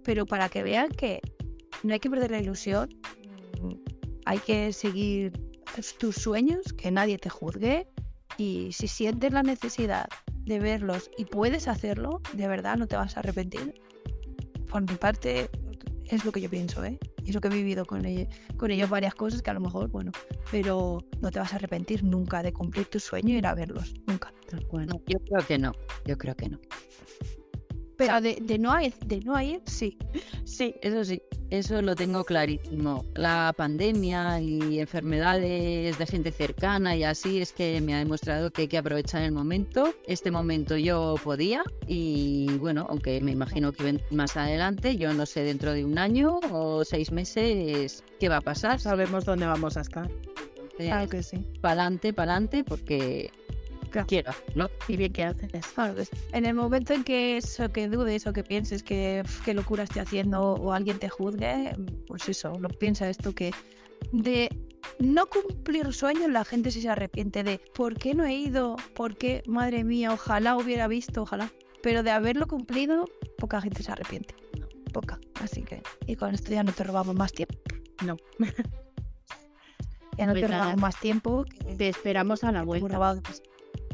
pero 0.03 0.27
para 0.27 0.49
que 0.49 0.61
vean 0.61 0.89
que 0.89 1.19
no 1.81 1.93
hay 1.93 1.99
que 1.99 2.11
perder 2.11 2.29
la 2.29 2.39
ilusión, 2.39 2.89
mm, 3.59 3.73
hay 4.25 4.37
que 4.37 4.71
seguir 4.71 5.33
tus 5.97 6.15
sueños, 6.15 6.73
que 6.73 6.91
nadie 6.91 7.17
te 7.17 7.29
juzgue 7.29 7.87
y 8.37 8.69
si 8.71 8.87
sientes 8.87 9.33
la 9.33 9.41
necesidad 9.41 10.07
de 10.45 10.59
verlos 10.59 11.09
y 11.17 11.25
puedes 11.25 11.67
hacerlo, 11.67 12.21
de 12.33 12.47
verdad 12.47 12.77
no 12.77 12.85
te 12.87 12.95
vas 12.95 13.17
a 13.17 13.21
arrepentir. 13.21 13.73
Por 14.69 14.81
mi 14.81 14.95
parte, 14.95 15.49
es 16.07 16.25
lo 16.25 16.31
que 16.31 16.41
yo 16.41 16.49
pienso, 16.49 16.83
¿eh? 16.83 16.99
Y 17.23 17.29
es 17.29 17.35
lo 17.35 17.41
que 17.41 17.47
he 17.47 17.51
vivido 17.51 17.85
con, 17.85 18.03
con 18.57 18.71
ellos 18.71 18.89
varias 18.89 19.15
cosas 19.15 19.41
que 19.41 19.49
a 19.49 19.53
lo 19.53 19.59
mejor, 19.59 19.89
bueno, 19.89 20.11
pero 20.51 20.99
no 21.21 21.31
te 21.31 21.39
vas 21.39 21.53
a 21.53 21.55
arrepentir 21.57 22.03
nunca 22.03 22.43
de 22.43 22.53
cumplir 22.53 22.85
tu 22.87 22.99
sueño 22.99 23.29
y 23.29 23.37
ir 23.37 23.47
a 23.47 23.53
verlos, 23.53 23.93
nunca. 24.07 24.33
Yo 25.07 25.19
creo 25.19 25.45
que 25.45 25.57
no, 25.57 25.73
yo 26.05 26.17
creo 26.17 26.35
que 26.35 26.49
no. 26.49 26.59
Pero 27.97 28.21
de, 28.21 28.37
de 28.41 28.57
no 28.57 28.79
ir, 28.81 28.93
de 29.05 29.19
no 29.21 29.39
ir, 29.41 29.61
sí. 29.65 29.97
Sí, 30.43 30.75
eso 30.81 31.05
sí, 31.05 31.21
eso 31.49 31.81
lo 31.81 31.95
tengo 31.95 32.23
clarísimo. 32.23 33.05
La 33.15 33.53
pandemia 33.55 34.41
y 34.41 34.79
enfermedades 34.79 35.97
de 35.97 36.05
gente 36.07 36.31
cercana 36.31 36.95
y 36.95 37.03
así 37.03 37.41
es 37.41 37.53
que 37.53 37.79
me 37.81 37.93
ha 37.93 37.99
demostrado 37.99 38.51
que 38.51 38.63
hay 38.63 38.67
que 38.67 38.77
aprovechar 38.77 39.21
el 39.21 39.31
momento. 39.31 39.93
Este 40.07 40.31
momento 40.31 40.77
yo 40.77 41.15
podía 41.23 41.63
y 41.87 42.47
bueno, 42.57 42.87
aunque 42.89 43.21
me 43.21 43.31
imagino 43.31 43.71
que 43.71 43.99
más 44.09 44.35
adelante, 44.35 44.97
yo 44.97 45.13
no 45.13 45.25
sé 45.25 45.43
dentro 45.43 45.73
de 45.73 45.85
un 45.85 45.97
año 45.99 46.39
o 46.51 46.83
seis 46.83 47.11
meses 47.11 48.03
qué 48.19 48.29
va 48.29 48.37
a 48.37 48.41
pasar. 48.41 48.79
Sabemos 48.79 49.25
dónde 49.25 49.45
vamos 49.45 49.77
a 49.77 49.81
estar. 49.81 50.09
Claro 50.77 51.07
que 51.07 51.21
sí. 51.21 51.45
Pa'lante, 51.61 52.13
pa'lante, 52.13 52.63
porque 52.63 53.29
Claro. 53.93 54.07
quiero 54.07 54.29
hacerlo. 54.31 54.69
Y 54.87 54.97
bien 54.97 55.13
que 55.13 55.23
haces. 55.23 55.49
Claro. 55.75 56.03
En 56.33 56.45
el 56.45 56.53
momento 56.53 56.93
en 56.93 57.03
que 57.03 57.37
eso, 57.37 57.71
que 57.71 57.87
dudes 57.87 58.27
o 58.27 58.33
que 58.33 58.43
pienses 58.43 58.83
que 58.83 59.21
"Uf, 59.23 59.41
qué 59.45 59.53
locura 59.53 59.83
estoy 59.83 60.01
haciendo 60.01 60.41
o 60.41 60.73
alguien 60.73 60.99
te 60.99 61.07
juzgue, 61.09 61.75
pues 62.07 62.27
eso, 62.27 62.57
lo 62.59 62.69
piensa 62.69 63.09
esto 63.09 63.33
que 63.33 63.51
de 64.11 64.49
no 64.99 65.27
cumplir 65.27 65.93
sueños 65.93 66.29
la 66.29 66.43
gente 66.43 66.69
sí 66.71 66.81
se 66.81 66.89
arrepiente 66.89 67.43
de 67.43 67.59
¿por 67.73 67.95
qué 67.95 68.13
no 68.13 68.25
he 68.25 68.33
ido? 68.35 68.75
¿Por 68.95 69.15
qué? 69.15 69.41
Madre 69.47 69.83
mía, 69.83 70.11
ojalá 70.11 70.57
hubiera 70.57 70.87
visto, 70.87 71.21
ojalá. 71.21 71.51
Pero 71.81 72.03
de 72.03 72.11
haberlo 72.11 72.47
cumplido, 72.47 73.05
poca 73.37 73.61
gente 73.61 73.81
se 73.83 73.91
arrepiente. 73.91 74.35
Poca. 74.91 75.19
Así 75.41 75.63
que, 75.63 75.81
y 76.05 76.15
con 76.15 76.33
esto 76.35 76.51
ya 76.51 76.63
no 76.63 76.71
te 76.71 76.83
robamos 76.83 77.15
más 77.15 77.31
tiempo. 77.31 77.55
No. 78.05 78.17
Ya 80.17 80.27
no 80.27 80.33
Pues 80.33 80.43
te 80.43 80.49
nada. 80.49 80.63
robamos 80.63 80.81
más 80.81 80.99
tiempo. 80.99 81.45
Te 81.77 81.89
esperamos 81.89 82.43
a 82.43 82.51
la 82.51 82.63
vuelta. 82.63 82.99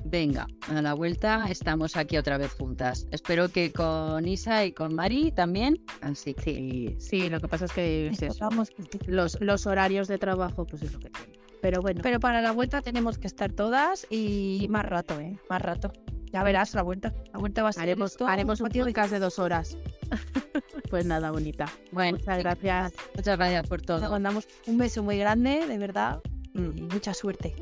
Venga, 0.05 0.47
a 0.67 0.81
la 0.81 0.93
vuelta 0.93 1.45
estamos 1.49 1.95
aquí 1.95 2.17
otra 2.17 2.37
vez 2.37 2.53
juntas. 2.53 3.07
Espero 3.11 3.49
que 3.49 3.71
con 3.71 4.27
Isa 4.27 4.65
y 4.65 4.71
con 4.71 4.95
Mari 4.95 5.31
también. 5.31 5.83
Así 6.01 6.33
que 6.33 6.53
Sí, 6.53 6.95
sí, 6.99 7.29
lo 7.29 7.39
que 7.39 7.47
pasa 7.47 7.65
es 7.65 7.71
que 7.73 8.07
es 8.07 8.21
eso. 8.21 8.37
Vamos, 8.49 8.69
los, 9.07 9.39
los 9.41 9.67
horarios 9.67 10.07
de 10.07 10.17
trabajo, 10.17 10.65
pues 10.65 10.81
es 10.83 10.93
lo 10.93 10.99
que 10.99 11.09
tiene. 11.09 11.39
Pero 11.61 11.81
bueno, 11.81 11.99
Pero 12.01 12.19
para 12.19 12.41
la 12.41 12.51
vuelta 12.53 12.81
tenemos 12.81 13.17
que 13.17 13.27
estar 13.27 13.51
todas 13.51 14.07
y 14.09 14.65
más 14.69 14.85
rato, 14.85 15.19
¿eh? 15.19 15.37
Más 15.49 15.61
rato. 15.61 15.91
Ya 16.31 16.43
verás 16.43 16.73
la 16.73 16.83
vuelta. 16.83 17.13
La 17.33 17.39
vuelta 17.39 17.63
va 17.63 17.69
a 17.69 17.73
ser 17.73 17.83
haremos, 17.83 18.11
esto, 18.11 18.27
haremos 18.27 18.61
un 18.61 18.69
de- 18.69 18.79
podcast 18.79 19.11
de 19.11 19.19
dos 19.19 19.39
horas. 19.39 19.77
pues 20.89 21.05
nada, 21.05 21.31
bonita. 21.31 21.65
bueno, 21.91 22.17
Muchas 22.17 22.37
gracias. 22.39 22.93
muchas 23.15 23.37
gracias 23.37 23.67
por 23.67 23.81
Te 23.81 23.87
todo. 23.87 24.09
mandamos 24.09 24.47
un 24.67 24.77
beso 24.77 25.03
muy 25.03 25.17
grande, 25.17 25.65
de 25.67 25.77
verdad, 25.77 26.19
y 26.53 26.59
Mm, 26.61 26.87
mucha 26.93 27.13
suerte. 27.13 27.53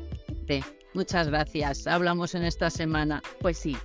sí, 0.46 0.62
Muchas 0.98 1.28
gracias. 1.28 1.86
Hablamos 1.86 2.34
en 2.34 2.42
esta 2.42 2.70
semana. 2.70 3.22
Pues 3.40 3.56
sí, 3.58 3.76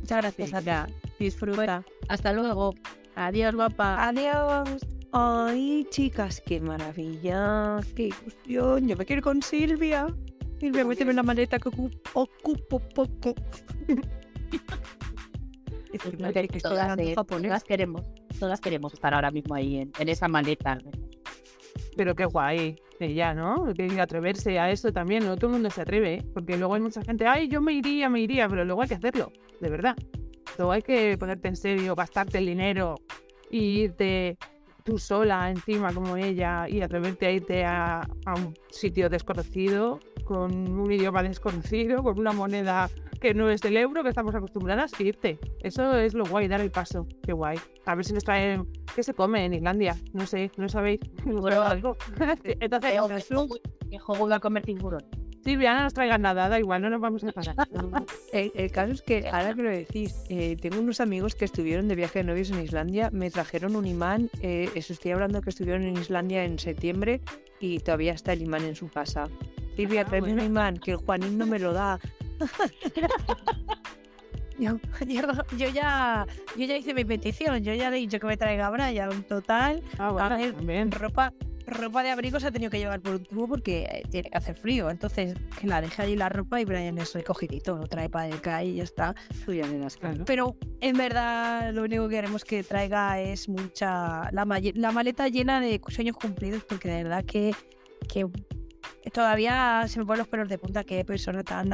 Muchas 0.00 0.22
gracias 0.22 0.54
a 0.54 0.60
ti. 0.60 0.64
venga, 0.64 0.86
disfruta. 1.18 1.84
Hasta 2.08 2.32
luego. 2.32 2.72
Adiós, 3.16 3.54
guapa. 3.54 4.08
Adiós. 4.08 4.80
Ay, 5.12 5.86
chicas, 5.90 6.40
qué 6.40 6.60
maravilla, 6.62 7.80
qué 7.94 8.04
ilusión. 8.08 8.88
Yo 8.88 8.96
me 8.96 9.04
quiero 9.04 9.18
ir 9.20 9.22
con 9.24 9.42
Silvia. 9.42 10.06
Silvia, 10.58 10.86
méteme 10.86 11.10
en 11.10 11.16
la 11.16 11.22
maleta 11.22 11.58
que 11.58 11.68
ocu- 11.68 12.00
ocupo 12.14 12.80
poco. 12.80 13.34
Es 15.92 16.00
que 16.02 16.10
me 16.16 16.32
parece 16.32 16.48
que 16.48 16.56
estoy 16.56 16.70
Todas, 16.72 16.98
todas 17.14 17.62
queremos, 17.64 18.02
todas 18.40 18.60
queremos 18.62 18.94
estar 18.94 19.12
ahora 19.12 19.30
mismo 19.30 19.54
ahí 19.54 19.76
en, 19.82 19.92
en 19.98 20.08
esa 20.08 20.28
maleta. 20.28 20.78
Pero 21.96 22.14
qué 22.14 22.24
guay, 22.24 22.76
ella, 23.00 23.34
¿no? 23.34 23.72
Que 23.74 24.00
atreverse 24.00 24.58
a 24.58 24.70
eso 24.70 24.92
también, 24.92 25.24
no 25.24 25.36
todo 25.36 25.48
el 25.48 25.54
mundo 25.54 25.70
se 25.70 25.82
atreve, 25.82 26.14
¿eh? 26.14 26.24
porque 26.32 26.56
luego 26.56 26.74
hay 26.74 26.80
mucha 26.80 27.02
gente, 27.02 27.26
ay, 27.26 27.48
yo 27.48 27.60
me 27.60 27.72
iría, 27.72 28.08
me 28.08 28.20
iría, 28.20 28.48
pero 28.48 28.64
luego 28.64 28.82
hay 28.82 28.88
que 28.88 28.94
hacerlo, 28.94 29.32
de 29.60 29.68
verdad. 29.68 29.96
Luego 30.58 30.72
hay 30.72 30.82
que 30.82 31.16
ponerte 31.18 31.48
en 31.48 31.56
serio, 31.56 31.94
gastarte 31.94 32.38
el 32.38 32.46
dinero 32.46 32.94
y 33.50 33.80
irte 33.82 34.36
tú 34.84 34.98
sola 34.98 35.50
encima 35.50 35.92
como 35.92 36.16
ella 36.16 36.68
y 36.68 36.82
atreverte 36.82 37.26
a 37.26 37.30
irte 37.32 37.64
a, 37.64 38.00
a 38.26 38.34
un 38.34 38.54
sitio 38.70 39.08
desconocido, 39.08 39.98
con 40.24 40.78
un 40.78 40.92
idioma 40.92 41.22
desconocido, 41.22 42.02
con 42.02 42.18
una 42.18 42.32
moneda 42.32 42.90
que 43.20 43.32
no 43.32 43.48
es 43.48 43.62
del 43.62 43.78
euro, 43.78 44.02
que 44.02 44.10
estamos 44.10 44.34
acostumbradas, 44.34 44.92
e 45.00 45.04
irte. 45.04 45.38
Eso 45.62 45.96
es 45.96 46.12
lo 46.12 46.26
guay, 46.26 46.46
dar 46.46 46.60
el 46.60 46.70
paso. 46.70 47.06
Qué 47.22 47.32
guay. 47.32 47.58
A 47.86 47.94
ver 47.94 48.04
si 48.04 48.12
nos 48.12 48.22
traen... 48.22 48.68
¿Qué 48.94 49.02
se 49.02 49.14
come 49.14 49.46
en 49.46 49.54
Islandia? 49.54 49.96
No 50.12 50.26
sé, 50.26 50.52
no 50.58 50.68
sabéis. 50.68 51.00
¿Nos 51.24 51.42
traen 51.44 51.62
algo? 51.62 51.96
Entonces, 52.44 53.00
¿Qué 53.90 53.98
juego 53.98 54.26
iba 54.26 54.36
a 54.36 54.40
comer 54.40 54.64
tiburón? 54.64 55.23
Silvia, 55.44 55.74
no 55.74 55.82
nos 55.82 55.92
traigan 55.94 56.22
nada, 56.22 56.48
da 56.48 56.58
igual, 56.58 56.80
no 56.82 56.88
nos 56.90 57.00
vamos 57.00 57.22
a 57.24 57.30
parar. 57.32 57.54
El, 58.32 58.50
el 58.54 58.70
caso 58.72 58.92
es 58.92 59.02
que, 59.02 59.28
ahora 59.28 59.52
que 59.54 59.62
lo 59.62 59.70
decís, 59.70 60.14
eh, 60.30 60.56
tengo 60.60 60.80
unos 60.80 61.00
amigos 61.00 61.34
que 61.34 61.44
estuvieron 61.44 61.86
de 61.86 61.94
viaje 61.94 62.20
de 62.20 62.24
novios 62.24 62.50
en 62.50 62.60
Islandia, 62.62 63.10
me 63.12 63.30
trajeron 63.30 63.76
un 63.76 63.86
imán, 63.86 64.30
eh, 64.40 64.70
estoy 64.74 65.10
hablando 65.12 65.40
que 65.42 65.50
estuvieron 65.50 65.82
en 65.82 65.96
Islandia 65.98 66.44
en 66.44 66.58
septiembre 66.58 67.20
y 67.60 67.78
todavía 67.80 68.12
está 68.14 68.32
el 68.32 68.42
imán 68.42 68.64
en 68.64 68.74
su 68.74 68.88
casa. 68.88 69.28
Silvia, 69.76 70.02
Ah, 70.02 70.04
tráeme 70.06 70.28
bueno. 70.28 70.42
un 70.42 70.48
imán, 70.48 70.76
que 70.78 70.92
el 70.92 70.96
Juanín 70.98 71.36
no 71.36 71.46
me 71.46 71.58
lo 71.58 71.72
da. 71.72 71.98
Yo, 74.56 74.78
yo, 75.04 75.22
yo 75.58 75.68
ya, 75.68 76.26
yo 76.56 76.64
ya 76.64 76.76
hice 76.76 76.94
mi 76.94 77.04
petición, 77.04 77.64
yo 77.64 77.74
ya 77.74 77.90
le 77.90 77.96
he 77.96 78.00
dicho 78.00 78.20
que 78.20 78.26
me 78.28 78.36
traiga 78.36 78.70
Brian. 78.70 79.24
Total, 79.24 79.82
Ah, 79.98 80.10
A 80.16 80.36
ver, 80.62 80.90
ropa, 80.92 81.32
ropa 81.66 82.02
de 82.02 82.10
abrigo 82.10 82.38
se 82.40 82.46
ha 82.46 82.50
tenido 82.50 82.70
que 82.70 82.78
llevar 82.78 83.00
por 83.00 83.14
un 83.16 83.24
tubo 83.24 83.48
porque 83.48 83.82
eh, 83.84 84.02
tiene 84.10 84.30
que 84.30 84.36
hacer 84.36 84.56
frío. 84.56 84.90
Entonces, 84.90 85.34
que 85.60 85.66
la 85.66 85.80
dejé 85.80 86.02
allí 86.02 86.16
la 86.16 86.28
ropa 86.28 86.60
y 86.60 86.64
Brian 86.64 86.98
es 86.98 87.14
recogidito, 87.14 87.76
lo 87.76 87.86
trae 87.86 88.08
para 88.08 88.28
el 88.28 88.40
CAI 88.40 88.68
y 88.70 88.74
ya 88.76 88.84
está. 88.84 89.14
Nenas. 89.46 89.96
Claro. 89.96 90.24
Pero 90.26 90.56
en 90.80 90.96
verdad 90.96 91.72
lo 91.72 91.82
único 91.82 92.08
que 92.08 92.16
queremos 92.16 92.44
que 92.44 92.62
traiga 92.62 93.20
es 93.20 93.48
mucha 93.48 94.30
la, 94.32 94.44
ma- 94.44 94.58
la 94.74 94.92
maleta 94.92 95.28
llena 95.28 95.60
de 95.60 95.80
sueños 95.88 96.16
cumplidos 96.16 96.64
porque 96.64 96.88
de 96.88 97.02
verdad 97.04 97.24
que, 97.24 97.54
que 98.08 98.26
todavía 99.12 99.84
se 99.88 99.98
me 99.98 100.04
ponen 100.06 100.18
los 100.20 100.28
pelos 100.28 100.48
de 100.48 100.58
punta 100.58 100.84
qué 100.84 101.04
persona 101.04 101.42
tan 101.42 101.70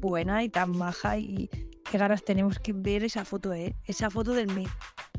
buena 0.00 0.42
y 0.42 0.48
tan 0.48 0.76
maja 0.76 1.18
y 1.18 1.48
qué 1.90 1.98
ganas 1.98 2.24
tenemos 2.24 2.58
que 2.58 2.72
ver 2.72 3.04
esa 3.04 3.24
foto, 3.24 3.52
¿eh? 3.52 3.74
Esa 3.84 4.10
foto 4.10 4.32
del 4.32 4.48
mí. 4.54 4.66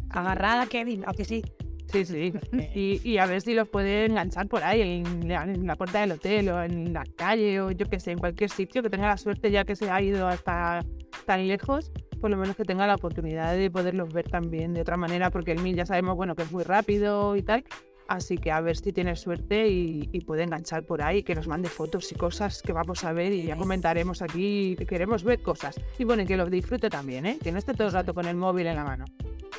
Agarrada 0.09 0.63
a 0.63 0.67
Kevin, 0.67 1.03
aunque 1.05 1.25
sí. 1.25 1.43
Sí, 1.91 2.05
sí. 2.05 2.33
Y, 2.73 3.01
y 3.03 3.17
a 3.17 3.25
ver 3.25 3.41
si 3.41 3.53
los 3.53 3.67
puede 3.67 4.05
enganchar 4.05 4.47
por 4.47 4.63
ahí, 4.63 4.81
en 4.81 5.27
la, 5.27 5.43
en 5.43 5.65
la 5.65 5.75
puerta 5.75 6.01
del 6.01 6.13
hotel 6.13 6.49
o 6.49 6.63
en 6.63 6.93
la 6.93 7.03
calle 7.15 7.59
o 7.59 7.71
yo 7.71 7.87
qué 7.89 7.99
sé, 7.99 8.11
en 8.11 8.19
cualquier 8.19 8.49
sitio 8.49 8.81
que 8.81 8.89
tenga 8.89 9.07
la 9.07 9.17
suerte 9.17 9.51
ya 9.51 9.65
que 9.65 9.75
se 9.75 9.89
ha 9.89 10.01
ido 10.01 10.27
hasta 10.27 10.85
tan 11.25 11.47
lejos, 11.47 11.91
por 12.19 12.29
lo 12.29 12.37
menos 12.37 12.55
que 12.55 12.63
tenga 12.63 12.87
la 12.87 12.95
oportunidad 12.95 13.55
de 13.55 13.69
poderlos 13.69 14.13
ver 14.13 14.29
también 14.29 14.73
de 14.73 14.81
otra 14.81 14.95
manera, 14.95 15.31
porque 15.31 15.51
el 15.51 15.61
mil 15.61 15.75
ya 15.75 15.85
sabemos, 15.85 16.15
bueno, 16.15 16.35
que 16.35 16.43
es 16.43 16.51
muy 16.51 16.63
rápido 16.63 17.35
y 17.35 17.41
tal. 17.41 17.63
Así 18.07 18.37
que 18.37 18.51
a 18.51 18.59
ver 18.59 18.75
si 18.75 18.91
tiene 18.91 19.15
suerte 19.15 19.69
y, 19.69 20.09
y 20.11 20.21
puede 20.21 20.43
enganchar 20.43 20.83
por 20.83 21.01
ahí, 21.01 21.23
que 21.23 21.33
nos 21.33 21.47
mande 21.47 21.69
fotos 21.69 22.11
y 22.11 22.15
cosas 22.15 22.61
que 22.61 22.73
vamos 22.73 23.05
a 23.05 23.13
ver 23.13 23.31
y 23.31 23.43
ya 23.43 23.55
comentaremos 23.55 24.21
aquí, 24.21 24.75
que 24.77 24.85
queremos 24.85 25.23
ver 25.23 25.41
cosas. 25.41 25.79
Y 25.97 26.03
bueno, 26.03 26.23
y 26.23 26.25
que 26.25 26.35
lo 26.35 26.45
disfrute 26.47 26.89
también, 26.89 27.25
¿eh? 27.25 27.39
Que 27.41 27.53
no 27.53 27.57
esté 27.57 27.73
todo 27.73 27.87
el 27.87 27.93
rato 27.93 28.13
con 28.13 28.25
el 28.25 28.35
móvil 28.35 28.67
en 28.67 28.75
la 28.75 28.83
mano. 28.83 29.05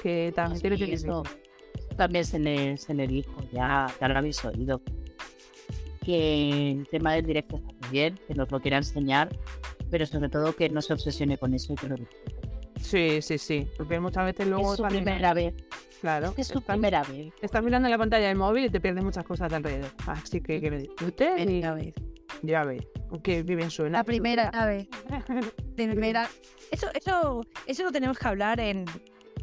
Que 0.03 0.33
también 0.37 0.61
tiene 0.61 0.76
que 0.76 0.85
también 1.95 2.24
se 2.24 2.38
le, 2.38 2.76
se 2.76 2.95
le 2.95 3.07
dijo, 3.07 3.34
ya, 3.53 3.86
ya 4.01 4.09
lo 4.09 4.18
habéis 4.18 4.45
oído. 4.45 4.80
Que 6.05 6.72
el 6.72 6.88
tema 6.88 7.12
del 7.14 7.26
directo 7.26 7.57
está 7.57 7.68
muy 7.72 7.88
bien, 7.90 8.18
que 8.26 8.34
nos 8.34 8.51
lo 8.51 8.61
quiera 8.61 8.78
enseñar, 8.78 9.28
pero 9.90 10.05
sobre 10.05 10.28
todo 10.28 10.55
que 10.57 10.68
no 10.68 10.82
se 10.82 10.93
obsesione 10.93 11.38
con 11.38 11.55
eso 11.55 11.72
y 11.72 11.76
que 11.76 11.86
lo 11.88 11.95
disfrute. 11.97 12.32
Sí, 12.80 13.22
sí, 13.22 13.38
sí. 13.38 13.68
Porque 13.76 14.01
muchas 14.01 14.24
veces 14.24 14.49
luego 14.49 14.72
es 14.72 14.76
su 14.78 14.82
también- 14.82 15.05
primera 15.05 15.32
vez. 15.34 15.55
Claro. 16.01 16.34
Es 16.36 16.49
su 16.49 16.59
estás, 16.59 16.74
primera 16.74 17.05
vez. 17.05 17.32
estás 17.40 17.62
mirando 17.62 17.88
la 17.88 17.97
pantalla 17.97 18.26
del 18.26 18.36
móvil 18.36 18.64
y 18.64 18.70
te 18.70 18.80
pierdes 18.80 19.05
muchas 19.05 19.24
cosas 19.24 19.49
de 19.51 19.57
alrededor. 19.57 19.90
Así 20.09 20.40
que 20.40 20.61
que 20.61 20.68
lo 20.68 20.78
disfrutes 20.78 21.30
y 21.40 21.45
Primera 21.45 21.74
vez. 21.74 21.95
ya 22.43 22.64
ves. 22.64 22.84
Que 23.22 23.45
bien 23.45 23.70
suena. 23.70 23.99
La 23.99 24.05
primera 24.05 24.51
vez. 24.66 24.88
Primera. 25.76 26.28
Eso, 26.72 26.88
eso, 26.95 27.43
eso 27.68 27.84
lo 27.84 27.93
tenemos 27.93 28.18
que 28.18 28.26
hablar 28.26 28.59
en, 28.59 28.84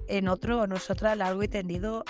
en 0.10 0.28
otro, 0.28 0.68
nosotras, 0.68 1.16
largo 1.18 1.42
y 1.44 1.48
tendido, 1.48 2.04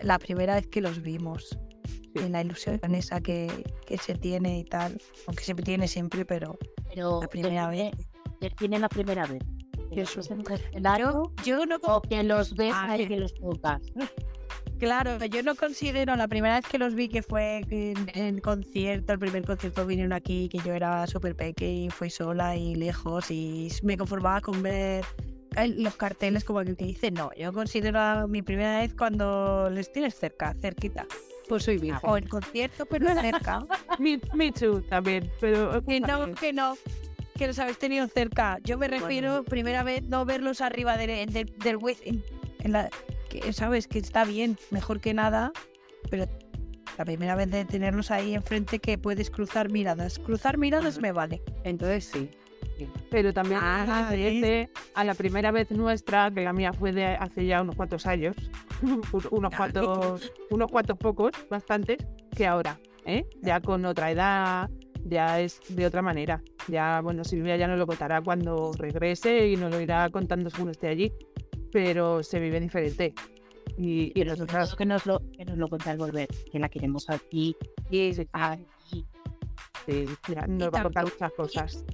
la 0.00 0.18
primera 0.18 0.54
vez 0.54 0.66
que 0.66 0.80
los 0.80 1.02
vimos. 1.02 1.58
Sí. 1.84 2.22
En 2.24 2.32
la 2.32 2.40
ilusión 2.42 2.80
esa 2.94 3.20
que, 3.20 3.46
que 3.86 3.98
se 3.98 4.14
tiene 4.14 4.60
y 4.60 4.64
tal. 4.64 5.00
Aunque 5.26 5.44
se 5.44 5.54
tiene 5.54 5.86
siempre, 5.86 6.24
pero 6.24 6.58
Pero 6.94 7.20
la 7.20 7.28
primera 7.28 7.68
vez. 7.68 7.92
¿Quién 8.40 8.52
tiene 8.56 8.78
la 8.78 8.88
primera 8.88 9.26
vez? 9.26 9.42
¿Que 9.92 10.00
Eso. 10.02 10.16
los 10.16 10.28
ves 10.28 10.38
en 10.48 10.52
escenario 10.68 11.32
Yo 11.44 11.64
no, 11.66 11.76
o 11.82 12.00
que 12.02 12.22
los 12.22 12.54
ves 12.54 12.72
Ah, 12.74 12.92
ahí 12.92 13.06
que- 13.06 13.18
los 13.18 13.32
tocas? 13.34 13.80
claro, 14.78 15.22
yo 15.26 15.42
no 15.42 15.54
considero 15.54 16.16
la 16.16 16.26
primera 16.28 16.56
vez 16.56 16.66
que 16.66 16.78
los 16.78 16.94
vi 16.94 17.08
que 17.08 17.22
fue 17.22 17.62
en, 17.70 17.94
en 18.14 18.40
concierto, 18.40 19.12
el 19.12 19.18
primer 19.18 19.44
concierto 19.46 19.86
vinieron 19.86 20.12
aquí, 20.12 20.48
que 20.48 20.58
yo 20.58 20.72
era 20.74 21.06
súper 21.06 21.34
pequeña 21.36 21.86
y 21.86 21.90
fui 21.90 22.10
sola 22.10 22.56
y 22.56 22.74
lejos 22.74 23.30
y 23.30 23.68
me 23.82 23.96
conformaba 23.96 24.40
con 24.40 24.62
ver 24.62 25.04
los 25.66 25.96
carteles 25.96 26.44
como 26.44 26.58
aquel 26.60 26.76
que 26.76 26.84
dice, 26.84 27.10
no, 27.10 27.30
yo 27.36 27.52
considero 27.52 28.28
mi 28.28 28.42
primera 28.42 28.80
vez 28.80 28.94
cuando 28.94 29.70
les 29.70 29.90
tienes 29.92 30.14
cerca, 30.14 30.54
cerquita. 30.60 31.06
Pues 31.48 31.62
soy 31.62 31.78
virgen. 31.78 32.00
O 32.10 32.16
en 32.16 32.26
concierto, 32.28 32.86
pero 32.86 33.06
cerca. 33.20 33.64
me, 34.00 34.20
me 34.34 34.50
too 34.52 34.82
también. 34.82 35.30
Pero 35.40 35.82
que 35.84 36.00
no, 36.00 36.34
que 36.34 36.52
no, 36.52 36.76
que 37.38 37.46
los 37.46 37.58
habéis 37.58 37.78
tenido 37.78 38.06
cerca. 38.08 38.58
Yo 38.64 38.76
me 38.78 38.88
refiero, 38.88 39.44
primera 39.44 39.82
vez, 39.84 40.02
no 40.02 40.24
verlos 40.24 40.60
arriba 40.60 40.96
de- 40.96 41.26
de- 41.26 41.44
del 41.44 41.78
que, 42.60 42.68
la, 42.68 42.90
que 43.28 43.52
sabes 43.52 43.86
que 43.86 43.98
está 44.00 44.24
bien, 44.24 44.58
mejor 44.70 45.00
que 45.00 45.14
nada, 45.14 45.52
pero 46.10 46.26
la 46.98 47.04
primera 47.04 47.34
vez 47.36 47.50
de 47.50 47.64
tenerlos 47.64 48.10
ahí 48.10 48.34
enfrente 48.34 48.78
que 48.80 48.98
puedes 48.98 49.30
cruzar 49.30 49.70
miradas. 49.70 50.18
Cruzar 50.18 50.58
miradas 50.58 50.98
me 50.98 51.12
vale. 51.12 51.42
Entonces 51.62 52.06
sí. 52.12 52.30
Pero 53.10 53.32
también 53.32 53.60
Ah, 53.62 54.10
diferente 54.10 54.68
a 54.94 55.04
la 55.04 55.14
primera 55.14 55.50
vez 55.50 55.70
nuestra, 55.70 56.30
que 56.30 56.42
la 56.42 56.52
mía 56.52 56.72
fue 56.72 56.92
de 56.92 57.06
hace 57.06 57.46
ya 57.46 57.62
unos 57.62 57.74
cuantos 57.74 58.06
años, 58.06 58.36
unos 59.30 59.54
cuantos, 59.54 60.32
unos 60.50 60.70
cuantos 60.70 60.98
pocos, 60.98 61.32
bastantes, 61.50 61.98
que 62.36 62.46
ahora, 62.46 62.78
¿eh? 63.06 63.24
Ya 63.40 63.60
con 63.60 63.84
otra 63.86 64.10
edad, 64.10 64.68
ya 65.04 65.40
es 65.40 65.60
de 65.68 65.86
otra 65.86 66.02
manera. 66.02 66.42
Ya, 66.68 67.00
bueno, 67.00 67.24
Silvia 67.24 67.56
ya 67.56 67.66
nos 67.68 67.78
lo 67.78 67.86
contará 67.86 68.20
cuando 68.20 68.72
regrese 68.76 69.48
y 69.48 69.56
nos 69.56 69.70
lo 69.70 69.80
irá 69.80 70.10
contando 70.10 70.50
según 70.50 70.70
esté 70.70 70.88
allí, 70.88 71.12
pero 71.72 72.22
se 72.22 72.40
vive 72.40 72.60
diferente. 72.60 73.14
Y, 73.78 74.12
Y 74.18 74.24
nosotros 74.24 74.74
que 74.74 74.84
nos 74.84 75.06
lo, 75.06 75.20
que 75.32 75.44
nos 75.44 75.56
lo 75.58 75.68
conté 75.68 75.90
al 75.90 75.98
volver, 75.98 76.28
que 76.50 76.58
la 76.58 76.68
queremos 76.68 77.08
aquí. 77.08 77.56
y 77.90 78.12
sí, 78.14 78.26
sí, 79.86 80.06
ya 80.28 80.46
nos 80.46 80.74
va 80.74 80.80
a 80.80 80.82
contar 80.84 81.04
muchas 81.04 81.32
cosas. 81.32 81.84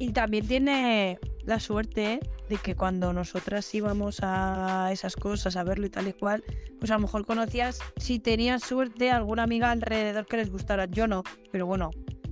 Y 0.00 0.12
también 0.12 0.48
tiene 0.48 1.18
la 1.44 1.60
suerte 1.60 2.20
de 2.48 2.56
que 2.56 2.74
cuando 2.74 3.12
nosotras 3.12 3.72
íbamos 3.74 4.20
a 4.22 4.88
esas 4.92 5.14
cosas, 5.14 5.56
a 5.56 5.62
verlo 5.62 5.86
y 5.86 5.90
tal 5.90 6.08
y 6.08 6.14
cual, 6.14 6.42
pues 6.78 6.90
a 6.90 6.94
lo 6.94 7.00
mejor 7.00 7.26
conocías, 7.26 7.80
si 7.98 8.18
tenías 8.18 8.62
suerte, 8.62 9.10
alguna 9.10 9.42
amiga 9.42 9.70
alrededor 9.70 10.26
que 10.26 10.38
les 10.38 10.50
gustara. 10.50 10.86
Yo 10.86 11.06
no, 11.06 11.22
pero 11.52 11.66
bueno, 11.66 11.90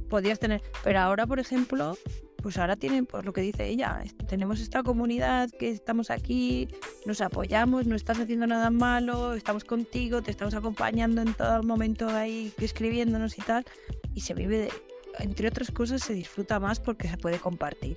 podías 0.09 0.39
tener. 0.39 0.63
Pero 0.83 1.01
ahora, 1.01 1.27
por 1.27 1.41
ejemplo, 1.41 1.99
pues 2.43 2.57
ahora 2.57 2.75
tienen, 2.75 3.05
por 3.05 3.27
lo 3.27 3.35
que 3.35 3.43
dice 3.43 3.67
ella, 3.67 4.03
tenemos 4.27 4.61
esta 4.61 4.83
comunidad 4.83 5.51
que 5.51 5.69
estamos 5.71 6.11
aquí, 6.11 6.69
nos 7.05 7.21
apoyamos, 7.21 7.87
no 7.87 7.97
estás 7.97 8.19
haciendo 8.19 8.47
nada 8.47 8.71
malo, 8.71 9.35
estamos 9.35 9.65
contigo, 9.65 10.23
te 10.23 10.31
estamos 10.31 10.55
acompañando 10.55 11.21
en 11.21 11.35
todo 11.35 11.63
momento 11.63 12.09
ahí, 12.09 12.51
escribiéndonos 12.59 13.37
y 13.37 13.43
tal, 13.43 13.67
y 14.15 14.23
se 14.23 14.33
vive 14.33 14.57
de, 14.57 14.73
entre 15.19 15.49
otras 15.49 15.71
cosas, 15.71 16.03
se 16.03 16.15
disfruta 16.15 16.61
más 16.61 16.81
porque 16.81 17.09
se 17.09 17.17
puede 17.17 17.39
compartir. 17.39 17.97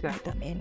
Claro. 0.00 0.18
También. 0.24 0.60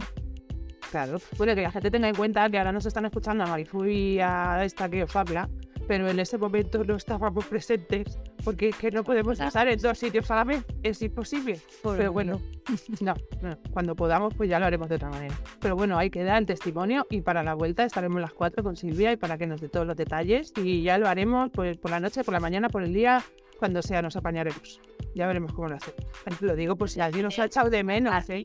Claro, 0.92 1.20
bueno, 1.38 1.56
que 1.56 1.62
la 1.62 1.72
gente 1.72 1.92
tenga 1.92 2.08
en 2.08 2.16
cuenta 2.16 2.50
que 2.50 2.58
ahora 2.58 2.72
nos 2.72 2.86
están 2.86 3.06
escuchando 3.06 3.44
a 3.44 3.48
Marifu 3.48 3.86
y 3.86 4.20
a 4.20 4.64
esta 4.64 4.88
que 4.88 5.04
os 5.04 5.16
habla, 5.16 5.50
pero 5.88 6.08
en 6.10 6.20
ese 6.20 6.38
momento 6.38 6.84
no 6.84 6.96
estábamos 6.96 7.46
presentes 7.46 8.18
porque 8.44 8.70
es 8.70 8.76
que 8.76 8.92
no 8.92 9.04
podemos 9.04 9.40
estar 9.40 9.68
en 9.68 9.80
dos 9.80 9.98
sitios 9.98 10.30
a 10.30 10.36
la 10.36 10.44
vez, 10.44 10.64
es 10.84 11.02
imposible. 11.02 11.60
Pero 11.84 12.14
bueno, 12.14 12.40
no, 13.02 13.16
no, 13.42 13.58
cuando 13.72 13.96
podamos 13.96 14.34
pues 14.36 14.50
ya 14.50 14.60
lo 14.60 14.68
haremos 14.68 14.88
de 14.88 14.96
otra 14.96 15.10
manera. 15.10 15.36
Pero 15.60 15.76
bueno, 15.76 15.98
ahí 15.98 16.10
queda 16.10 16.38
el 16.38 16.46
testimonio 16.46 17.08
y 17.10 17.22
para 17.22 17.44
la 17.44 17.56
vuelta 17.56 17.84
estaremos 17.84 18.22
las 18.22 18.34
cuatro 18.34 18.64
con 18.64 18.76
Silvia 18.76 19.12
y 19.12 19.18
para 19.18 19.38
que 19.38 19.48
nos 19.48 19.62
dé 19.62 19.70
todos 19.70 19.88
los 19.88 19.98
detalles 19.98 20.54
y 20.58 20.84
ya 20.84 20.98
lo 20.98 21.08
haremos 21.08 21.50
pues 21.52 21.78
por 21.78 21.92
la 21.92 22.00
noche, 22.00 22.24
por 22.24 22.34
la 22.34 22.40
mañana, 22.40 22.70
por 22.70 22.84
el 22.84 22.94
día, 22.94 23.24
cuando 23.60 23.82
sea 23.82 24.02
nos 24.02 24.16
apañaremos. 24.16 24.82
Ya 25.14 25.28
veremos 25.28 25.54
cómo 25.54 25.70
lo 25.70 25.76
hacemos. 25.76 26.42
Lo 26.42 26.56
digo 26.56 26.76
por 26.76 26.90
si 26.90 27.00
alguien 27.00 27.24
nos 27.24 27.40
ha 27.40 27.46
echado 27.46 27.70
de 27.70 27.84
menos. 27.84 28.30
¿eh? 28.30 28.44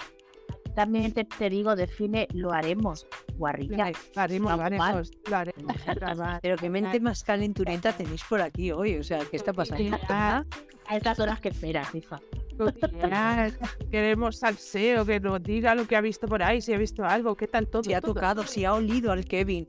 También 0.74 1.12
te, 1.12 1.24
te 1.24 1.50
digo, 1.50 1.74
define, 1.74 2.28
lo 2.32 2.52
haremos. 2.52 3.06
Guarrilla. 3.36 3.90
Lo 4.14 4.20
haremos, 4.22 4.56
lo 4.56 4.62
haremos, 4.62 5.10
lo 5.28 5.36
haremos. 5.36 5.76
Pero 6.42 6.56
qué 6.56 6.70
mente 6.70 7.00
más 7.00 7.24
calenturita 7.24 7.92
tenéis 7.92 8.22
por 8.24 8.40
aquí 8.40 8.70
hoy. 8.70 8.96
O 8.96 9.02
sea, 9.02 9.20
¿qué 9.30 9.36
está 9.36 9.52
pasando? 9.52 9.98
Ah, 10.08 10.44
A 10.86 10.96
estas 10.96 11.18
horas 11.18 11.40
que 11.40 11.48
esperas, 11.48 11.94
hija. 11.94 12.20
Queremos 13.90 14.36
salseo, 14.36 15.06
que 15.06 15.18
nos 15.18 15.42
diga 15.42 15.74
lo 15.74 15.86
que 15.86 15.96
ha 15.96 16.00
visto 16.00 16.26
por 16.26 16.42
ahí, 16.42 16.60
si 16.60 16.72
ha 16.72 16.78
visto 16.78 17.04
algo, 17.04 17.34
qué 17.36 17.46
tal 17.48 17.66
todo. 17.68 17.82
Si 17.82 17.94
ha 17.94 18.00
tocado, 18.00 18.44
si 18.44 18.64
ha 18.64 18.74
olido 18.74 19.12
al 19.12 19.24
Kevin. 19.24 19.66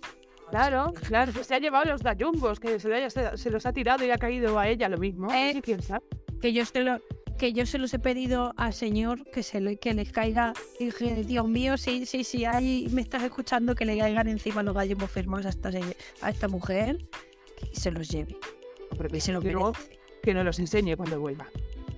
Claro, 0.51 0.93
claro, 1.07 1.33
que 1.33 1.43
se 1.43 1.55
ha 1.55 1.59
llevado 1.59 1.85
los 1.85 2.03
gallumbos, 2.03 2.59
que 2.59 2.79
se, 2.79 2.93
haya- 2.93 3.09
se- 3.09 3.37
se 3.37 3.49
los 3.49 3.65
ha 3.65 3.73
tirado 3.73 4.05
y 4.05 4.11
ha 4.11 4.17
caído 4.17 4.59
a 4.59 4.67
ella 4.67 4.87
lo 4.89 4.97
mismo. 4.97 5.31
Eh, 5.33 5.51
¿Qué 5.53 5.61
piensa? 5.61 6.01
Que 6.41 6.53
yo 6.53 6.65
se 6.65 6.81
lo, 6.81 6.99
que 7.37 7.53
yo 7.53 7.65
se 7.65 7.77
los 7.77 7.93
he 7.93 7.99
pedido 7.99 8.53
al 8.57 8.73
señor 8.73 9.23
que 9.31 9.43
se 9.43 9.61
le, 9.61 9.77
que 9.77 9.93
les 9.93 10.11
caiga. 10.11 10.53
Y 10.79 10.85
dije, 10.85 11.23
Dios 11.23 11.47
mío, 11.47 11.77
sí, 11.77 12.05
sí, 12.05 12.23
sí, 12.23 12.45
ahí 12.45 12.87
me 12.91 13.01
estás 13.01 13.23
escuchando 13.23 13.73
que 13.75 13.85
le 13.85 13.97
caigan 13.97 14.27
encima 14.27 14.61
los 14.61 14.75
gallos 14.75 14.97
firmados 15.09 15.45
a 15.45 15.49
esta, 15.49 15.71
se- 15.71 15.97
a 16.21 16.29
esta 16.29 16.47
mujer, 16.47 16.97
que 17.57 17.73
se 17.75 17.89
los 17.91 18.09
lleve. 18.09 18.35
Hombre, 18.91 19.07
Que 19.09 19.21
se 19.21 19.31
lo 19.31 19.39
que, 19.41 19.55
merece. 19.55 19.99
que 20.21 20.33
nos 20.33 20.43
los 20.45 20.59
enseñe 20.59 20.95
cuando 20.97 21.19
vuelva. 21.19 21.47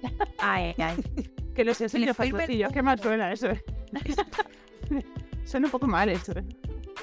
Ay, 0.38 0.76
ay. 0.78 0.96
Que 1.56 1.64
los 1.64 1.80
enseñe 1.82 2.14
facilillo. 2.16 2.70
Qué 2.70 2.82
mal 2.82 3.00
suena 3.00 3.32
eso. 3.32 3.48
eh. 3.52 3.64
suena 5.46 5.68
un 5.68 5.72
poco 5.72 5.88
mal 5.88 6.10
eso. 6.10 6.34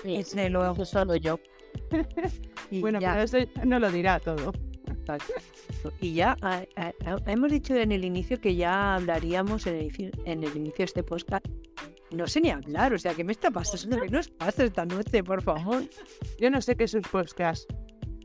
Sí, 0.02 0.48
luego. 0.48 0.84
solo 0.84 1.16
yo. 1.16 1.38
Y 2.72 2.80
Bueno, 2.80 3.00
ya, 3.00 3.12
pero 3.12 3.22
eso 3.24 3.50
no 3.64 3.78
lo 3.80 3.90
dirá 3.90 4.20
todo. 4.20 4.52
y 6.00 6.14
ya 6.14 6.36
hemos 7.26 7.50
dicho 7.50 7.74
en 7.74 7.90
el 7.90 8.04
inicio 8.04 8.40
que 8.40 8.54
ya 8.54 8.94
hablaríamos 8.94 9.66
en 9.66 9.74
el, 9.76 9.82
inicio- 9.86 10.10
en 10.24 10.44
el 10.44 10.56
inicio 10.56 10.78
de 10.78 10.84
este 10.84 11.02
podcast. 11.02 11.44
No 12.12 12.26
sé 12.26 12.40
ni 12.40 12.50
hablar, 12.50 12.92
o 12.92 12.98
sea, 12.98 13.14
¿qué 13.14 13.22
me 13.24 13.32
está 13.32 13.50
pasando? 13.50 14.00
¿Qué 14.00 14.08
nos 14.08 14.28
pasa 14.28 14.64
esta 14.64 14.84
noche, 14.84 15.22
por 15.24 15.42
favor? 15.42 15.84
Yo 16.40 16.50
no 16.50 16.60
sé 16.60 16.76
qué 16.76 16.84
es 16.84 16.94
un 16.94 17.02
podcast. 17.02 17.68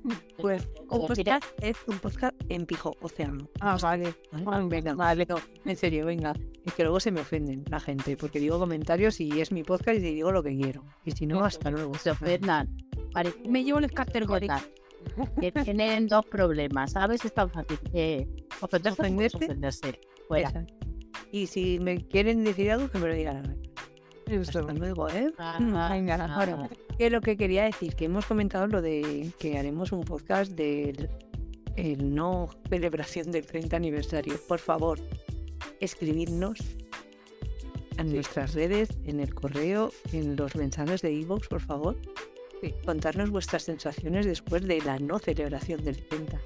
Pues 0.37 0.67
un 0.89 1.07
podcast 1.07 1.45
es 1.61 1.77
un 1.87 1.97
podcast 1.99 2.35
en 2.49 2.65
pijo 2.65 2.95
océano. 3.01 3.49
Ah, 3.59 3.77
vale. 3.81 4.13
¿vale? 4.31 4.67
Venga, 4.67 4.93
vale. 4.93 5.25
No, 5.27 5.37
en 5.65 5.75
serio, 5.75 6.05
venga. 6.05 6.33
Es 6.63 6.73
que 6.73 6.83
luego 6.83 6.99
se 6.99 7.11
me 7.11 7.21
ofenden 7.21 7.63
la 7.69 7.79
gente, 7.79 8.17
porque 8.17 8.39
digo 8.39 8.59
comentarios 8.59 9.19
y 9.19 9.41
es 9.41 9.51
mi 9.51 9.63
podcast 9.63 9.97
y 9.97 10.01
digo 10.01 10.31
lo 10.31 10.43
que 10.43 10.55
quiero. 10.55 10.83
Y 11.03 11.11
si 11.11 11.25
no, 11.25 11.43
hasta 11.43 11.71
luego. 11.71 11.93
Se 11.95 12.11
ofendan. 12.11 12.75
Vale, 13.13 13.33
Me 13.47 13.63
llevo 13.63 13.79
el 13.79 13.91
cortar. 13.91 14.61
Que 15.39 15.51
tienen 15.51 16.07
dos 16.07 16.25
problemas, 16.25 16.91
¿sabes? 16.91 17.23
Es 17.23 17.33
tan 17.33 17.49
fácil. 17.49 17.79
Eh, 17.93 18.27
ofenderse, 18.61 19.11
pues, 19.13 19.35
ofenderse. 19.35 19.99
Fuera. 20.27 20.49
Exacto. 20.49 20.73
Y 21.31 21.47
si 21.47 21.79
me 21.79 22.07
quieren 22.07 22.43
decir 22.43 22.71
algo, 22.71 22.89
que 22.89 22.97
me 22.97 23.07
lo 23.07 23.13
digan 23.13 23.37
ahora. 23.37 23.55
Eso. 23.55 23.64
Hasta 24.41 24.61
luego, 24.61 25.09
¿eh? 25.09 25.31
Ah, 25.37 25.89
Venga, 25.91 26.15
ah, 26.15 26.35
ahora. 26.35 26.69
Que 26.97 27.09
lo 27.09 27.21
que 27.21 27.37
quería 27.37 27.65
decir, 27.65 27.95
que 27.95 28.05
hemos 28.05 28.25
comentado 28.25 28.67
lo 28.67 28.81
de 28.81 29.31
que 29.39 29.57
haremos 29.57 29.91
un 29.91 30.03
podcast 30.03 30.51
del 30.53 31.09
el 31.75 32.15
no 32.15 32.49
celebración 32.69 33.31
del 33.31 33.45
30 33.45 33.75
aniversario. 33.75 34.35
Por 34.47 34.59
favor, 34.59 34.99
escribidnos 35.79 36.59
en 37.97 38.13
nuestras 38.13 38.53
redes, 38.53 38.89
en 39.05 39.19
el 39.19 39.33
correo, 39.33 39.91
en 40.11 40.35
los 40.35 40.55
mensajes 40.55 41.01
de 41.01 41.11
iVoox, 41.13 41.47
por 41.47 41.61
favor. 41.61 41.97
Sí. 42.61 42.73
Contarnos 42.85 43.29
vuestras 43.29 43.63
sensaciones 43.63 44.25
después 44.25 44.65
de 44.65 44.81
la 44.81 44.99
no 44.99 45.19
celebración 45.19 45.83
del 45.83 46.05
30. 46.07 46.39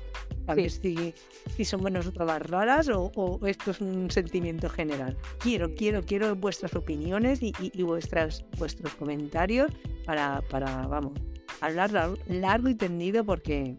A 0.49 0.55
Sí. 0.55 0.61
ver 0.61 0.71
si, 0.71 1.13
si 1.55 1.65
somos 1.65 1.91
nosotras 1.91 2.27
las 2.27 2.41
raras 2.41 2.89
o, 2.89 3.11
o 3.15 3.45
esto 3.45 3.71
es 3.71 3.81
un 3.81 4.09
sentimiento 4.09 4.69
general. 4.69 5.15
Quiero, 5.39 5.73
quiero, 5.75 6.01
quiero 6.03 6.35
vuestras 6.35 6.75
opiniones 6.75 7.41
y, 7.43 7.53
y- 7.61 7.71
y 7.73 7.83
vuestras, 7.83 8.43
vuestros 8.57 8.93
comentarios 8.95 9.71
para, 10.05 10.41
para, 10.49 10.87
vamos, 10.87 11.13
hablar 11.61 11.91
lar- 11.91 12.17
largo 12.27 12.67
y 12.69 12.75
tendido 12.75 13.23
porque 13.23 13.75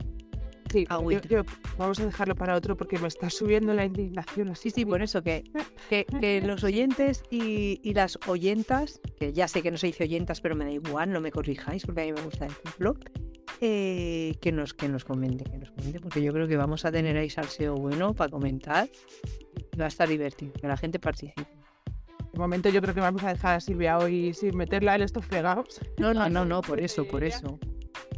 Sí, 0.70 0.84
yo- 0.88 0.94
Agüita. 0.94 1.28
yo- 1.28 1.42
vamos 1.76 1.98
a 1.98 2.04
dejarlo 2.06 2.36
para 2.36 2.54
otro 2.54 2.76
porque 2.76 2.96
me 3.00 3.08
está 3.08 3.28
subiendo 3.28 3.74
la 3.74 3.84
indignación 3.84 4.50
así. 4.50 4.70
Sí, 4.70 4.82
sí, 4.82 4.84
por 4.84 5.02
eso 5.02 5.20
que, 5.24 5.42
que, 5.88 6.04
que 6.20 6.40
los 6.42 6.62
oyentes 6.62 7.24
y, 7.30 7.80
y 7.82 7.94
las 7.94 8.16
oyentas, 8.28 9.00
que 9.18 9.32
ya 9.32 9.48
sé 9.48 9.62
que 9.62 9.72
no 9.72 9.76
se 9.78 9.88
dice 9.88 10.04
oyentas, 10.04 10.40
pero 10.40 10.54
me 10.54 10.64
da 10.66 10.70
igual, 10.70 11.10
no 11.12 11.20
me 11.20 11.32
corrijáis 11.32 11.84
porque 11.84 12.02
a 12.02 12.04
mí 12.04 12.12
me 12.12 12.22
gusta 12.22 12.46
decirlo, 12.46 12.94
eh, 13.60 14.36
que, 14.40 14.52
nos, 14.52 14.74
que 14.74 14.88
nos 14.88 15.04
comente, 15.04 15.44
que 15.44 15.58
nos 15.58 15.70
comente, 15.70 16.00
porque 16.00 16.22
yo 16.22 16.32
creo 16.32 16.48
que 16.48 16.56
vamos 16.56 16.84
a 16.84 16.92
tener 16.92 17.16
ahí 17.16 17.30
salseo 17.30 17.74
bueno 17.74 18.14
para 18.14 18.30
comentar. 18.30 18.88
y 19.72 19.76
Va 19.76 19.86
a 19.86 19.88
estar 19.88 20.08
divertido, 20.08 20.52
que 20.52 20.66
la 20.66 20.76
gente 20.76 20.98
participe. 20.98 21.46
De 22.32 22.38
momento 22.38 22.68
yo 22.68 22.80
creo 22.80 22.94
que 22.94 23.00
vamos 23.00 23.22
a 23.24 23.28
dejar 23.28 23.56
a 23.56 23.60
Silvia 23.60 23.98
hoy 23.98 24.32
sin 24.34 24.56
meterla 24.56 24.94
en 24.94 25.02
estos 25.02 25.24
fregados. 25.24 25.80
No, 25.98 26.14
no, 26.14 26.28
no, 26.28 26.44
no, 26.44 26.62
por 26.62 26.80
eso, 26.80 27.06
por 27.06 27.24
eso. 27.24 27.58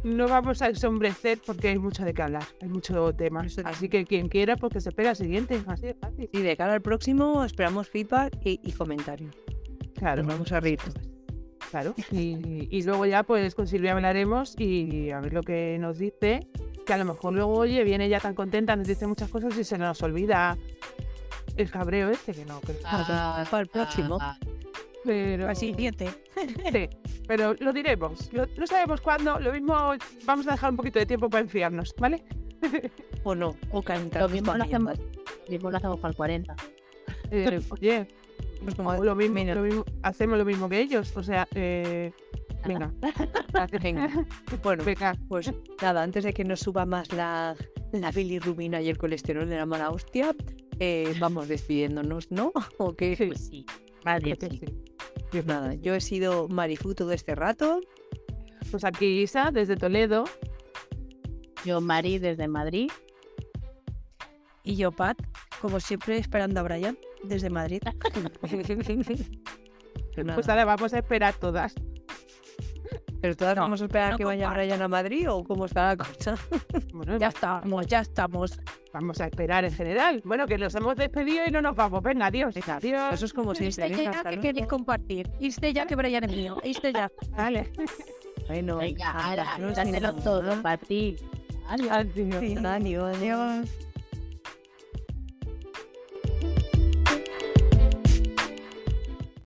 No 0.03 0.27
vamos 0.27 0.61
a 0.61 0.67
ensombrecer 0.67 1.39
porque 1.45 1.69
hay 1.69 1.79
mucho 1.79 2.03
de 2.03 2.13
qué 2.13 2.21
hablar, 2.21 2.43
hay 2.61 2.67
mucho 2.67 3.13
tema. 3.13 3.45
Así 3.65 3.89
que 3.89 4.05
quien 4.05 4.27
quiera, 4.27 4.55
pues 4.57 4.73
que 4.73 4.81
se 4.81 4.89
espera 4.89 5.11
al 5.11 5.15
siguiente, 5.15 5.61
así 5.67 5.87
de 5.87 5.93
fácil. 5.93 6.29
Y 6.31 6.41
de 6.41 6.57
cara 6.57 6.73
al 6.73 6.81
próximo 6.81 7.43
esperamos 7.43 7.89
feedback 7.89 8.37
y, 8.43 8.59
y 8.63 8.71
comentarios. 8.73 9.35
Claro, 9.95 10.23
Nos 10.23 10.33
vamos 10.33 10.51
a 10.51 10.59
reír 10.59 10.79
todas. 10.79 11.12
Claro. 11.73 11.95
Y, 12.11 12.67
y 12.69 12.83
luego 12.83 13.05
ya 13.07 13.23
pues 13.23 13.55
con 13.55 13.65
Silvia 13.67 13.93
hablaremos 13.93 14.53
y 14.59 15.09
a 15.09 15.19
ver 15.19 15.33
lo 15.33 15.41
que 15.41 15.77
nos 15.79 15.97
dice. 15.97 16.47
Que 16.85 16.93
a 16.93 16.97
lo 16.97 17.05
mejor 17.05 17.33
luego, 17.33 17.53
oye, 17.53 17.83
viene 17.83 18.07
ya 18.09 18.19
tan 18.19 18.35
contenta, 18.35 18.75
nos 18.75 18.87
dice 18.87 19.07
muchas 19.07 19.29
cosas 19.29 19.57
y 19.57 19.63
se 19.63 19.77
nos 19.79 20.01
olvida 20.03 20.55
el 21.57 21.71
cabreo 21.71 22.09
este, 22.09 22.33
que 22.33 22.45
no, 22.45 22.59
que 22.61 22.75
ah, 22.85 23.43
Para 23.49 23.61
el 23.63 23.67
próximo. 23.69 24.17
ah, 24.21 24.37
pero, 25.03 25.47
Al 25.49 25.55
siguiente. 25.55 26.09
sí, 26.71 26.89
pero 27.27 27.53
lo 27.59 27.73
diremos. 27.73 28.31
Lo- 28.33 28.45
no 28.57 28.67
sabemos 28.67 29.01
cuándo, 29.01 29.39
lo 29.39 29.51
mismo 29.51 29.73
vamos 30.25 30.47
a 30.47 30.51
dejar 30.51 30.69
un 30.71 30.77
poquito 30.77 30.99
de 30.99 31.05
tiempo 31.05 31.29
para 31.29 31.41
enfriarnos, 31.41 31.95
¿vale? 31.97 32.23
O 33.23 33.33
no, 33.33 33.55
o 33.71 33.81
calentar. 33.81 34.21
Lo 34.21 34.29
mismo 34.29 34.53
lo 34.53 34.63
hacemos, 34.63 34.99
lo 34.99 35.51
mismo 35.51 35.71
lo 35.71 35.77
hacemos 35.77 35.99
para 35.99 36.09
el 36.11 36.15
40. 36.17 36.55
Eh, 37.31 37.61
oye, 37.69 38.07
Pues 38.63 38.75
como 38.75 38.93
lo 39.03 39.15
mismo, 39.15 39.33
menos. 39.35 39.55
lo 39.57 39.63
mismo- 39.63 39.85
hacemos 40.03 40.37
lo 40.37 40.45
mismo 40.45 40.69
que 40.69 40.79
ellos. 40.79 41.15
O 41.15 41.23
sea, 41.23 41.47
eh, 41.55 42.11
Venga. 42.65 42.93
Venga. 43.83 44.25
Bueno, 44.63 44.83
Venga. 44.85 45.15
pues 45.27 45.51
nada, 45.81 46.01
antes 46.01 46.23
de 46.23 46.33
que 46.33 46.43
nos 46.45 46.61
suba 46.61 46.85
más 46.85 47.11
la, 47.11 47.55
la 47.91 48.11
bilirrubina 48.11 48.81
y 48.81 48.89
el 48.89 48.97
colesterol 48.97 49.49
de 49.49 49.57
la 49.57 49.65
mala 49.65 49.89
hostia, 49.89 50.33
eh, 50.79 51.13
vamos 51.19 51.47
despidiéndonos, 51.49 52.31
¿no? 52.31 52.53
¿O 52.77 52.95
qué? 52.95 53.15
Sí. 53.17 53.25
Pues 53.27 53.47
sí. 53.47 53.65
Vale, 54.05 54.35
Pues 54.37 54.51
sí. 54.51 54.59
sí. 54.65 54.83
Pues 55.31 55.45
nada, 55.45 55.73
yo 55.73 55.93
he 55.95 56.01
sido 56.01 56.47
Marifu 56.47 56.93
todo 56.95 57.11
este 57.11 57.35
rato. 57.35 57.81
Pues 58.71 58.83
aquí 58.85 59.21
Isa, 59.21 59.51
desde 59.51 59.75
Toledo. 59.75 60.23
Yo, 61.65 61.81
Mari, 61.81 62.17
desde 62.19 62.47
Madrid. 62.47 62.89
Y 64.63 64.75
yo, 64.77 64.91
Pat, 64.91 65.17
como 65.61 65.79
siempre, 65.79 66.17
esperando 66.17 66.59
a 66.59 66.63
Brian 66.63 66.97
desde 67.23 67.49
Madrid. 67.49 67.81
Pues. 70.15 70.27
Pues 70.35 70.49
ahora 70.49 70.63
vamos 70.63 70.93
a 70.93 70.99
esperar 70.99 71.33
todas. 71.33 71.73
¿Pero 73.19 73.35
todas 73.37 73.55
No, 73.55 73.61
vamos 73.63 73.81
a 73.81 73.85
esperar 73.85 74.09
a 74.09 74.11
no 74.11 74.17
que 74.17 74.25
vaya. 74.25 74.49
Brian 74.49 74.81
a 74.81 74.87
Madrid 74.89 75.31
o 75.31 75.43
cómo 75.43 75.65
está 75.65 75.95
la 75.95 75.97
cosa? 75.97 76.35
Bueno, 76.93 77.17
Ya 77.17 77.29
estamos, 77.29 77.87
ya 77.87 78.01
estamos. 78.01 78.59
vamos 78.93 79.21
a 79.21 79.25
esperar 79.27 79.63
en 79.63 79.71
general. 79.71 80.21
Bueno, 80.25 80.45
que 80.45 80.57
nos 80.57 80.75
hemos 80.75 80.95
despedido 80.97 81.45
y 81.47 81.51
no 81.51 81.61
nos 81.61 81.75
vamos. 81.75 82.03
Venga, 82.03 82.25
adiós. 82.25 82.53
Adiós. 82.67 83.13
Eso 83.13 83.25
es 83.25 83.33
como 83.33 83.55
si 83.55 83.69
venga, 83.69 84.03
ya 84.03 84.09
hasta 84.11 84.29
que 84.31 84.39
queréis 84.39 84.67
compartir. 84.67 85.31
Irste 85.39 85.73
ya 85.73 85.87
que 85.87 85.95
Brian 85.95 86.25
es 86.25 86.31
mío. 86.31 86.57
Irste 86.63 86.91
ya. 86.93 87.09
Vale. 87.31 87.71
Bueno, 88.47 88.77
Venga, 88.77 89.11
ahora, 89.11 89.57
no 89.57 90.15
todo 90.15 90.61
para 90.61 90.77
ti. 90.77 91.15
Adiós. 91.69 91.91
Adiós. 91.91 92.65
Adiós, 92.65 93.17
adiós. 93.17 93.82